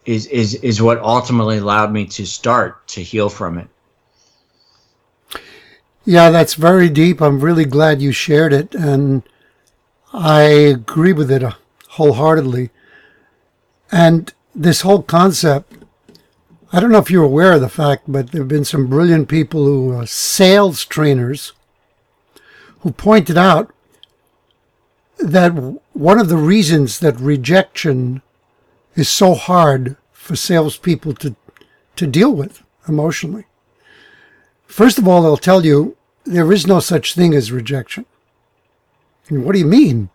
is 0.05 0.25
is 0.25 0.55
is 0.55 0.81
what 0.81 0.97
ultimately 0.99 1.59
allowed 1.59 1.93
me 1.93 2.05
to 2.07 2.25
start 2.25 2.87
to 2.87 3.03
heal 3.03 3.29
from 3.29 3.59
it. 3.59 3.67
Yeah, 6.03 6.31
that's 6.31 6.55
very 6.55 6.89
deep. 6.89 7.21
I'm 7.21 7.39
really 7.39 7.65
glad 7.65 8.01
you 8.01 8.11
shared 8.11 8.53
it 8.53 8.73
and 8.73 9.21
I 10.11 10.41
agree 10.41 11.13
with 11.13 11.29
it 11.31 11.43
uh, 11.43 11.53
wholeheartedly. 11.89 12.71
And 13.91 14.33
this 14.55 14.81
whole 14.81 15.03
concept, 15.03 15.73
I 16.71 16.79
don't 16.79 16.91
know 16.91 16.97
if 16.99 17.11
you're 17.11 17.23
aware 17.23 17.53
of 17.53 17.61
the 17.61 17.69
fact, 17.69 18.03
but 18.07 18.31
there 18.31 18.41
have 18.41 18.47
been 18.47 18.65
some 18.65 18.87
brilliant 18.87 19.27
people 19.29 19.65
who 19.65 19.91
are 19.93 20.05
sales 20.05 20.85
trainers 20.85 21.53
who 22.79 22.91
pointed 22.91 23.37
out 23.37 23.73
that 25.19 25.49
one 25.93 26.19
of 26.19 26.29
the 26.29 26.37
reasons 26.37 26.99
that 26.99 27.19
rejection 27.19 28.21
is 28.95 29.09
so 29.09 29.35
hard 29.35 29.97
for 30.11 30.35
salespeople 30.35 31.13
to, 31.15 31.35
to 31.95 32.07
deal 32.07 32.31
with 32.31 32.63
emotionally. 32.87 33.45
First 34.65 34.97
of 34.97 35.07
all, 35.07 35.21
they'll 35.21 35.37
tell 35.37 35.65
you 35.65 35.97
there 36.23 36.51
is 36.53 36.65
no 36.65 36.79
such 36.79 37.15
thing 37.15 37.33
as 37.33 37.51
rejection. 37.51 38.05
What 39.29 39.53
do 39.53 39.59
you 39.59 39.65
mean? 39.65 40.09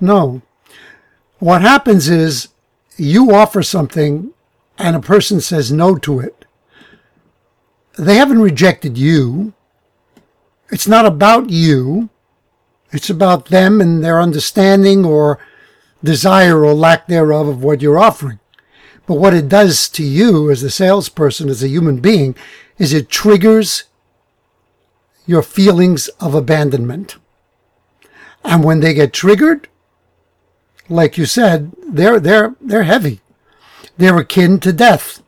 No. 0.00 0.42
What 1.38 1.62
happens 1.62 2.08
is 2.08 2.48
you 2.96 3.32
offer 3.34 3.62
something 3.62 4.32
and 4.76 4.94
a 4.94 5.00
person 5.00 5.40
says 5.40 5.72
no 5.72 5.96
to 5.96 6.20
it. 6.20 6.44
They 7.98 8.16
haven't 8.16 8.40
rejected 8.40 8.96
you. 8.96 9.54
It's 10.70 10.86
not 10.86 11.04
about 11.04 11.50
you. 11.50 12.10
It's 12.92 13.10
about 13.10 13.46
them 13.46 13.80
and 13.80 14.04
their 14.04 14.20
understanding 14.20 15.04
or 15.04 15.38
desire 16.02 16.64
or 16.64 16.74
lack 16.74 17.08
thereof 17.08 17.48
of 17.48 17.62
what 17.62 17.82
you're 17.82 17.98
offering. 17.98 18.38
But 19.06 19.14
what 19.14 19.34
it 19.34 19.48
does 19.48 19.88
to 19.90 20.04
you 20.04 20.50
as 20.50 20.62
a 20.62 20.70
salesperson, 20.70 21.48
as 21.48 21.62
a 21.62 21.68
human 21.68 21.98
being, 21.98 22.36
is 22.78 22.92
it 22.92 23.08
triggers 23.08 23.84
your 25.26 25.42
feelings 25.42 26.08
of 26.20 26.34
abandonment. 26.34 27.16
And 28.44 28.64
when 28.64 28.80
they 28.80 28.94
get 28.94 29.12
triggered, 29.12 29.68
like 30.88 31.18
you 31.18 31.26
said, 31.26 31.72
they're 31.86 32.20
they're 32.20 32.54
they're 32.60 32.84
heavy. 32.84 33.20
They're 33.96 34.18
akin 34.18 34.60
to 34.60 34.72
death. 34.72 35.22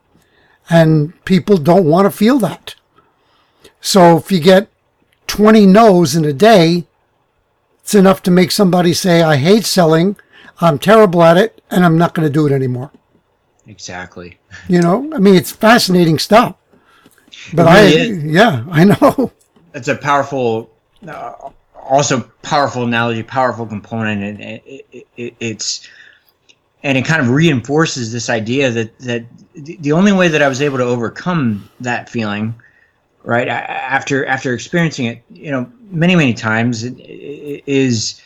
And 0.68 1.22
people 1.24 1.56
don't 1.56 1.84
want 1.84 2.06
to 2.06 2.16
feel 2.16 2.38
that. 2.38 2.76
So 3.80 4.16
if 4.18 4.30
you 4.30 4.40
get 4.40 4.70
20 5.26 5.66
no's 5.66 6.14
in 6.14 6.24
a 6.24 6.32
day, 6.32 6.86
it's 7.80 7.94
enough 7.94 8.22
to 8.24 8.30
make 8.30 8.52
somebody 8.52 8.92
say, 8.92 9.22
I 9.22 9.36
hate 9.36 9.64
selling, 9.64 10.16
I'm 10.60 10.78
terrible 10.78 11.22
at 11.22 11.36
it, 11.36 11.60
and 11.70 11.84
I'm 11.84 11.98
not 11.98 12.14
going 12.14 12.28
to 12.28 12.32
do 12.32 12.46
it 12.46 12.52
anymore. 12.52 12.92
Exactly. 13.66 14.38
You 14.68 14.80
know, 14.80 15.10
I 15.14 15.18
mean, 15.18 15.34
it's 15.34 15.50
fascinating 15.50 16.18
stuff. 16.18 16.56
But 17.52 17.66
really 17.66 18.00
I, 18.00 18.04
is. 18.04 18.24
yeah, 18.24 18.64
I 18.70 18.84
know. 18.84 19.32
It's 19.74 19.88
a 19.88 19.96
powerful, 19.96 20.70
uh, 21.06 21.50
also 21.88 22.20
powerful 22.42 22.84
analogy, 22.84 23.22
powerful 23.22 23.66
component, 23.66 24.22
and 24.22 24.40
it, 24.40 24.86
it, 24.92 25.06
it, 25.16 25.34
it's, 25.40 25.88
and 26.82 26.96
it 26.96 27.04
kind 27.04 27.20
of 27.20 27.30
reinforces 27.30 28.12
this 28.12 28.30
idea 28.30 28.70
that 28.70 28.98
that 29.00 29.24
the 29.54 29.92
only 29.92 30.12
way 30.12 30.28
that 30.28 30.42
I 30.42 30.48
was 30.48 30.62
able 30.62 30.78
to 30.78 30.84
overcome 30.84 31.68
that 31.80 32.08
feeling, 32.08 32.54
right 33.22 33.48
after 33.48 34.24
after 34.26 34.54
experiencing 34.54 35.06
it, 35.06 35.22
you 35.30 35.50
know, 35.50 35.70
many 35.90 36.16
many 36.16 36.34
times, 36.34 36.84
is 36.84 38.20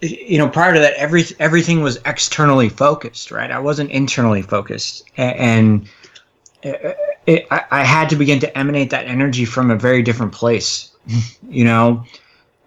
you 0.00 0.38
know 0.38 0.48
prior 0.48 0.74
to 0.74 0.80
that 0.80 0.94
every 0.94 1.24
everything 1.38 1.82
was 1.82 1.98
externally 2.06 2.68
focused 2.68 3.30
right? 3.30 3.50
I 3.50 3.58
wasn't 3.58 3.90
internally 3.90 4.42
focused 4.42 5.04
and, 5.16 5.88
it, 6.62 6.96
it, 7.26 7.46
I, 7.50 7.64
I, 7.70 7.84
had 7.84 8.10
to 8.10 8.16
begin 8.16 8.40
to 8.40 8.58
emanate 8.58 8.90
that 8.90 9.06
energy 9.06 9.44
from 9.44 9.70
a 9.70 9.76
very 9.76 10.02
different 10.02 10.32
place 10.32 10.89
you 11.48 11.64
know 11.64 12.04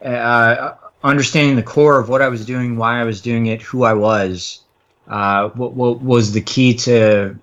uh, 0.04 0.74
understanding 1.04 1.56
the 1.56 1.64
core 1.64 2.00
of 2.00 2.10
what 2.10 2.22
i 2.22 2.28
was 2.28 2.46
doing 2.46 2.78
why 2.78 3.00
i 3.00 3.04
was 3.04 3.22
doing 3.22 3.48
it 3.48 3.62
who 3.62 3.84
i 3.84 3.94
was 3.94 4.62
uh, 5.10 5.50
what, 5.50 5.74
what 5.74 6.02
was 6.02 6.32
the 6.32 6.42
key 6.42 6.74
to 6.74 7.36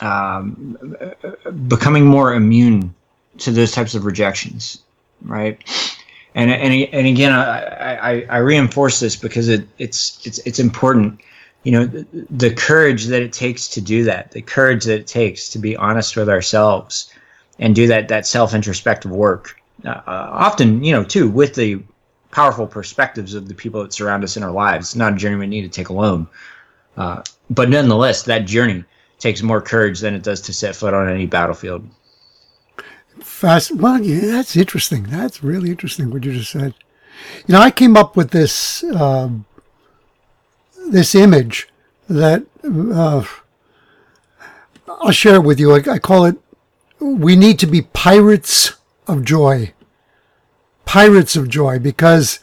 um, 0.00 0.78
becoming 1.66 2.06
more 2.06 2.34
immune 2.34 2.94
to 3.38 3.50
those 3.50 3.72
types 3.72 3.94
of 3.94 4.04
rejections 4.04 4.82
right 5.22 5.60
and 6.34 6.50
and 6.50 6.72
and 6.92 7.06
again, 7.06 7.32
I, 7.32 7.94
I, 7.94 8.26
I 8.30 8.36
reinforce 8.38 9.00
this 9.00 9.16
because 9.16 9.48
it, 9.48 9.66
it's 9.78 10.24
it's 10.26 10.38
it's 10.40 10.58
important. 10.58 11.20
You 11.62 11.72
know, 11.72 11.84
the, 11.84 12.06
the, 12.30 12.54
courage 12.54 13.06
that 13.06 13.20
it 13.20 13.34
takes 13.34 13.68
to 13.68 13.82
do 13.82 14.04
that, 14.04 14.30
the 14.30 14.40
courage 14.40 14.84
that 14.84 14.98
it 14.98 15.06
takes 15.06 15.50
to 15.50 15.58
be 15.58 15.76
honest 15.76 16.16
with 16.16 16.30
ourselves, 16.30 17.12
and 17.58 17.74
do 17.74 17.86
that 17.88 18.08
that 18.08 18.26
self 18.26 18.54
introspective 18.54 19.10
work. 19.10 19.59
Uh, 19.84 20.02
often, 20.06 20.84
you 20.84 20.92
know, 20.92 21.04
too 21.04 21.28
with 21.28 21.54
the 21.54 21.82
powerful 22.30 22.66
perspectives 22.66 23.34
of 23.34 23.48
the 23.48 23.54
people 23.54 23.82
that 23.82 23.92
surround 23.92 24.22
us 24.22 24.36
in 24.36 24.42
our 24.42 24.50
lives. 24.50 24.88
It's 24.88 24.96
not 24.96 25.14
a 25.14 25.16
journey 25.16 25.36
we 25.36 25.46
need 25.46 25.62
to 25.62 25.68
take 25.68 25.88
alone, 25.88 26.28
uh, 26.96 27.22
but 27.48 27.68
nonetheless, 27.68 28.22
that 28.24 28.46
journey 28.46 28.84
takes 29.18 29.42
more 29.42 29.60
courage 29.60 30.00
than 30.00 30.14
it 30.14 30.22
does 30.22 30.40
to 30.42 30.52
set 30.52 30.76
foot 30.76 30.94
on 30.94 31.08
any 31.08 31.26
battlefield 31.26 31.88
fast. 33.22 33.74
Well, 33.74 34.02
yeah, 34.02 34.32
that's 34.32 34.56
interesting. 34.56 35.04
That's 35.04 35.42
really 35.42 35.70
interesting 35.70 36.10
what 36.10 36.24
you 36.24 36.32
just 36.32 36.52
said. 36.52 36.74
You 37.46 37.54
know, 37.54 37.60
I 37.60 37.70
came 37.70 37.96
up 37.96 38.16
with 38.16 38.30
this 38.30 38.82
um, 38.84 39.44
this 40.88 41.14
image 41.14 41.68
that 42.08 42.44
uh, 42.64 43.24
I'll 44.88 45.10
share 45.12 45.36
it 45.36 45.44
with 45.44 45.60
you. 45.60 45.74
I, 45.74 45.82
I 45.90 45.98
call 45.98 46.24
it 46.24 46.36
"We 46.98 47.36
need 47.36 47.58
to 47.60 47.66
be 47.66 47.82
pirates 47.82 48.72
of 49.10 49.24
joy." 49.24 49.72
Pirates 50.84 51.36
of 51.36 51.48
joy, 51.48 51.78
because 51.78 52.40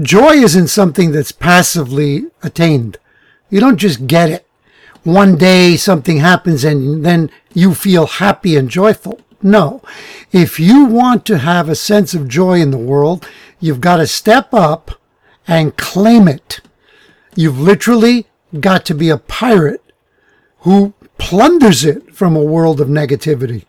joy 0.00 0.34
isn't 0.36 0.68
something 0.68 1.12
that's 1.12 1.32
passively 1.32 2.26
attained. 2.42 2.98
You 3.50 3.60
don't 3.60 3.76
just 3.76 4.06
get 4.06 4.30
it. 4.30 4.46
One 5.02 5.36
day 5.36 5.76
something 5.76 6.18
happens 6.18 6.64
and 6.64 7.04
then 7.04 7.30
you 7.52 7.74
feel 7.74 8.06
happy 8.06 8.56
and 8.56 8.68
joyful. 8.70 9.20
No. 9.42 9.82
If 10.32 10.60
you 10.60 10.84
want 10.84 11.24
to 11.26 11.38
have 11.38 11.68
a 11.68 11.74
sense 11.74 12.14
of 12.14 12.28
joy 12.28 12.60
in 12.60 12.70
the 12.70 12.78
world, 12.78 13.26
you've 13.58 13.80
got 13.80 13.96
to 13.96 14.06
step 14.06 14.52
up 14.52 14.92
and 15.48 15.76
claim 15.76 16.28
it. 16.28 16.60
You've 17.34 17.58
literally 17.58 18.26
got 18.58 18.84
to 18.86 18.94
be 18.94 19.08
a 19.08 19.16
pirate 19.16 19.82
who 20.60 20.92
plunders 21.18 21.84
it 21.84 22.14
from 22.14 22.36
a 22.36 22.44
world 22.44 22.80
of 22.80 22.88
negativity, 22.88 23.64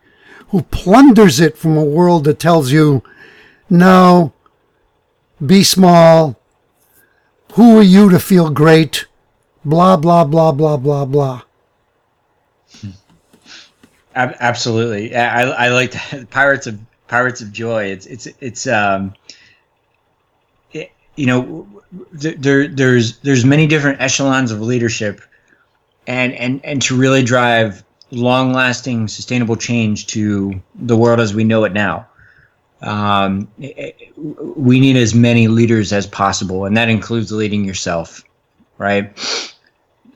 who 0.52 0.62
plunders 0.64 1.40
it 1.40 1.58
from 1.58 1.78
a 1.78 1.84
world 1.84 2.26
that 2.26 2.40
tells 2.40 2.72
you, 2.72 3.02
no, 3.70 4.34
be 5.44 5.64
small, 5.64 6.38
who 7.54 7.78
are 7.78 7.84
you 7.84 8.10
to 8.10 8.20
feel 8.20 8.50
great, 8.50 9.06
blah, 9.64 9.96
blah, 9.96 10.26
blah, 10.26 10.52
blah, 10.52 10.78
blah, 10.78 11.06
blah. 11.06 11.42
Absolutely, 14.14 15.16
I, 15.16 15.44
I 15.44 15.70
like. 15.70 15.96
Pirates 16.30 16.68
of 16.68 16.78
Pirates 17.08 17.40
of 17.40 17.54
Joy. 17.54 17.86
It's 17.86 18.06
it's 18.06 18.28
it's 18.42 18.68
um, 18.68 19.14
it, 20.74 20.92
you 21.16 21.28
know, 21.28 21.66
there 22.12 22.68
there's 22.68 23.20
there's 23.20 23.46
many 23.46 23.68
different 23.68 24.02
echelons 24.02 24.52
of 24.52 24.60
leadership, 24.62 25.22
and 26.08 26.34
and 26.34 26.60
and 26.66 26.82
to 26.82 26.98
really 26.98 27.24
drive 27.24 27.86
long 28.12 28.54
lasting 28.54 29.08
sustainable 29.08 29.56
change 29.56 30.08
to 30.08 30.62
the 30.76 30.98
world 30.98 31.20
as 31.20 31.34
we 31.34 31.44
know 31.44 31.64
it 31.64 31.74
now. 31.74 32.08
Um, 32.82 33.48
we 34.56 34.80
need 34.80 34.98
as 34.98 35.14
many 35.14 35.48
leaders 35.48 35.94
as 35.94 36.08
possible, 36.08 36.66
and 36.66 36.76
that 36.78 36.90
includes 36.90 37.32
leading 37.32 37.64
yourself, 37.64 38.24
right? 38.78 39.16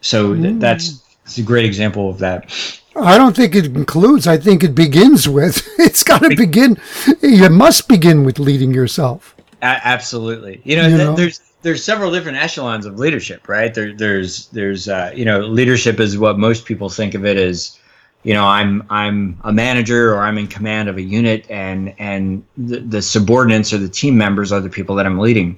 So 0.02 0.36
th- 0.36 0.60
that's 0.60 1.02
it's 1.26 1.38
a 1.38 1.44
great 1.44 1.66
example 1.66 2.10
of 2.10 2.20
that. 2.20 2.52
I 2.96 3.18
don't 3.18 3.36
think 3.36 3.56
it 3.56 3.66
includes. 3.66 4.28
I 4.28 4.38
think 4.38 4.64
it 4.64 4.74
begins 4.74 5.28
with. 5.28 5.68
It's 5.86 6.04
got 6.04 6.24
to 6.24 6.36
begin. 6.36 6.78
You 7.22 7.50
must 7.50 7.88
begin 7.88 8.26
with 8.26 8.38
leading 8.38 8.74
yourself. 8.74 9.34
absolutely. 9.62 10.60
You 10.66 10.76
know, 10.76 10.88
you 10.88 10.98
know, 10.98 11.16
there's 11.16 11.40
there's 11.62 11.84
several 11.84 12.12
different 12.12 12.38
echelons 12.38 12.86
of 12.86 13.00
leadership, 13.00 13.48
right? 13.48 13.74
There, 13.74 13.94
there's 13.94 14.48
there's 14.48 14.90
uh, 14.90 15.14
you 15.16 15.24
know, 15.24 15.40
leadership 15.40 16.02
is 16.02 16.18
what 16.18 16.38
most 16.38 16.66
people 16.66 16.90
think 16.90 17.14
of 17.14 17.26
it 17.26 17.38
as. 17.38 17.80
You 18.26 18.34
know, 18.34 18.46
I'm 18.46 18.84
I'm 18.90 19.40
a 19.44 19.54
manager 19.54 20.14
or 20.14 20.20
I'm 20.20 20.38
in 20.38 20.48
command 20.48 20.90
of 20.90 20.98
a 20.98 21.02
unit, 21.02 21.46
and 21.50 21.94
and 21.98 22.44
the, 22.58 22.80
the 22.80 23.02
subordinates 23.02 23.72
or 23.72 23.78
the 23.78 23.88
team 23.88 24.18
members 24.18 24.52
are 24.52 24.60
the 24.60 24.70
people 24.70 24.96
that 24.96 25.06
I'm 25.06 25.20
leading. 25.20 25.58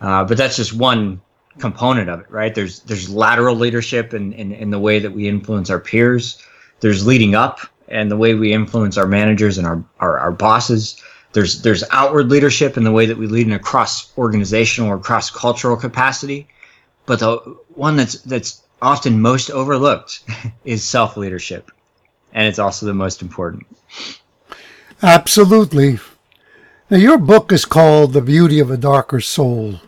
Uh, 0.00 0.24
but 0.24 0.36
that's 0.36 0.56
just 0.56 0.74
one 0.74 1.22
component 1.58 2.10
of 2.10 2.20
it, 2.20 2.30
right? 2.30 2.54
There's 2.54 2.80
there's 2.80 3.08
lateral 3.08 3.56
leadership 3.56 4.12
in, 4.12 4.34
in, 4.34 4.52
in 4.52 4.70
the 4.70 4.78
way 4.78 4.98
that 4.98 5.12
we 5.12 5.28
influence 5.28 5.70
our 5.70 5.80
peers 5.80 6.44
there's 6.82 7.06
leading 7.06 7.34
up 7.34 7.60
and 7.88 8.10
the 8.10 8.16
way 8.16 8.34
we 8.34 8.52
influence 8.52 8.98
our 8.98 9.06
managers 9.06 9.56
and 9.56 9.66
our, 9.66 9.82
our, 10.00 10.18
our 10.18 10.32
bosses. 10.32 11.00
There's 11.32 11.62
there's 11.62 11.84
outward 11.90 12.28
leadership 12.28 12.76
in 12.76 12.84
the 12.84 12.92
way 12.92 13.06
that 13.06 13.16
we 13.16 13.26
lead 13.26 13.46
in 13.46 13.52
a 13.52 13.58
cross 13.58 14.12
organizational 14.18 14.90
or 14.90 14.98
cross 14.98 15.30
cultural 15.30 15.76
capacity. 15.76 16.48
But 17.06 17.20
the 17.20 17.36
one 17.74 17.96
that's 17.96 18.20
that's 18.22 18.62
often 18.82 19.22
most 19.22 19.48
overlooked 19.50 20.24
is 20.64 20.84
self 20.84 21.16
leadership. 21.16 21.70
And 22.32 22.46
it's 22.46 22.58
also 22.58 22.86
the 22.86 22.94
most 22.94 23.22
important. 23.22 23.66
Absolutely. 25.02 25.98
Now, 26.90 26.96
your 26.96 27.18
book 27.18 27.52
is 27.52 27.64
called 27.64 28.12
The 28.12 28.22
Beauty 28.22 28.58
of 28.60 28.70
a 28.70 28.76
Darker 28.76 29.20
Soul. 29.20 29.80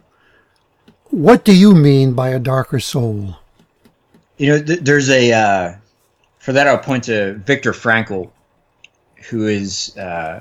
What 1.11 1.45
do 1.45 1.55
you 1.55 1.75
mean 1.75 2.15
by 2.15 2.31
a 2.31 2.41
darker 2.41 2.81
soul? 2.81 3.37
You 4.37 4.49
know, 4.49 4.63
th- 4.63 4.81
there's 4.81 5.09
a 5.11 5.33
uh, 5.33 5.75
for 6.45 6.53
that, 6.53 6.67
I'll 6.67 6.77
point 6.77 7.05
to 7.05 7.35
Viktor 7.47 7.73
Frankl, 7.73 8.31
who 9.31 9.47
is 9.47 9.97
uh, 9.97 10.41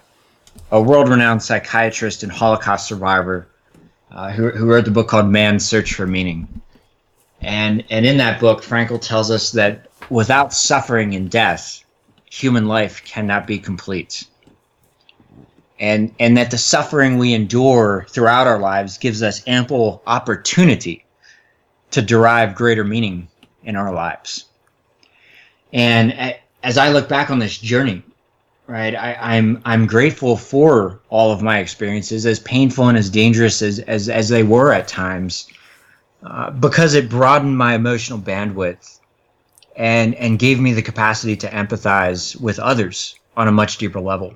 a 0.70 0.82
world-renowned 0.82 1.42
psychiatrist 1.42 2.24
and 2.24 2.32
Holocaust 2.32 2.88
survivor, 2.88 3.48
uh, 4.12 4.32
who, 4.32 4.50
who 4.50 4.66
wrote 4.66 4.84
the 4.84 4.92
book 4.92 5.08
called 5.08 5.28
Man's 5.28 5.66
Search 5.66 5.94
for 5.94 6.06
Meaning. 6.06 6.46
And 7.40 7.86
and 7.90 8.06
in 8.06 8.18
that 8.18 8.42
book, 8.42 8.62
Frankl 8.62 9.00
tells 9.00 9.32
us 9.32 9.52
that 9.52 9.92
without 10.10 10.54
suffering 10.54 11.16
and 11.16 11.30
death, 11.30 11.83
human 12.34 12.68
life 12.68 13.04
cannot 13.06 13.46
be 13.46 13.60
complete. 13.60 14.26
And, 15.80 16.16
and 16.20 16.36
that 16.38 16.50
the 16.50 16.58
suffering 16.58 17.20
we 17.20 17.34
endure 17.34 18.08
throughout 18.10 18.48
our 18.48 18.58
lives 18.58 18.98
gives 18.98 19.22
us 19.22 19.44
ample 19.46 20.02
opportunity 20.08 21.06
to 21.92 22.02
derive 22.02 22.56
greater 22.56 22.84
meaning 22.84 23.28
in 23.64 23.76
our 23.76 23.94
lives. 23.94 24.46
And 25.72 26.36
as 26.64 26.80
I 26.80 26.90
look 26.90 27.08
back 27.08 27.30
on 27.30 27.38
this 27.38 27.56
journey, 27.56 28.02
right, 28.66 28.96
I, 28.96 29.38
am 29.38 29.58
I'm, 29.58 29.62
I'm 29.66 29.86
grateful 29.86 30.36
for 30.36 31.02
all 31.10 31.32
of 31.32 31.44
my 31.44 31.60
experiences, 31.60 32.26
as 32.26 32.40
painful 32.40 32.88
and 32.88 32.98
as 32.98 33.12
dangerous 33.12 33.62
as 33.62 33.78
as, 33.80 34.10
as 34.10 34.30
they 34.30 34.42
were 34.42 34.74
at 34.74 34.88
times, 34.88 35.48
uh, 36.24 36.50
because 36.50 36.96
it 36.96 37.10
broadened 37.10 37.58
my 37.58 37.76
emotional 37.76 38.18
bandwidth 38.18 39.00
and 39.76 40.16
and 40.16 40.40
gave 40.40 40.60
me 40.60 40.74
the 40.74 40.82
capacity 40.82 41.36
to 41.38 41.48
empathize 41.48 42.40
with 42.40 42.60
others 42.60 43.16
on 43.36 43.48
a 43.48 43.52
much 43.52 43.78
deeper 43.78 44.00
level. 44.00 44.34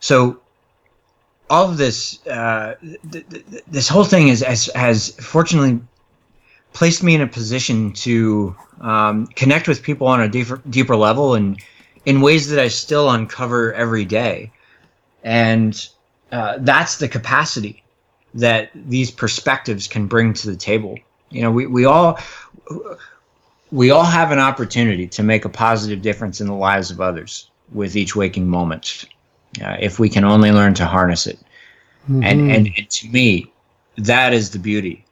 So 0.00 0.40
all 1.50 1.70
of 1.70 1.76
this 1.76 2.24
uh, 2.26 2.74
th- 3.10 3.28
th- 3.28 3.44
this 3.66 3.88
whole 3.88 4.04
thing 4.04 4.28
is 4.28 4.42
has, 4.42 4.66
has 4.74 5.10
fortunately 5.16 5.80
placed 6.72 7.02
me 7.02 7.14
in 7.14 7.20
a 7.20 7.26
position 7.26 7.92
to 7.92 8.56
um, 8.80 9.26
connect 9.28 9.68
with 9.68 9.82
people 9.82 10.06
on 10.06 10.20
a 10.20 10.28
deeper 10.28 10.60
deeper 10.70 10.96
level 10.96 11.34
and 11.34 11.60
in 12.06 12.20
ways 12.20 12.48
that 12.50 12.58
I 12.58 12.68
still 12.68 13.10
uncover 13.10 13.72
every 13.72 14.04
day, 14.04 14.52
and 15.22 15.88
uh, 16.30 16.58
that's 16.60 16.98
the 16.98 17.08
capacity 17.08 17.82
that 18.34 18.70
these 18.74 19.10
perspectives 19.10 19.86
can 19.88 20.06
bring 20.06 20.34
to 20.34 20.50
the 20.50 20.56
table. 20.56 20.98
You 21.30 21.42
know, 21.42 21.50
we, 21.50 21.66
we 21.66 21.84
all 21.84 22.18
we 23.70 23.90
all 23.90 24.04
have 24.04 24.30
an 24.30 24.38
opportunity 24.38 25.06
to 25.08 25.22
make 25.22 25.44
a 25.44 25.48
positive 25.48 26.02
difference 26.02 26.40
in 26.40 26.46
the 26.46 26.54
lives 26.54 26.90
of 26.90 27.00
others 27.00 27.50
with 27.72 27.96
each 27.96 28.14
waking 28.14 28.48
moment, 28.48 29.04
uh, 29.62 29.76
if 29.80 29.98
we 29.98 30.08
can 30.08 30.24
only 30.24 30.52
learn 30.52 30.74
to 30.74 30.86
harness 30.86 31.26
it. 31.26 31.38
Mm-hmm. 32.04 32.24
And, 32.24 32.50
and 32.50 32.70
and 32.76 32.90
to 32.90 33.08
me, 33.08 33.50
that 33.96 34.32
is 34.32 34.50
the 34.50 34.58
beauty 34.58 35.04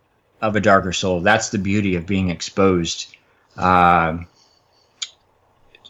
of 0.43 0.57
a 0.57 0.61
darker 0.61 0.93
soul. 0.93 1.21
That's 1.21 1.49
the 1.51 1.59
beauty 1.59 1.95
of 1.95 2.07
being 2.07 2.29
exposed 2.29 3.17
uh, 3.57 4.19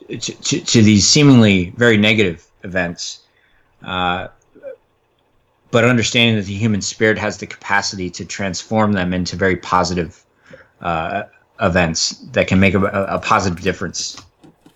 to, 0.08 0.16
to, 0.18 0.60
to, 0.60 0.82
these 0.82 1.08
seemingly 1.08 1.70
very 1.76 1.96
negative 1.96 2.46
events. 2.62 3.20
Uh, 3.82 4.28
but 5.70 5.84
understanding 5.84 6.36
that 6.36 6.44
the 6.44 6.54
human 6.54 6.82
spirit 6.82 7.18
has 7.18 7.38
the 7.38 7.46
capacity 7.46 8.10
to 8.10 8.24
transform 8.24 8.92
them 8.92 9.14
into 9.14 9.36
very 9.36 9.56
positive 9.56 10.22
uh, 10.82 11.24
events 11.60 12.10
that 12.32 12.48
can 12.48 12.58
make 12.58 12.74
a, 12.74 12.84
a, 12.84 13.18
positive 13.18 13.62
difference 13.62 14.20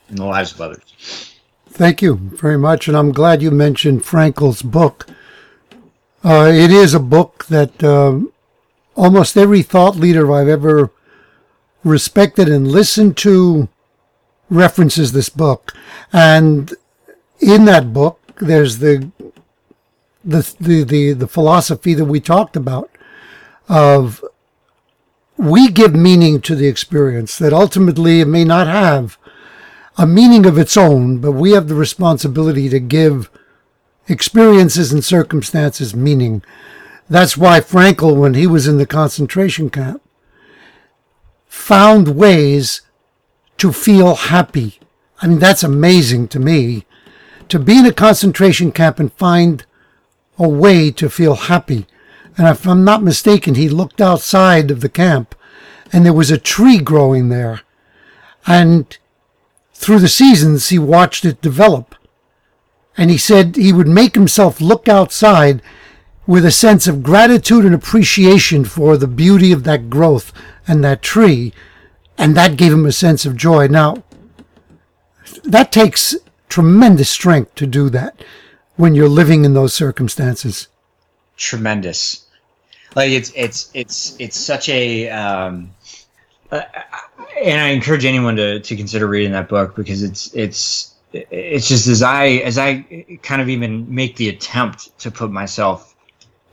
in 0.09 0.17
the 0.17 0.25
lives 0.25 0.53
of 0.53 0.61
others. 0.61 1.35
Thank 1.69 2.01
you 2.01 2.17
very 2.17 2.59
much, 2.59 2.89
and 2.89 2.97
I'm 2.97 3.13
glad 3.13 3.43
you 3.43 3.51
mentioned 3.51 4.05
Frankl's 4.05 4.63
book. 4.63 5.07
Uh, 6.25 6.51
it 6.53 6.71
is 6.71 6.95
a 6.95 7.01
book 7.01 7.47
that 7.47 7.83
uh, 7.83 8.21
almost 8.95 9.37
every 9.37 9.63
thought 9.63 9.97
leader 9.97 10.33
I've 10.33 10.49
ever 10.49 10.91
respected 11.85 12.49
and 12.49 12.71
listened 12.71 13.17
to 13.19 13.69
references 14.49 15.13
this 15.13 15.29
book, 15.29 15.73
and 16.13 16.73
in 17.41 17.65
that 17.67 17.93
book, 17.93 18.21
there's 18.41 18.79
the 18.79 19.11
the 20.25 20.55
the 20.59 20.83
the, 20.83 21.13
the 21.13 21.29
philosophy 21.29 21.95
that 21.95 22.05
we 22.05 22.21
talked 22.21 22.57
about 22.57 22.91
of 23.69 24.25
we 25.37 25.71
give 25.71 25.95
meaning 25.95 26.41
to 26.43 26.55
the 26.55 26.67
experience 26.67 27.39
that 27.39 27.53
ultimately 27.53 28.21
it 28.21 28.29
may 28.29 28.45
not 28.45 28.67
have 28.67 29.19
a 29.99 30.07
meaning 30.07 30.47
of 30.47 30.59
its 30.59 30.77
own, 30.77 31.19
but 31.19 31.33
we 31.33 31.53
have 31.53 31.69
the 31.69 31.75
responsibility 31.75 32.69
to 32.69 32.81
give 32.81 33.31
experiences 34.09 34.93
and 34.93 35.05
circumstances 35.05 35.95
meaning. 35.95 36.43
That's 37.09 37.37
why 37.37 37.61
Frankl, 37.61 38.17
when 38.17 38.35
he 38.35 38.47
was 38.47 38.67
in 38.67 38.79
the 38.79 38.87
concentration 38.87 39.71
camp, 39.71 40.03
found 41.47 42.17
ways 42.17 42.83
to 43.59 43.73
feel 43.73 44.15
happy. 44.15 44.79
I 45.23 45.27
mean, 45.27 45.39
that's 45.39 45.63
amazing 45.63 46.29
to 46.29 46.39
me. 46.39 46.85
To 47.49 47.59
be 47.59 47.79
in 47.79 47.87
a 47.87 47.93
concentration 47.93 48.73
camp 48.73 48.99
and 48.99 49.13
find 49.13 49.65
a 50.39 50.49
way 50.49 50.91
to 50.91 51.09
feel 51.09 51.35
happy. 51.35 51.87
And 52.37 52.47
if 52.49 52.67
I'm 52.67 52.85
not 52.85 53.03
mistaken, 53.03 53.55
he 53.55 53.69
looked 53.69 54.01
outside 54.01 54.71
of 54.71 54.81
the 54.81 54.89
camp 54.89 55.35
and 55.93 56.05
there 56.05 56.13
was 56.13 56.31
a 56.31 56.39
tree 56.39 56.79
growing 56.79 57.29
there. 57.29 57.63
And 58.47 58.97
through 59.75 60.01
the 60.01 60.09
seasons, 60.09 60.69
he 60.69 60.79
watched 60.79 61.25
it 61.25 61.41
develop. 61.41 61.95
And 62.97 63.11
he 63.11 63.19
said 63.19 63.57
he 63.57 63.73
would 63.73 63.89
make 63.89 64.15
himself 64.15 64.61
look 64.61 64.89
outside 64.89 65.63
with 66.27 66.45
a 66.45 66.51
sense 66.51 66.87
of 66.87 67.03
gratitude 67.03 67.65
and 67.65 67.75
appreciation 67.75 68.65
for 68.65 68.97
the 68.97 69.07
beauty 69.07 69.53
of 69.53 69.65
that 69.65 69.89
growth 69.89 70.33
and 70.67 70.83
that 70.83 71.03
tree. 71.03 71.53
And 72.19 72.37
that 72.37 72.57
gave 72.57 72.73
him 72.73 72.87
a 72.87 72.93
sense 72.93 73.25
of 73.27 73.37
joy. 73.37 73.69
Now, 73.69 74.03
that 75.45 75.71
takes 75.71 76.17
tremendous 76.49 77.11
strength 77.11 77.55
to 77.57 77.67
do 77.67 77.91
that 77.91 78.25
when 78.77 78.95
you're 78.95 79.09
living 79.09 79.45
in 79.45 79.55
those 79.55 79.75
circumstances. 79.75 80.69
Tremendous. 81.37 82.26
Like 82.97 83.11
it's 83.11 83.31
it's 83.37 83.71
it's 83.75 84.17
it's 84.19 84.39
such 84.39 84.71
a 84.71 85.11
um, 85.11 85.71
uh, 86.51 86.63
and 87.45 87.61
I 87.61 87.69
encourage 87.69 88.07
anyone 88.07 88.37
to 88.37 88.59
to 88.59 88.75
consider 88.75 89.07
reading 89.07 89.33
that 89.33 89.51
book 89.51 89.77
because 89.77 90.03
it's 90.03 90.35
it's 90.35 90.95
it's 91.13 91.69
just 91.69 91.89
as 91.89 92.03
I 92.03 92.27
as 92.27 92.57
I 92.57 93.19
kind 93.23 93.43
of 93.43 93.51
even 93.51 93.95
make 93.95 94.17
the 94.17 94.31
attempt 94.31 94.99
to 95.01 95.11
put 95.11 95.31
myself 95.31 95.95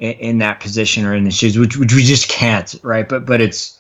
in, 0.02 0.12
in 0.14 0.38
that 0.39 0.60
position 0.60 1.06
or 1.06 1.16
in 1.16 1.24
the 1.24 1.32
shoes, 1.32 1.58
which 1.58 1.78
which 1.78 1.94
we 1.94 2.04
just 2.04 2.28
can't, 2.28 2.76
right? 2.84 3.08
But 3.08 3.26
but 3.26 3.39
it's 3.39 3.80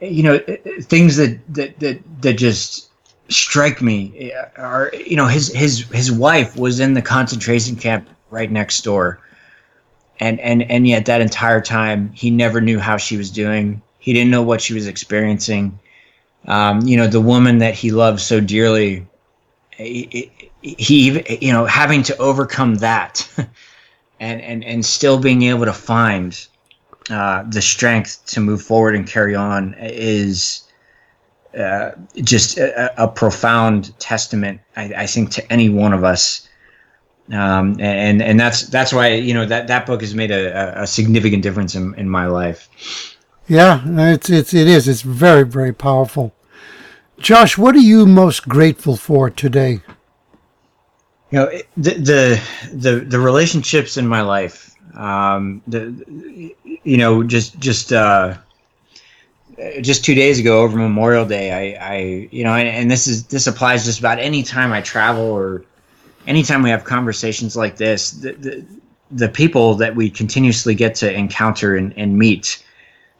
you 0.00 0.22
know 0.22 0.38
things 0.80 1.16
that 1.16 1.38
that 1.52 1.78
that 1.80 2.00
that 2.22 2.34
just 2.34 2.88
strike 3.28 3.82
me 3.82 4.32
are 4.56 4.90
you 5.06 5.16
know 5.16 5.26
his 5.26 5.52
his 5.52 5.80
his 5.90 6.10
wife 6.10 6.56
was 6.56 6.80
in 6.80 6.94
the 6.94 7.02
concentration 7.02 7.76
camp 7.76 8.08
right 8.30 8.50
next 8.50 8.80
door 8.84 9.20
and 10.20 10.40
and 10.40 10.62
and 10.70 10.86
yet 10.86 11.06
that 11.06 11.20
entire 11.20 11.60
time 11.60 12.10
he 12.12 12.30
never 12.30 12.60
knew 12.60 12.78
how 12.78 12.96
she 12.96 13.16
was 13.16 13.30
doing 13.30 13.80
he 13.98 14.12
didn't 14.12 14.30
know 14.30 14.42
what 14.42 14.60
she 14.60 14.74
was 14.74 14.86
experiencing 14.86 15.78
um, 16.46 16.80
you 16.82 16.96
know 16.96 17.06
the 17.06 17.20
woman 17.20 17.58
that 17.58 17.74
he 17.74 17.90
loved 17.90 18.20
so 18.20 18.40
dearly 18.40 19.06
he, 19.76 20.30
he 20.62 21.38
you 21.44 21.52
know 21.52 21.64
having 21.64 22.02
to 22.02 22.16
overcome 22.18 22.76
that 22.76 23.28
and 24.20 24.40
and 24.40 24.64
and 24.64 24.84
still 24.84 25.18
being 25.18 25.42
able 25.42 25.64
to 25.64 25.72
find 25.72 26.46
uh, 27.10 27.42
the 27.48 27.62
strength 27.62 28.22
to 28.26 28.40
move 28.40 28.60
forward 28.60 28.94
and 28.94 29.06
carry 29.06 29.34
on 29.34 29.74
is 29.78 30.68
uh, 31.58 31.92
just 32.16 32.58
a, 32.58 33.02
a, 33.02 33.08
profound 33.08 33.98
testament, 33.98 34.60
I, 34.76 34.92
I, 34.94 35.06
think, 35.06 35.30
to 35.30 35.52
any 35.52 35.70
one 35.70 35.94
of 35.94 36.04
us. 36.04 36.47
Um, 37.32 37.76
and 37.78 38.22
and 38.22 38.40
that's 38.40 38.62
that's 38.68 38.92
why 38.92 39.08
you 39.12 39.34
know 39.34 39.44
that 39.44 39.66
that 39.68 39.84
book 39.84 40.00
has 40.00 40.14
made 40.14 40.30
a, 40.30 40.82
a 40.82 40.86
significant 40.86 41.42
difference 41.42 41.74
in, 41.74 41.94
in 41.96 42.08
my 42.08 42.26
life. 42.26 42.68
Yeah, 43.48 43.82
it's 43.86 44.30
it's 44.30 44.54
it 44.54 44.66
is. 44.66 44.88
It's 44.88 45.02
very 45.02 45.44
very 45.44 45.74
powerful. 45.74 46.34
Josh, 47.18 47.58
what 47.58 47.74
are 47.74 47.80
you 47.80 48.06
most 48.06 48.48
grateful 48.48 48.96
for 48.96 49.28
today? 49.28 49.80
You 51.30 51.38
know 51.38 51.50
the 51.76 51.90
the 51.94 52.42
the, 52.72 53.00
the 53.00 53.18
relationships 53.18 53.98
in 53.98 54.06
my 54.06 54.22
life. 54.22 54.74
Um, 54.94 55.62
the 55.66 56.54
you 56.82 56.96
know 56.96 57.22
just 57.22 57.58
just 57.58 57.92
uh, 57.92 58.38
just 59.80 60.04
two 60.04 60.14
days 60.14 60.38
ago 60.38 60.62
over 60.62 60.78
Memorial 60.78 61.26
Day, 61.26 61.76
I, 61.76 61.94
I 61.94 62.28
you 62.30 62.44
know, 62.44 62.54
and, 62.54 62.68
and, 62.68 62.90
this 62.90 63.06
is 63.06 63.26
this 63.26 63.46
applies 63.46 63.84
just 63.84 63.98
about 63.98 64.18
any 64.18 64.42
time 64.42 64.72
I 64.72 64.80
travel 64.80 65.24
or 65.24 65.64
anytime 66.28 66.62
we 66.62 66.70
have 66.70 66.84
conversations 66.84 67.56
like 67.56 67.76
this. 67.76 68.12
The, 68.12 68.32
the, 68.34 68.66
the 69.10 69.28
people 69.28 69.74
that 69.76 69.96
we 69.96 70.10
continuously 70.10 70.74
get 70.74 70.94
to 70.96 71.12
encounter 71.12 71.74
and, 71.74 71.94
and 71.96 72.18
meet, 72.18 72.62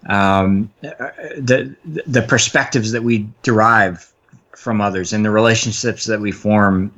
um, 0.06 0.70
the 0.82 1.74
the 1.84 2.22
perspectives 2.22 2.92
that 2.92 3.02
we 3.02 3.26
derive 3.42 4.12
from 4.54 4.80
others 4.80 5.12
and 5.12 5.24
the 5.24 5.30
relationships 5.30 6.04
that 6.04 6.20
we 6.20 6.30
form, 6.30 6.92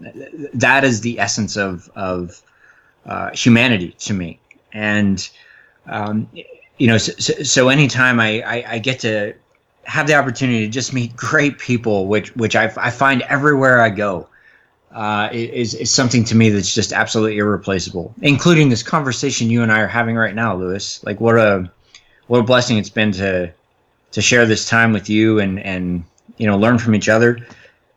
that 0.52 0.84
is 0.84 1.00
the 1.00 1.18
essence 1.18 1.56
of 1.56 1.88
of 1.94 2.42
uh, 3.06 3.30
humanity 3.30 3.94
to 4.00 4.12
me. 4.12 4.38
And 4.72 5.28
um, 5.86 6.28
you 6.78 6.86
know, 6.86 6.98
so, 6.98 7.42
so 7.42 7.68
anytime 7.68 8.20
I, 8.20 8.42
I, 8.42 8.64
I, 8.74 8.78
get 8.78 9.00
to 9.00 9.34
have 9.84 10.06
the 10.06 10.14
opportunity 10.14 10.64
to 10.66 10.68
just 10.70 10.92
meet 10.92 11.16
great 11.16 11.58
people, 11.58 12.06
which 12.06 12.34
which 12.36 12.56
I, 12.56 12.72
I 12.76 12.90
find 12.90 13.22
everywhere 13.22 13.80
I 13.80 13.90
go, 13.90 14.28
uh, 14.95 15.28
is 15.32 15.74
is 15.74 15.91
something 15.91 16.24
to 16.24 16.34
me 16.34 16.51
that's 16.51 16.74
just 16.74 16.93
absolutely 16.93 17.38
irreplaceable. 17.38 18.14
Including 18.22 18.68
this 18.68 18.82
conversation 18.82 19.51
you 19.51 19.62
and 19.62 19.70
I 19.70 19.80
are 19.80 19.86
having 19.86 20.16
right 20.16 20.34
now, 20.34 20.55
Louis. 20.57 21.03
Like 21.05 21.20
what 21.20 21.36
a 21.36 21.70
what 22.26 22.38
a 22.38 22.43
blessing 22.43 22.78
it's 22.78 22.91
been 22.91 23.12
to 23.12 23.53
to 24.12 24.22
share 24.22 24.47
this 24.47 24.68
time 24.68 24.93
with 24.93 25.09
you 25.09 25.38
and 25.38 25.61
and 25.61 26.05
you 26.38 26.47
know 26.47 26.57
learn 26.57 26.78
from 26.78 26.95
each 26.95 27.09
other. 27.09 27.38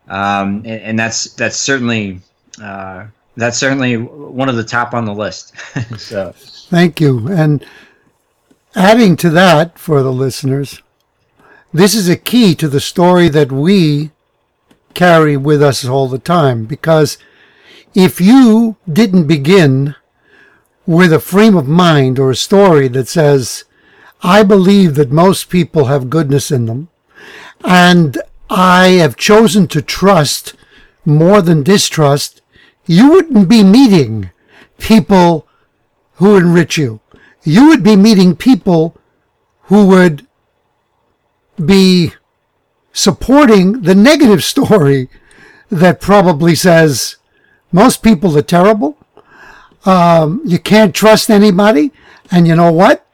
um, 0.09 0.57
and, 0.57 0.81
and, 0.81 0.99
that's 0.99 1.33
that's 1.33 1.55
certainly 1.55 2.19
uh, 2.61 3.05
that's 3.37 3.57
certainly 3.57 3.97
one 3.97 4.49
of 4.49 4.55
the 4.55 4.63
top 4.63 4.93
on 4.93 5.05
the 5.05 5.13
list. 5.13 5.55
so, 5.97 6.33
thank 6.69 6.99
you. 7.01 7.27
And 7.29 7.65
adding 8.75 9.15
to 9.17 9.29
that 9.31 9.79
for 9.79 10.03
the 10.03 10.11
listeners, 10.11 10.81
this 11.73 11.95
is 11.95 12.09
a 12.09 12.17
key 12.17 12.53
to 12.55 12.67
the 12.67 12.79
story 12.79 13.29
that 13.29 13.51
we 13.51 14.11
carry 14.93 15.37
with 15.37 15.61
us 15.61 15.85
all 15.85 16.07
the 16.07 16.19
time 16.19 16.65
because 16.65 17.17
if 17.93 18.19
you 18.19 18.77
didn't 18.91 19.27
begin 19.27 19.95
with 20.85 21.13
a 21.13 21.19
frame 21.19 21.55
of 21.55 21.67
mind 21.67 22.19
or 22.19 22.31
a 22.31 22.35
story 22.35 22.87
that 22.89 23.07
says, 23.07 23.65
I 24.21 24.43
believe 24.43 24.95
that 24.95 25.11
most 25.11 25.49
people 25.49 25.85
have 25.85 26.09
goodness 26.09 26.51
in 26.51 26.65
them, 26.65 26.89
and 27.63 28.21
I 28.49 28.87
have 29.01 29.15
chosen 29.15 29.67
to 29.69 29.81
trust 29.81 30.55
more 31.05 31.41
than 31.41 31.63
distrust, 31.63 32.41
you 32.85 33.11
wouldn't 33.11 33.49
be 33.49 33.63
meeting 33.63 34.31
people 34.77 35.47
who 36.15 36.35
enrich 36.35 36.77
you. 36.77 36.99
You 37.43 37.67
would 37.67 37.83
be 37.83 37.95
meeting 37.95 38.35
people 38.35 38.97
who 39.63 39.87
would 39.87 40.27
be 41.63 42.13
supporting 42.93 43.81
the 43.81 43.95
negative 43.95 44.43
story 44.53 45.09
that 45.69 45.99
probably 45.99 46.55
says 46.55 47.17
most 47.71 48.03
people 48.03 48.37
are 48.37 48.43
terrible. 48.43 48.97
Um, 49.85 50.41
you 50.45 50.59
can't 50.59 50.95
trust 50.95 51.29
anybody. 51.29 51.91
And 52.31 52.47
you 52.47 52.55
know 52.55 52.71
what? 52.71 53.05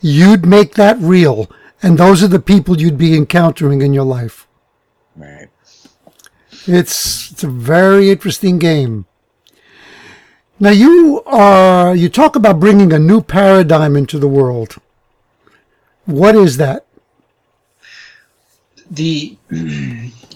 You'd 0.00 0.46
make 0.46 0.74
that 0.74 0.98
real. 0.98 1.48
And 1.82 1.98
those 1.98 2.22
are 2.22 2.28
the 2.28 2.40
people 2.40 2.80
you'd 2.80 2.98
be 2.98 3.16
encountering 3.16 3.82
in 3.82 3.92
your 3.92 4.04
life. 4.04 4.48
Right. 5.14 5.48
It's, 6.66 7.30
it's 7.30 7.44
a 7.44 7.48
very 7.48 8.10
interesting 8.10 8.58
game. 8.58 9.06
Now 10.58 10.70
you 10.70 11.22
are, 11.26 11.94
you 11.94 12.08
talk 12.08 12.36
about 12.36 12.60
bringing 12.60 12.92
a 12.92 12.98
new 12.98 13.20
paradigm 13.20 13.96
into 13.96 14.18
the 14.18 14.28
world. 14.28 14.76
What 16.04 16.34
is 16.36 16.56
that? 16.56 16.86
The, 18.92 19.36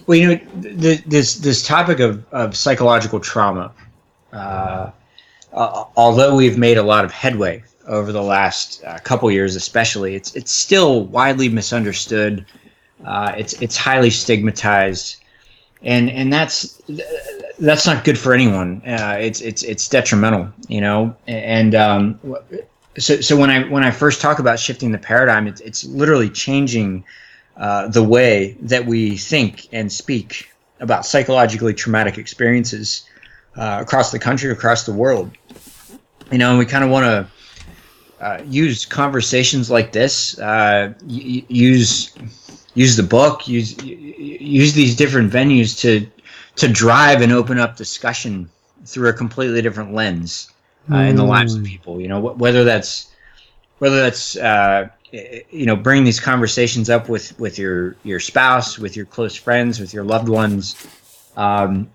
well, 0.07 0.17
you 0.17 0.27
know, 0.27 0.39
the, 0.55 1.01
this, 1.05 1.35
this 1.35 1.65
topic 1.65 1.99
of, 1.99 2.25
of 2.33 2.55
psychological 2.55 3.19
trauma, 3.19 3.71
uh, 4.33 4.91
uh, 5.53 5.85
although 5.95 6.35
we've 6.35 6.57
made 6.57 6.77
a 6.77 6.83
lot 6.83 7.05
of 7.05 7.11
headway 7.11 7.63
over 7.87 8.11
the 8.11 8.21
last 8.21 8.83
uh, 8.83 8.99
couple 8.99 9.31
years, 9.31 9.55
especially, 9.55 10.15
it's 10.15 10.35
it's 10.35 10.51
still 10.51 11.05
widely 11.05 11.49
misunderstood. 11.49 12.45
Uh, 13.05 13.33
it's 13.37 13.53
it's 13.61 13.77
highly 13.77 14.09
stigmatized, 14.09 15.17
and 15.81 16.09
and 16.09 16.31
that's 16.31 16.81
that's 17.59 17.85
not 17.85 18.03
good 18.03 18.17
for 18.17 18.33
anyone. 18.33 18.81
Uh, 18.85 19.17
it's 19.19 19.41
it's 19.41 19.63
it's 19.63 19.87
detrimental, 19.87 20.51
you 20.67 20.81
know. 20.81 21.15
And 21.27 21.75
um, 21.75 22.19
so 22.97 23.21
so 23.21 23.37
when 23.37 23.49
I 23.49 23.63
when 23.69 23.83
I 23.83 23.91
first 23.91 24.21
talk 24.21 24.39
about 24.39 24.59
shifting 24.59 24.91
the 24.91 24.97
paradigm, 24.97 25.47
it's 25.47 25.61
it's 25.61 25.85
literally 25.85 26.29
changing 26.29 27.03
uh, 27.57 27.87
the 27.87 28.03
way 28.03 28.55
that 28.61 28.85
we 28.85 29.17
think 29.17 29.67
and 29.71 29.91
speak 29.91 30.49
about 30.79 31.05
psychologically 31.05 31.73
traumatic 31.73 32.17
experiences 32.17 33.07
uh, 33.55 33.79
across 33.81 34.11
the 34.11 34.19
country, 34.19 34.51
across 34.51 34.85
the 34.85 34.93
world. 34.93 35.31
You 36.31 36.37
know, 36.37 36.51
and 36.51 36.59
we 36.59 36.65
kind 36.65 36.83
of 36.83 36.89
want 36.89 37.05
to 37.05 38.23
uh, 38.23 38.41
use 38.45 38.85
conversations 38.85 39.71
like 39.71 39.91
this, 39.91 40.37
uh, 40.39 40.93
y- 41.01 41.45
use 41.47 42.13
use 42.75 42.95
the 42.95 43.03
book, 43.03 43.47
use 43.47 43.75
use 43.83 44.73
these 44.73 44.95
different 44.95 45.31
venues 45.31 45.79
to 45.79 46.07
to 46.57 46.67
drive 46.67 47.21
and 47.21 47.31
open 47.31 47.59
up 47.59 47.75
discussion 47.75 48.49
through 48.85 49.09
a 49.09 49.13
completely 49.13 49.61
different 49.61 49.93
lens 49.93 50.51
uh, 50.89 50.95
mm. 50.95 51.09
in 51.09 51.15
the 51.15 51.23
lives 51.23 51.53
of 51.55 51.61
hmm. 51.61 51.67
people. 51.67 52.01
You 52.01 52.07
know, 52.07 52.21
wh- 52.21 52.39
whether 52.39 52.63
that's 52.63 53.11
whether 53.79 54.01
that's 54.01 54.35
uh, 54.37 54.89
you 55.11 55.65
know 55.65 55.75
bring 55.75 56.03
these 56.03 56.19
conversations 56.19 56.89
up 56.89 57.09
with 57.09 57.37
with 57.39 57.57
your 57.57 57.95
your 58.03 58.19
spouse, 58.19 58.77
with 58.77 58.95
your 58.95 59.05
close 59.05 59.35
friends, 59.35 59.79
with 59.79 59.93
your 59.93 60.03
loved 60.03 60.29
ones. 60.29 60.75
Um, 61.35 61.89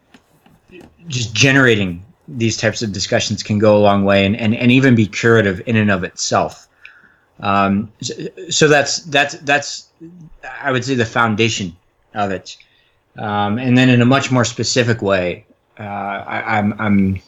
just 1.08 1.34
generating 1.34 2.04
these 2.28 2.56
types 2.56 2.82
of 2.82 2.92
discussions 2.92 3.42
can 3.42 3.58
go 3.58 3.76
a 3.76 3.80
long 3.80 4.04
way 4.04 4.24
and, 4.24 4.36
and, 4.36 4.54
and 4.54 4.70
even 4.70 4.94
be 4.94 5.06
curative 5.06 5.60
in 5.66 5.76
and 5.76 5.90
of 5.90 6.04
itself. 6.04 6.68
Um, 7.40 7.92
so, 8.00 8.14
so, 8.48 8.68
that's 8.68 9.00
that's 9.04 9.34
that's 9.38 9.88
I 10.60 10.70
would 10.70 10.84
say 10.84 10.94
the 10.94 11.04
foundation 11.04 11.76
of 12.14 12.30
it. 12.30 12.56
Um, 13.18 13.58
and 13.58 13.76
then 13.76 13.88
in 13.88 14.00
a 14.00 14.06
much 14.06 14.30
more 14.30 14.44
specific 14.44 15.02
way, 15.02 15.44
uh, 15.78 15.82
I, 15.82 16.58
I'm, 16.58 16.80
I'm 16.80 17.20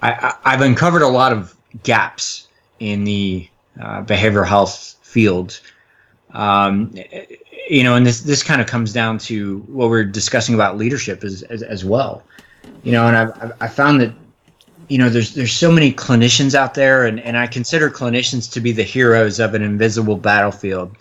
I, 0.00 0.34
have 0.44 0.60
uncovered 0.60 1.02
a 1.02 1.08
lot 1.08 1.32
of 1.32 1.54
gaps 1.82 2.48
in 2.78 3.04
the 3.04 3.48
uh, 3.80 4.02
behavioral 4.02 4.46
health 4.46 4.96
field. 5.02 5.60
Um, 6.34 6.94
you 7.70 7.82
know, 7.82 7.94
and 7.94 8.06
this 8.06 8.20
this 8.20 8.42
kind 8.42 8.60
of 8.60 8.66
comes 8.66 8.92
down 8.92 9.18
to 9.18 9.60
what 9.60 9.88
we're 9.88 10.04
discussing 10.04 10.54
about 10.54 10.76
leadership 10.76 11.24
as 11.24 11.42
as, 11.44 11.62
as 11.62 11.84
well 11.84 12.22
you 12.82 12.92
know, 12.92 13.06
and 13.06 13.16
I've, 13.16 13.52
i 13.60 13.68
found 13.68 14.00
that, 14.00 14.12
you 14.88 14.98
know, 14.98 15.08
there's 15.08 15.34
there's 15.34 15.52
so 15.52 15.70
many 15.70 15.92
clinicians 15.92 16.54
out 16.54 16.74
there, 16.74 17.06
and, 17.06 17.20
and 17.20 17.36
I 17.36 17.46
consider 17.46 17.90
clinicians 17.90 18.50
to 18.52 18.60
be 18.60 18.72
the 18.72 18.82
heroes 18.82 19.38
of 19.40 19.54
an 19.54 19.62
invisible 19.62 20.16
battlefield, 20.16 20.96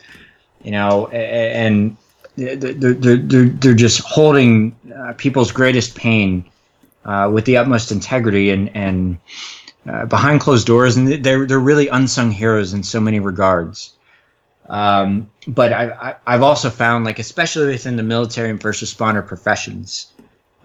you 0.64 0.72
know, 0.72 1.08
and 1.08 1.96
they're, 2.36 2.56
they're, 2.56 2.94
they're, 2.94 3.46
they're 3.46 3.74
just 3.74 4.02
holding 4.02 4.76
uh, 4.96 5.14
people's 5.14 5.52
greatest 5.52 5.96
pain 5.96 6.44
uh, 7.06 7.30
with 7.32 7.46
the 7.46 7.56
utmost 7.56 7.92
integrity 7.92 8.50
and, 8.50 8.76
and 8.76 9.18
uh, 9.88 10.06
behind 10.06 10.42
closed 10.42 10.68
doors, 10.68 10.98
and 10.98 11.08
they're, 11.24 11.46
they're 11.46 11.60
really 11.60 11.88
unsung 11.88 12.32
heroes 12.32 12.74
in 12.74 12.84
so 12.84 13.00
many 13.00 13.20
regards. 13.20 13.94
Um, 14.70 15.30
but 15.48 15.72
I, 15.72 16.16
I, 16.26 16.32
have 16.34 16.44
also 16.44 16.70
found, 16.70 17.06
like, 17.06 17.20
especially 17.20 17.68
within 17.68 17.96
the 17.96 18.04
military 18.04 18.50
and 18.50 18.62
first 18.62 18.84
responder 18.84 19.26
professions, 19.26 20.12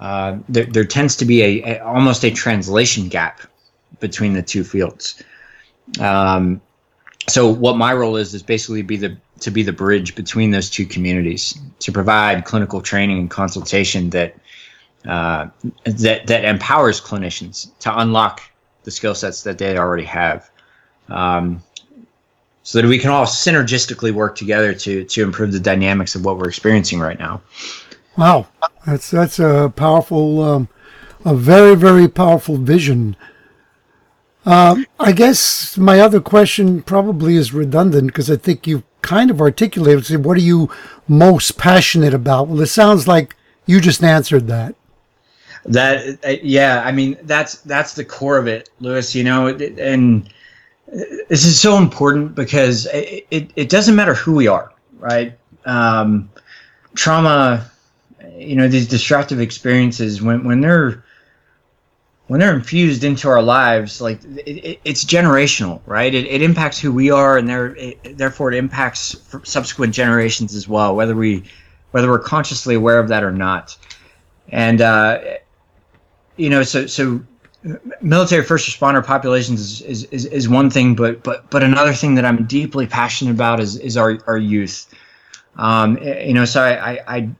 uh, 0.00 0.38
there, 0.48 0.64
there 0.64 0.84
tends 0.84 1.14
to 1.16 1.24
be 1.24 1.42
a, 1.42 1.76
a, 1.76 1.84
almost 1.84 2.24
a 2.24 2.30
translation 2.32 3.08
gap 3.08 3.42
between 4.00 4.32
the 4.32 4.42
two 4.42 4.64
fields. 4.64 5.22
Um, 6.00 6.60
so 7.28 7.48
what 7.48 7.76
my 7.76 7.92
role 7.94 8.16
is 8.16 8.34
is 8.34 8.42
basically 8.42 8.82
be 8.82 8.96
the 8.96 9.16
to 9.40 9.50
be 9.50 9.62
the 9.62 9.72
bridge 9.72 10.14
between 10.14 10.50
those 10.50 10.70
two 10.70 10.86
communities 10.86 11.58
to 11.80 11.92
provide 11.92 12.44
clinical 12.44 12.80
training 12.80 13.18
and 13.18 13.30
consultation 13.30 14.10
that 14.10 14.36
uh, 15.06 15.46
that 15.84 16.26
that 16.26 16.44
empowers 16.44 17.00
clinicians 17.00 17.70
to 17.78 17.98
unlock 18.00 18.42
the 18.84 18.90
skill 18.90 19.14
sets 19.14 19.42
that 19.42 19.58
they 19.58 19.76
already 19.76 20.04
have. 20.04 20.50
Um, 21.08 21.62
so 22.62 22.80
that 22.80 22.88
we 22.88 22.98
can 22.98 23.10
all 23.10 23.26
synergistically 23.26 24.12
work 24.12 24.36
together 24.36 24.72
to 24.72 25.04
to 25.04 25.22
improve 25.22 25.52
the 25.52 25.60
dynamics 25.60 26.14
of 26.14 26.24
what 26.24 26.38
we're 26.38 26.48
experiencing 26.48 27.00
right 27.00 27.18
now. 27.18 27.42
Wow, 28.16 28.46
that's 28.86 29.10
that's 29.10 29.38
a 29.38 29.72
powerful, 29.74 30.42
um, 30.42 30.68
a 31.24 31.34
very 31.34 31.74
very 31.74 32.08
powerful 32.08 32.56
vision. 32.56 33.16
Um, 34.44 34.86
I 34.98 35.12
guess 35.12 35.76
my 35.76 36.00
other 36.00 36.20
question 36.20 36.82
probably 36.82 37.36
is 37.36 37.52
redundant 37.52 38.08
because 38.08 38.30
I 38.30 38.36
think 38.36 38.66
you 38.66 38.82
kind 39.00 39.30
of 39.30 39.40
articulated. 39.40 40.24
What 40.24 40.36
are 40.36 40.40
you 40.40 40.70
most 41.08 41.58
passionate 41.58 42.14
about? 42.14 42.48
Well, 42.48 42.60
it 42.60 42.66
sounds 42.66 43.06
like 43.08 43.36
you 43.66 43.80
just 43.80 44.02
answered 44.02 44.46
that. 44.48 44.74
That 45.64 46.18
uh, 46.24 46.36
yeah, 46.42 46.82
I 46.84 46.92
mean 46.92 47.16
that's 47.22 47.56
that's 47.60 47.94
the 47.94 48.04
core 48.04 48.38
of 48.38 48.48
it, 48.48 48.68
Louis. 48.80 49.14
You 49.14 49.24
know, 49.24 49.46
and 49.46 50.28
this 51.28 51.44
is 51.44 51.60
so 51.60 51.78
important 51.78 52.34
because 52.34 52.86
it, 52.86 53.26
it, 53.30 53.50
it 53.54 53.68
doesn't 53.68 53.94
matter 53.94 54.14
who 54.14 54.34
we 54.34 54.48
are, 54.48 54.72
right? 54.98 55.38
Um, 55.64 56.30
trauma 56.94 57.70
you 58.36 58.56
know 58.56 58.68
these 58.68 58.88
destructive 58.88 59.40
experiences 59.40 60.22
when 60.22 60.44
when 60.44 60.60
they're 60.60 61.04
when 62.28 62.40
they're 62.40 62.54
infused 62.54 63.04
into 63.04 63.28
our 63.28 63.42
lives 63.42 64.00
like 64.00 64.22
it, 64.24 64.64
it, 64.64 64.80
it's 64.84 65.04
generational 65.04 65.80
right 65.86 66.14
it, 66.14 66.26
it 66.26 66.42
impacts 66.42 66.78
who 66.78 66.92
we 66.92 67.10
are 67.10 67.36
and 67.38 67.48
there 67.48 67.76
therefore 68.14 68.52
it 68.52 68.56
impacts 68.56 69.16
subsequent 69.42 69.94
generations 69.94 70.54
as 70.54 70.68
well 70.68 70.94
whether 70.94 71.14
we 71.14 71.42
whether 71.90 72.08
we're 72.08 72.18
consciously 72.18 72.74
aware 72.74 72.98
of 72.98 73.08
that 73.08 73.22
or 73.22 73.32
not 73.32 73.76
and 74.48 74.80
uh, 74.80 75.20
you 76.36 76.50
know 76.50 76.62
so 76.62 76.86
so 76.86 77.20
military 78.00 78.42
first 78.42 78.68
responder 78.68 79.04
populations 79.04 79.60
is, 79.60 79.82
is, 79.82 80.04
is, 80.04 80.24
is 80.26 80.48
one 80.48 80.68
thing 80.68 80.94
but 80.94 81.22
but 81.22 81.48
but 81.50 81.62
another 81.62 81.92
thing 81.92 82.14
that 82.14 82.24
i'm 82.24 82.44
deeply 82.46 82.86
passionate 82.86 83.30
about 83.30 83.60
is 83.60 83.76
is 83.76 83.96
our, 83.96 84.18
our 84.26 84.38
youth 84.38 84.92
um, 85.56 85.98
you 85.98 86.32
know 86.32 86.44
so 86.44 86.62
I, 86.62 86.92
I, 86.92 87.16
I 87.16 87.30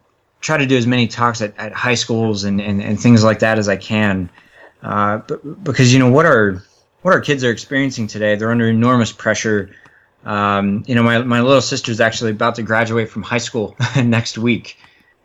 try 0.42 0.58
to 0.58 0.66
do 0.66 0.76
as 0.76 0.86
many 0.86 1.06
talks 1.06 1.40
at, 1.40 1.56
at 1.56 1.72
high 1.72 1.94
schools 1.94 2.44
and, 2.44 2.60
and, 2.60 2.82
and 2.82 3.00
things 3.00 3.24
like 3.24 3.38
that 3.38 3.58
as 3.58 3.68
I 3.68 3.76
can. 3.76 4.28
Uh, 4.82 5.18
but, 5.18 5.64
because 5.64 5.92
you 5.92 5.98
know 5.98 6.10
what 6.10 6.26
our 6.26 6.62
what 7.02 7.14
our 7.14 7.20
kids 7.20 7.42
are 7.42 7.50
experiencing 7.50 8.06
today, 8.06 8.36
they're 8.36 8.50
under 8.50 8.68
enormous 8.68 9.12
pressure. 9.12 9.70
Um, 10.24 10.84
you 10.86 10.94
know, 10.94 11.02
my, 11.02 11.18
my 11.22 11.40
little 11.40 11.60
sister's 11.60 12.00
actually 12.00 12.30
about 12.30 12.54
to 12.56 12.62
graduate 12.62 13.08
from 13.08 13.22
high 13.22 13.38
school 13.38 13.76
next 13.96 14.38
week. 14.38 14.76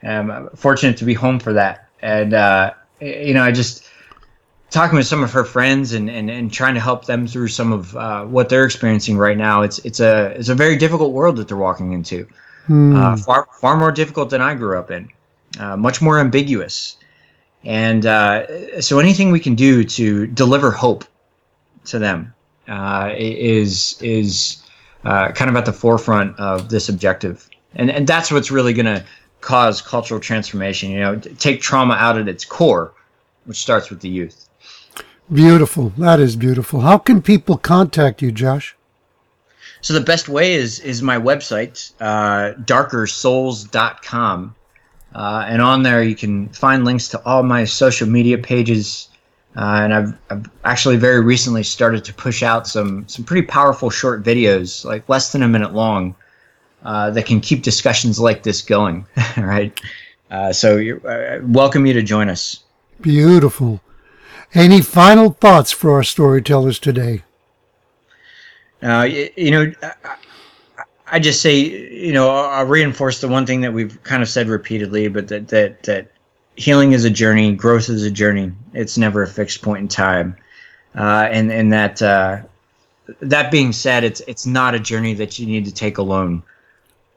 I'm 0.02 0.50
fortunate 0.56 0.98
to 0.98 1.06
be 1.06 1.14
home 1.14 1.40
for 1.40 1.54
that. 1.54 1.90
And, 2.02 2.34
uh, 2.34 2.74
you 3.00 3.34
know, 3.34 3.44
I 3.44 3.52
just 3.52 3.88
talking 4.70 4.98
with 4.98 5.08
some 5.08 5.24
of 5.24 5.32
her 5.32 5.46
friends 5.46 5.94
and, 5.94 6.10
and, 6.10 6.30
and 6.30 6.52
trying 6.52 6.74
to 6.74 6.80
help 6.80 7.06
them 7.06 7.28
through 7.28 7.48
some 7.48 7.72
of 7.72 7.96
uh, 7.96 8.26
what 8.26 8.50
they're 8.50 8.66
experiencing 8.66 9.18
right 9.18 9.38
now. 9.38 9.62
It's, 9.62 9.80
it's 9.80 10.00
a, 10.00 10.32
it's 10.38 10.50
a 10.50 10.56
very 10.56 10.76
difficult 10.76 11.14
world 11.14 11.38
that 11.38 11.48
they're 11.48 11.58
walking 11.58 11.94
into. 11.94 12.28
Hmm. 12.66 12.96
Uh, 12.96 13.18
far, 13.18 13.48
far 13.62 13.78
more 13.78 13.92
difficult 13.92 14.30
than 14.30 14.42
I 14.42 14.56
grew 14.56 14.78
up 14.78 14.92
in, 14.92 15.10
uh, 15.60 15.78
much 15.78 16.02
more 16.02 16.20
ambiguous. 16.20 16.98
And 17.64 18.06
uh, 18.06 18.82
so 18.82 19.00
anything 19.00 19.32
we 19.32 19.40
can 19.40 19.56
do 19.56 19.84
to 19.84 20.28
deliver 20.28 20.72
hope 20.72 21.06
to 21.86 22.00
them 22.00 22.34
uh, 22.68 23.14
is, 23.18 23.98
is 24.02 24.64
kind 25.04 25.50
of 25.50 25.56
at 25.56 25.66
the 25.66 25.74
forefront 25.74 26.38
of 26.40 26.70
this 26.70 26.90
objective. 26.90 27.50
And, 27.76 27.90
and 27.90 28.06
that's 28.06 28.32
what's 28.32 28.52
really 28.52 28.74
going 28.74 28.86
to 28.86 29.06
cause 29.42 29.82
cultural 29.82 30.20
transformation. 30.20 30.92
You 30.92 31.00
know, 31.00 31.20
take 31.20 31.62
trauma 31.62 31.94
out 31.96 32.18
at 32.18 32.28
its 32.28 32.46
core, 32.46 32.94
which 33.46 33.58
starts 33.58 33.90
with 33.90 34.02
the 34.02 34.10
youth. 34.10 34.48
Beautiful. 35.32 35.90
That 35.98 36.20
is 36.20 36.36
beautiful. 36.36 36.82
How 36.82 36.98
can 36.98 37.22
people 37.22 37.58
contact 37.58 38.22
you, 38.22 38.32
Josh? 38.32 38.76
So 39.82 39.94
the 39.94 40.02
best 40.02 40.30
way 40.30 40.54
is 40.54 40.80
is 40.80 41.02
my 41.02 41.20
website, 41.20 41.92
uh, 42.00 42.54
darkersouls.com. 42.64 44.56
Uh, 45.14 45.46
and 45.48 45.62
on 45.62 45.84
there 45.84 46.04
you 46.04 46.16
can 46.16 46.50
find 46.50 46.86
links 46.86 47.08
to 47.10 47.24
all 47.26 47.44
my 47.44 47.66
social 47.66 48.08
media 48.08 48.38
pages. 48.38 49.10
Uh, 49.56 49.80
and 49.84 49.94
I've, 49.94 50.14
I've 50.30 50.50
actually 50.64 50.98
very 50.98 51.22
recently 51.22 51.64
started 51.64 52.06
to 52.06 52.14
push 52.14 52.44
out 52.44 52.68
some 52.68 53.08
some 53.08 53.26
pretty 53.26 53.48
powerful 53.48 53.90
short 53.90 54.24
videos, 54.24 54.86
like 54.86 55.08
less 55.10 55.32
than 55.32 55.44
a 55.44 55.48
minute 55.48 55.74
long, 55.74 56.16
uh, 56.84 57.10
that 57.12 57.26
can 57.26 57.42
keep 57.42 57.64
discussions 57.64 58.20
like 58.20 58.44
this 58.44 58.62
going. 58.62 59.06
right. 59.38 59.80
Uh, 60.30 60.52
so 60.52 60.80
uh, 61.06 61.40
welcome 61.44 61.86
you 61.86 61.94
to 61.94 62.04
join 62.04 62.30
us. 62.30 62.64
Beautiful. 63.02 63.82
Any 64.54 64.82
final 64.82 65.32
thoughts 65.32 65.72
for 65.72 65.92
our 65.92 66.04
storytellers 66.04 66.80
today? 66.80 67.24
Uh, 68.82 69.08
you, 69.10 69.30
you 69.36 69.52
know, 69.52 69.72
I, 69.82 70.16
I 71.08 71.20
just 71.20 71.42
say, 71.42 71.60
you 71.60 72.14
know, 72.14 72.30
I'll 72.30 72.66
reinforce 72.66 73.22
the 73.22 73.28
one 73.28 73.46
thing 73.46 73.62
that 73.62 73.74
we've 73.74 74.02
kind 74.04 74.22
of 74.22 74.30
said 74.30 74.48
repeatedly, 74.48 75.08
but 75.08 75.28
that 75.30 75.48
that 75.50 75.84
that 75.84 76.12
healing 76.56 76.92
is 76.92 77.06
a 77.06 77.10
journey, 77.10 77.54
growth 77.54 77.90
is 77.90 78.04
a 78.04 78.12
journey. 78.12 78.52
It's 78.74 78.98
never 78.98 79.24
a 79.24 79.28
fixed 79.28 79.62
point 79.62 79.82
in 79.82 79.88
time, 79.88 80.36
uh, 80.96 81.28
and 81.32 81.52
and 81.52 81.72
that 81.74 82.02
uh, 82.02 82.42
that 83.22 83.52
being 83.52 83.72
said, 83.72 84.04
it's 84.04 84.22
it's 84.28 84.46
not 84.46 84.76
a 84.76 84.80
journey 84.80 85.14
that 85.16 85.40
you 85.40 85.46
need 85.46 85.66
to 85.66 85.74
take 85.74 85.98
alone 85.98 86.44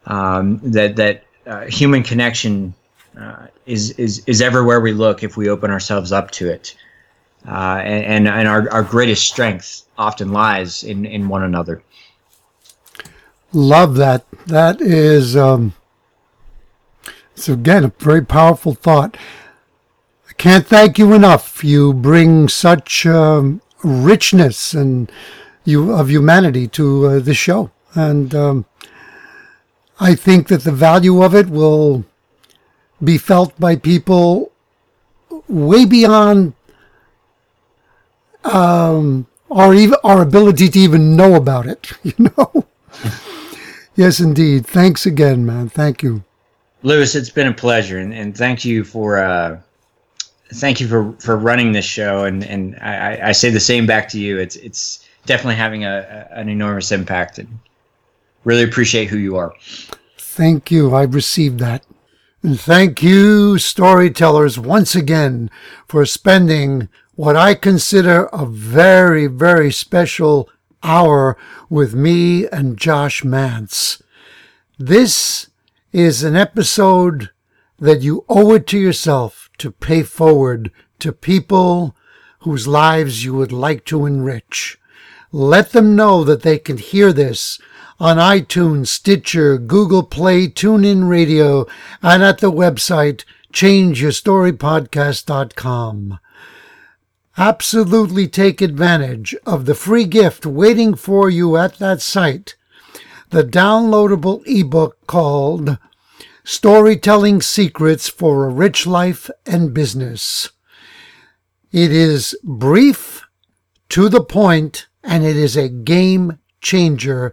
um, 0.06 0.60
that 0.62 0.96
that 0.96 1.24
uh, 1.46 1.66
human 1.66 2.02
connection 2.02 2.74
uh, 3.18 3.46
is 3.66 3.90
is 3.92 4.22
is 4.26 4.40
everywhere 4.40 4.80
we 4.80 4.92
look 4.92 5.22
if 5.22 5.36
we 5.36 5.48
open 5.48 5.70
ourselves 5.70 6.12
up 6.12 6.30
to 6.32 6.48
it, 6.48 6.74
uh, 7.46 7.80
and 7.82 8.28
and 8.28 8.48
our, 8.48 8.70
our 8.70 8.82
greatest 8.82 9.26
strength 9.26 9.86
often 9.98 10.32
lies 10.32 10.84
in 10.84 11.04
in 11.04 11.28
one 11.28 11.42
another. 11.42 11.82
Love 13.52 13.96
that. 13.96 14.24
That 14.46 14.80
is 14.80 15.36
um, 15.36 15.74
again 17.48 17.84
a 17.84 17.92
very 17.98 18.24
powerful 18.24 18.74
thought. 18.74 19.16
I 20.28 20.32
can't 20.34 20.66
thank 20.66 20.98
you 20.98 21.12
enough. 21.12 21.64
You 21.64 21.92
bring 21.92 22.48
such 22.48 23.06
um, 23.06 23.60
richness 23.82 24.72
and 24.72 25.10
you 25.64 25.92
of 25.92 26.10
humanity 26.10 26.68
to 26.68 27.06
uh, 27.06 27.18
the 27.18 27.34
show, 27.34 27.70
and 27.94 28.34
um, 28.34 28.64
I 30.00 30.14
think 30.14 30.48
that 30.48 30.64
the 30.64 30.72
value 30.72 31.22
of 31.22 31.34
it 31.34 31.50
will 31.50 32.04
be 33.04 33.18
felt 33.18 33.58
by 33.60 33.76
people 33.76 34.50
way 35.46 35.84
beyond 35.84 36.54
um, 38.44 39.26
our 39.50 39.74
even 39.74 39.98
our 40.02 40.22
ability 40.22 40.68
to 40.68 40.78
even 40.78 41.16
know 41.16 41.34
about 41.34 41.66
it. 41.66 41.92
You 42.02 42.32
know. 42.36 42.66
yes, 43.94 44.20
indeed. 44.20 44.66
Thanks 44.66 45.04
again, 45.04 45.44
man. 45.44 45.68
Thank 45.68 46.02
you, 46.02 46.24
Louis. 46.82 47.14
It's 47.14 47.30
been 47.30 47.46
a 47.46 47.52
pleasure, 47.52 47.98
and, 47.98 48.12
and 48.14 48.36
thank 48.36 48.64
you 48.64 48.84
for 48.84 49.18
uh, 49.18 49.60
thank 50.54 50.80
you 50.80 50.88
for 50.88 51.12
for 51.20 51.36
running 51.36 51.72
this 51.72 51.84
show. 51.84 52.24
And 52.24 52.42
and 52.44 52.76
I, 52.80 53.28
I 53.28 53.32
say 53.32 53.50
the 53.50 53.60
same 53.60 53.86
back 53.86 54.08
to 54.10 54.18
you. 54.18 54.38
It's 54.38 54.56
it's 54.56 55.06
definitely 55.26 55.56
having 55.56 55.84
a, 55.84 56.28
an 56.30 56.48
enormous 56.48 56.90
impact. 56.90 57.38
And, 57.38 57.58
Really 58.44 58.62
appreciate 58.62 59.08
who 59.08 59.18
you 59.18 59.36
are. 59.36 59.52
Thank 60.16 60.70
you. 60.70 60.94
I've 60.94 61.14
received 61.14 61.58
that. 61.60 61.84
And 62.42 62.58
thank 62.58 63.02
you, 63.02 63.58
storytellers, 63.58 64.58
once 64.58 64.94
again 64.94 65.50
for 65.86 66.06
spending 66.06 66.88
what 67.14 67.36
I 67.36 67.54
consider 67.54 68.24
a 68.32 68.46
very, 68.46 69.26
very 69.26 69.70
special 69.70 70.48
hour 70.82 71.36
with 71.68 71.94
me 71.94 72.46
and 72.48 72.78
Josh 72.78 73.22
Mantz. 73.22 74.00
This 74.78 75.50
is 75.92 76.22
an 76.22 76.34
episode 76.34 77.28
that 77.78 78.00
you 78.00 78.24
owe 78.28 78.54
it 78.54 78.66
to 78.68 78.78
yourself 78.78 79.50
to 79.58 79.70
pay 79.70 80.02
forward 80.02 80.70
to 81.00 81.12
people 81.12 81.94
whose 82.40 82.66
lives 82.66 83.22
you 83.22 83.34
would 83.34 83.52
like 83.52 83.84
to 83.84 84.06
enrich. 84.06 84.78
Let 85.32 85.72
them 85.72 85.94
know 85.94 86.24
that 86.24 86.42
they 86.42 86.58
can 86.58 86.78
hear 86.78 87.12
this 87.12 87.58
on 88.00 88.16
iTunes, 88.16 88.88
Stitcher, 88.88 89.58
Google 89.58 90.02
Play, 90.02 90.48
TuneIn 90.48 91.08
Radio, 91.08 91.66
and 92.02 92.20
at 92.22 92.38
the 92.38 92.50
website 92.50 93.24
changeyourstorypodcast.com. 93.52 96.18
Absolutely 97.36 98.26
take 98.26 98.62
advantage 98.62 99.36
of 99.44 99.66
the 99.66 99.74
free 99.74 100.06
gift 100.06 100.46
waiting 100.46 100.94
for 100.94 101.28
you 101.28 101.56
at 101.56 101.78
that 101.78 102.00
site, 102.00 102.56
the 103.28 103.44
downloadable 103.44 104.42
ebook 104.46 105.06
called 105.06 105.76
Storytelling 106.42 107.42
Secrets 107.42 108.08
for 108.08 108.46
a 108.46 108.50
Rich 108.50 108.86
Life 108.86 109.28
and 109.46 109.74
Business. 109.74 110.48
It 111.70 111.92
is 111.92 112.34
brief, 112.42 113.26
to 113.90 114.08
the 114.08 114.24
point, 114.24 114.88
and 115.04 115.24
it 115.24 115.36
is 115.36 115.56
a 115.56 115.68
game 115.68 116.40
changer 116.60 117.32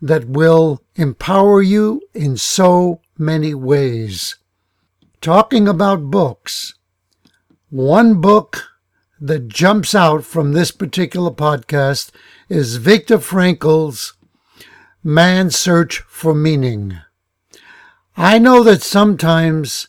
that 0.00 0.28
will 0.28 0.82
empower 0.94 1.62
you 1.62 2.02
in 2.14 2.36
so 2.36 3.00
many 3.16 3.54
ways. 3.54 4.36
Talking 5.20 5.66
about 5.66 6.10
books, 6.10 6.74
one 7.70 8.20
book 8.20 8.64
that 9.20 9.48
jumps 9.48 9.94
out 9.94 10.24
from 10.24 10.52
this 10.52 10.70
particular 10.70 11.30
podcast 11.30 12.10
is 12.48 12.76
Viktor 12.76 13.18
Frankl's 13.18 14.14
Man's 15.02 15.56
Search 15.56 16.00
for 16.08 16.34
Meaning. 16.34 16.98
I 18.16 18.38
know 18.38 18.62
that 18.62 18.82
sometimes 18.82 19.88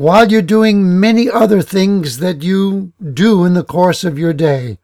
while 0.00 0.32
you're 0.32 0.40
doing 0.40 0.98
many 0.98 1.28
other 1.28 1.60
things 1.60 2.20
that 2.20 2.42
you 2.42 2.90
do 3.12 3.44
in 3.44 3.52
the 3.52 3.62
course 3.62 4.02
of 4.02 4.18
your 4.18 4.32
day. 4.32 4.78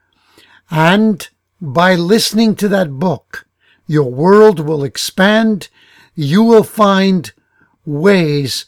And 0.71 1.27
by 1.59 1.95
listening 1.95 2.55
to 2.57 2.69
that 2.69 2.99
book, 2.99 3.47
your 3.87 4.11
world 4.11 4.61
will 4.61 4.85
expand. 4.85 5.71
You 6.15 6.43
will 6.43 6.65
find 6.65 7.33
ways 7.87 8.67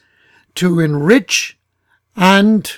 to 0.54 0.80
enrich 0.80 1.58
and 2.16 2.72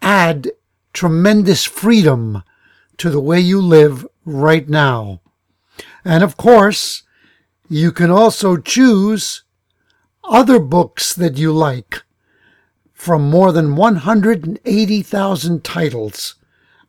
add 0.00 0.52
tremendous 0.92 1.64
freedom 1.64 2.44
to 2.98 3.10
the 3.10 3.20
way 3.20 3.40
you 3.40 3.60
live 3.60 4.06
right 4.24 4.68
now. 4.68 5.22
And 6.04 6.22
of 6.22 6.36
course, 6.36 7.02
you 7.68 7.90
can 7.90 8.12
also 8.12 8.58
choose 8.58 9.42
other 10.22 10.60
books 10.60 11.12
that 11.14 11.36
you 11.36 11.52
like 11.52 12.04
from 13.02 13.28
more 13.28 13.50
than 13.50 13.74
180,000 13.74 15.64
titles 15.64 16.36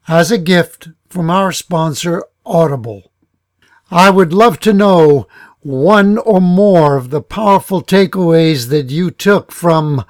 as 0.08 0.30
a 0.30 0.38
gift 0.38 0.90
from 1.10 1.32
our 1.32 1.52
sponsor, 1.52 2.24
Audible. 2.46 3.12
I 3.90 4.12
would 4.12 4.32
love 4.32 4.60
to 4.60 4.74
know 4.74 5.28
one 5.62 6.20
or 6.20 6.40
more 6.40 6.98
of 6.98 7.10
the 7.10 7.24
powerful 7.24 7.82
takeaways 7.82 8.70
that 8.70 8.92
you 8.92 9.10
took 9.10 9.52
from 9.52 10.06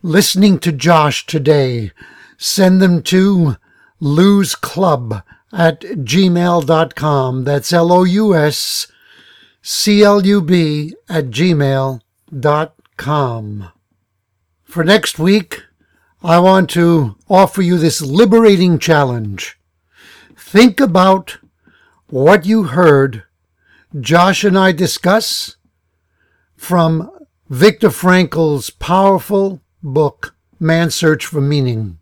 listening 0.00 0.58
to 0.60 0.72
Josh 0.72 1.26
today. 1.26 1.90
Send 2.38 2.80
them 2.80 3.02
to 3.02 3.56
lousclub 4.00 5.22
at 5.52 5.82
gmail.com. 5.82 7.44
That's 7.44 7.74
L 7.74 7.92
O 7.92 8.04
U 8.04 8.34
S 8.34 8.86
C 9.60 10.02
L 10.02 10.24
U 10.24 10.40
B 10.40 10.94
at 11.10 11.26
gmail.com. 11.26 12.00
For 14.76 14.84
next 14.84 15.18
week, 15.18 15.62
I 16.22 16.38
want 16.38 16.68
to 16.72 17.16
offer 17.30 17.62
you 17.62 17.78
this 17.78 18.02
liberating 18.02 18.78
challenge. 18.78 19.58
Think 20.36 20.80
about 20.80 21.38
what 22.08 22.44
you 22.44 22.64
heard 22.64 23.22
Josh 23.98 24.44
and 24.44 24.58
I 24.58 24.72
discuss 24.72 25.56
from 26.58 27.10
Viktor 27.48 27.88
Frankl's 27.88 28.68
powerful 28.68 29.62
book, 29.82 30.36
Man's 30.60 30.94
Search 30.94 31.24
for 31.24 31.40
Meaning. 31.40 31.98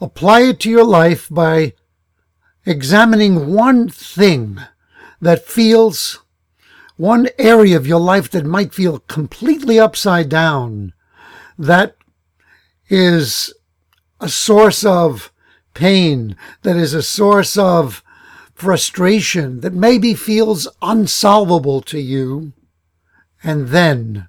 Apply 0.00 0.40
it 0.40 0.60
to 0.60 0.70
your 0.70 0.84
life 0.84 1.28
by 1.30 1.74
examining 2.64 3.52
one 3.52 3.90
thing 3.90 4.60
that 5.20 5.44
feels, 5.44 6.20
one 6.96 7.28
area 7.38 7.76
of 7.76 7.86
your 7.86 8.00
life 8.00 8.30
that 8.30 8.46
might 8.46 8.72
feel 8.72 9.00
completely 9.00 9.78
upside 9.78 10.30
down, 10.30 10.94
that 11.60 11.94
is 12.88 13.52
a 14.18 14.28
source 14.28 14.82
of 14.82 15.30
pain, 15.74 16.34
that 16.62 16.76
is 16.76 16.94
a 16.94 17.02
source 17.02 17.58
of 17.58 18.02
frustration, 18.54 19.60
that 19.60 19.74
maybe 19.74 20.14
feels 20.14 20.66
unsolvable 20.80 21.82
to 21.82 22.00
you. 22.00 22.52
And 23.42 23.68
then 23.68 24.28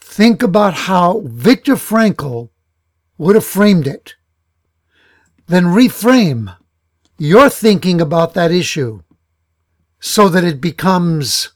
think 0.00 0.42
about 0.42 0.74
how 0.74 1.22
Viktor 1.24 1.76
Frankl 1.76 2.50
would 3.16 3.36
have 3.36 3.46
framed 3.46 3.86
it. 3.86 4.16
Then 5.46 5.66
reframe 5.66 6.56
your 7.16 7.48
thinking 7.48 8.00
about 8.00 8.34
that 8.34 8.50
issue 8.50 9.02
so 10.00 10.28
that 10.28 10.44
it 10.44 10.60
becomes 10.60 11.52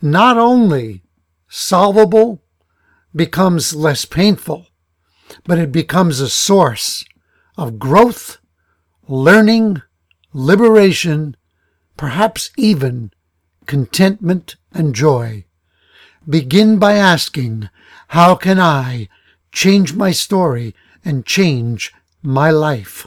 not 0.00 0.38
only 0.38 1.02
solvable, 1.48 2.43
becomes 3.14 3.74
less 3.74 4.04
painful, 4.04 4.66
but 5.44 5.58
it 5.58 5.72
becomes 5.72 6.20
a 6.20 6.28
source 6.28 7.04
of 7.56 7.78
growth, 7.78 8.38
learning, 9.08 9.82
liberation, 10.32 11.36
perhaps 11.96 12.50
even 12.56 13.12
contentment 13.66 14.56
and 14.72 14.94
joy. 14.94 15.44
Begin 16.28 16.78
by 16.78 16.94
asking, 16.94 17.68
how 18.08 18.34
can 18.34 18.58
I 18.58 19.08
change 19.52 19.94
my 19.94 20.10
story 20.10 20.74
and 21.04 21.26
change 21.26 21.92
my 22.22 22.50
life? 22.50 23.06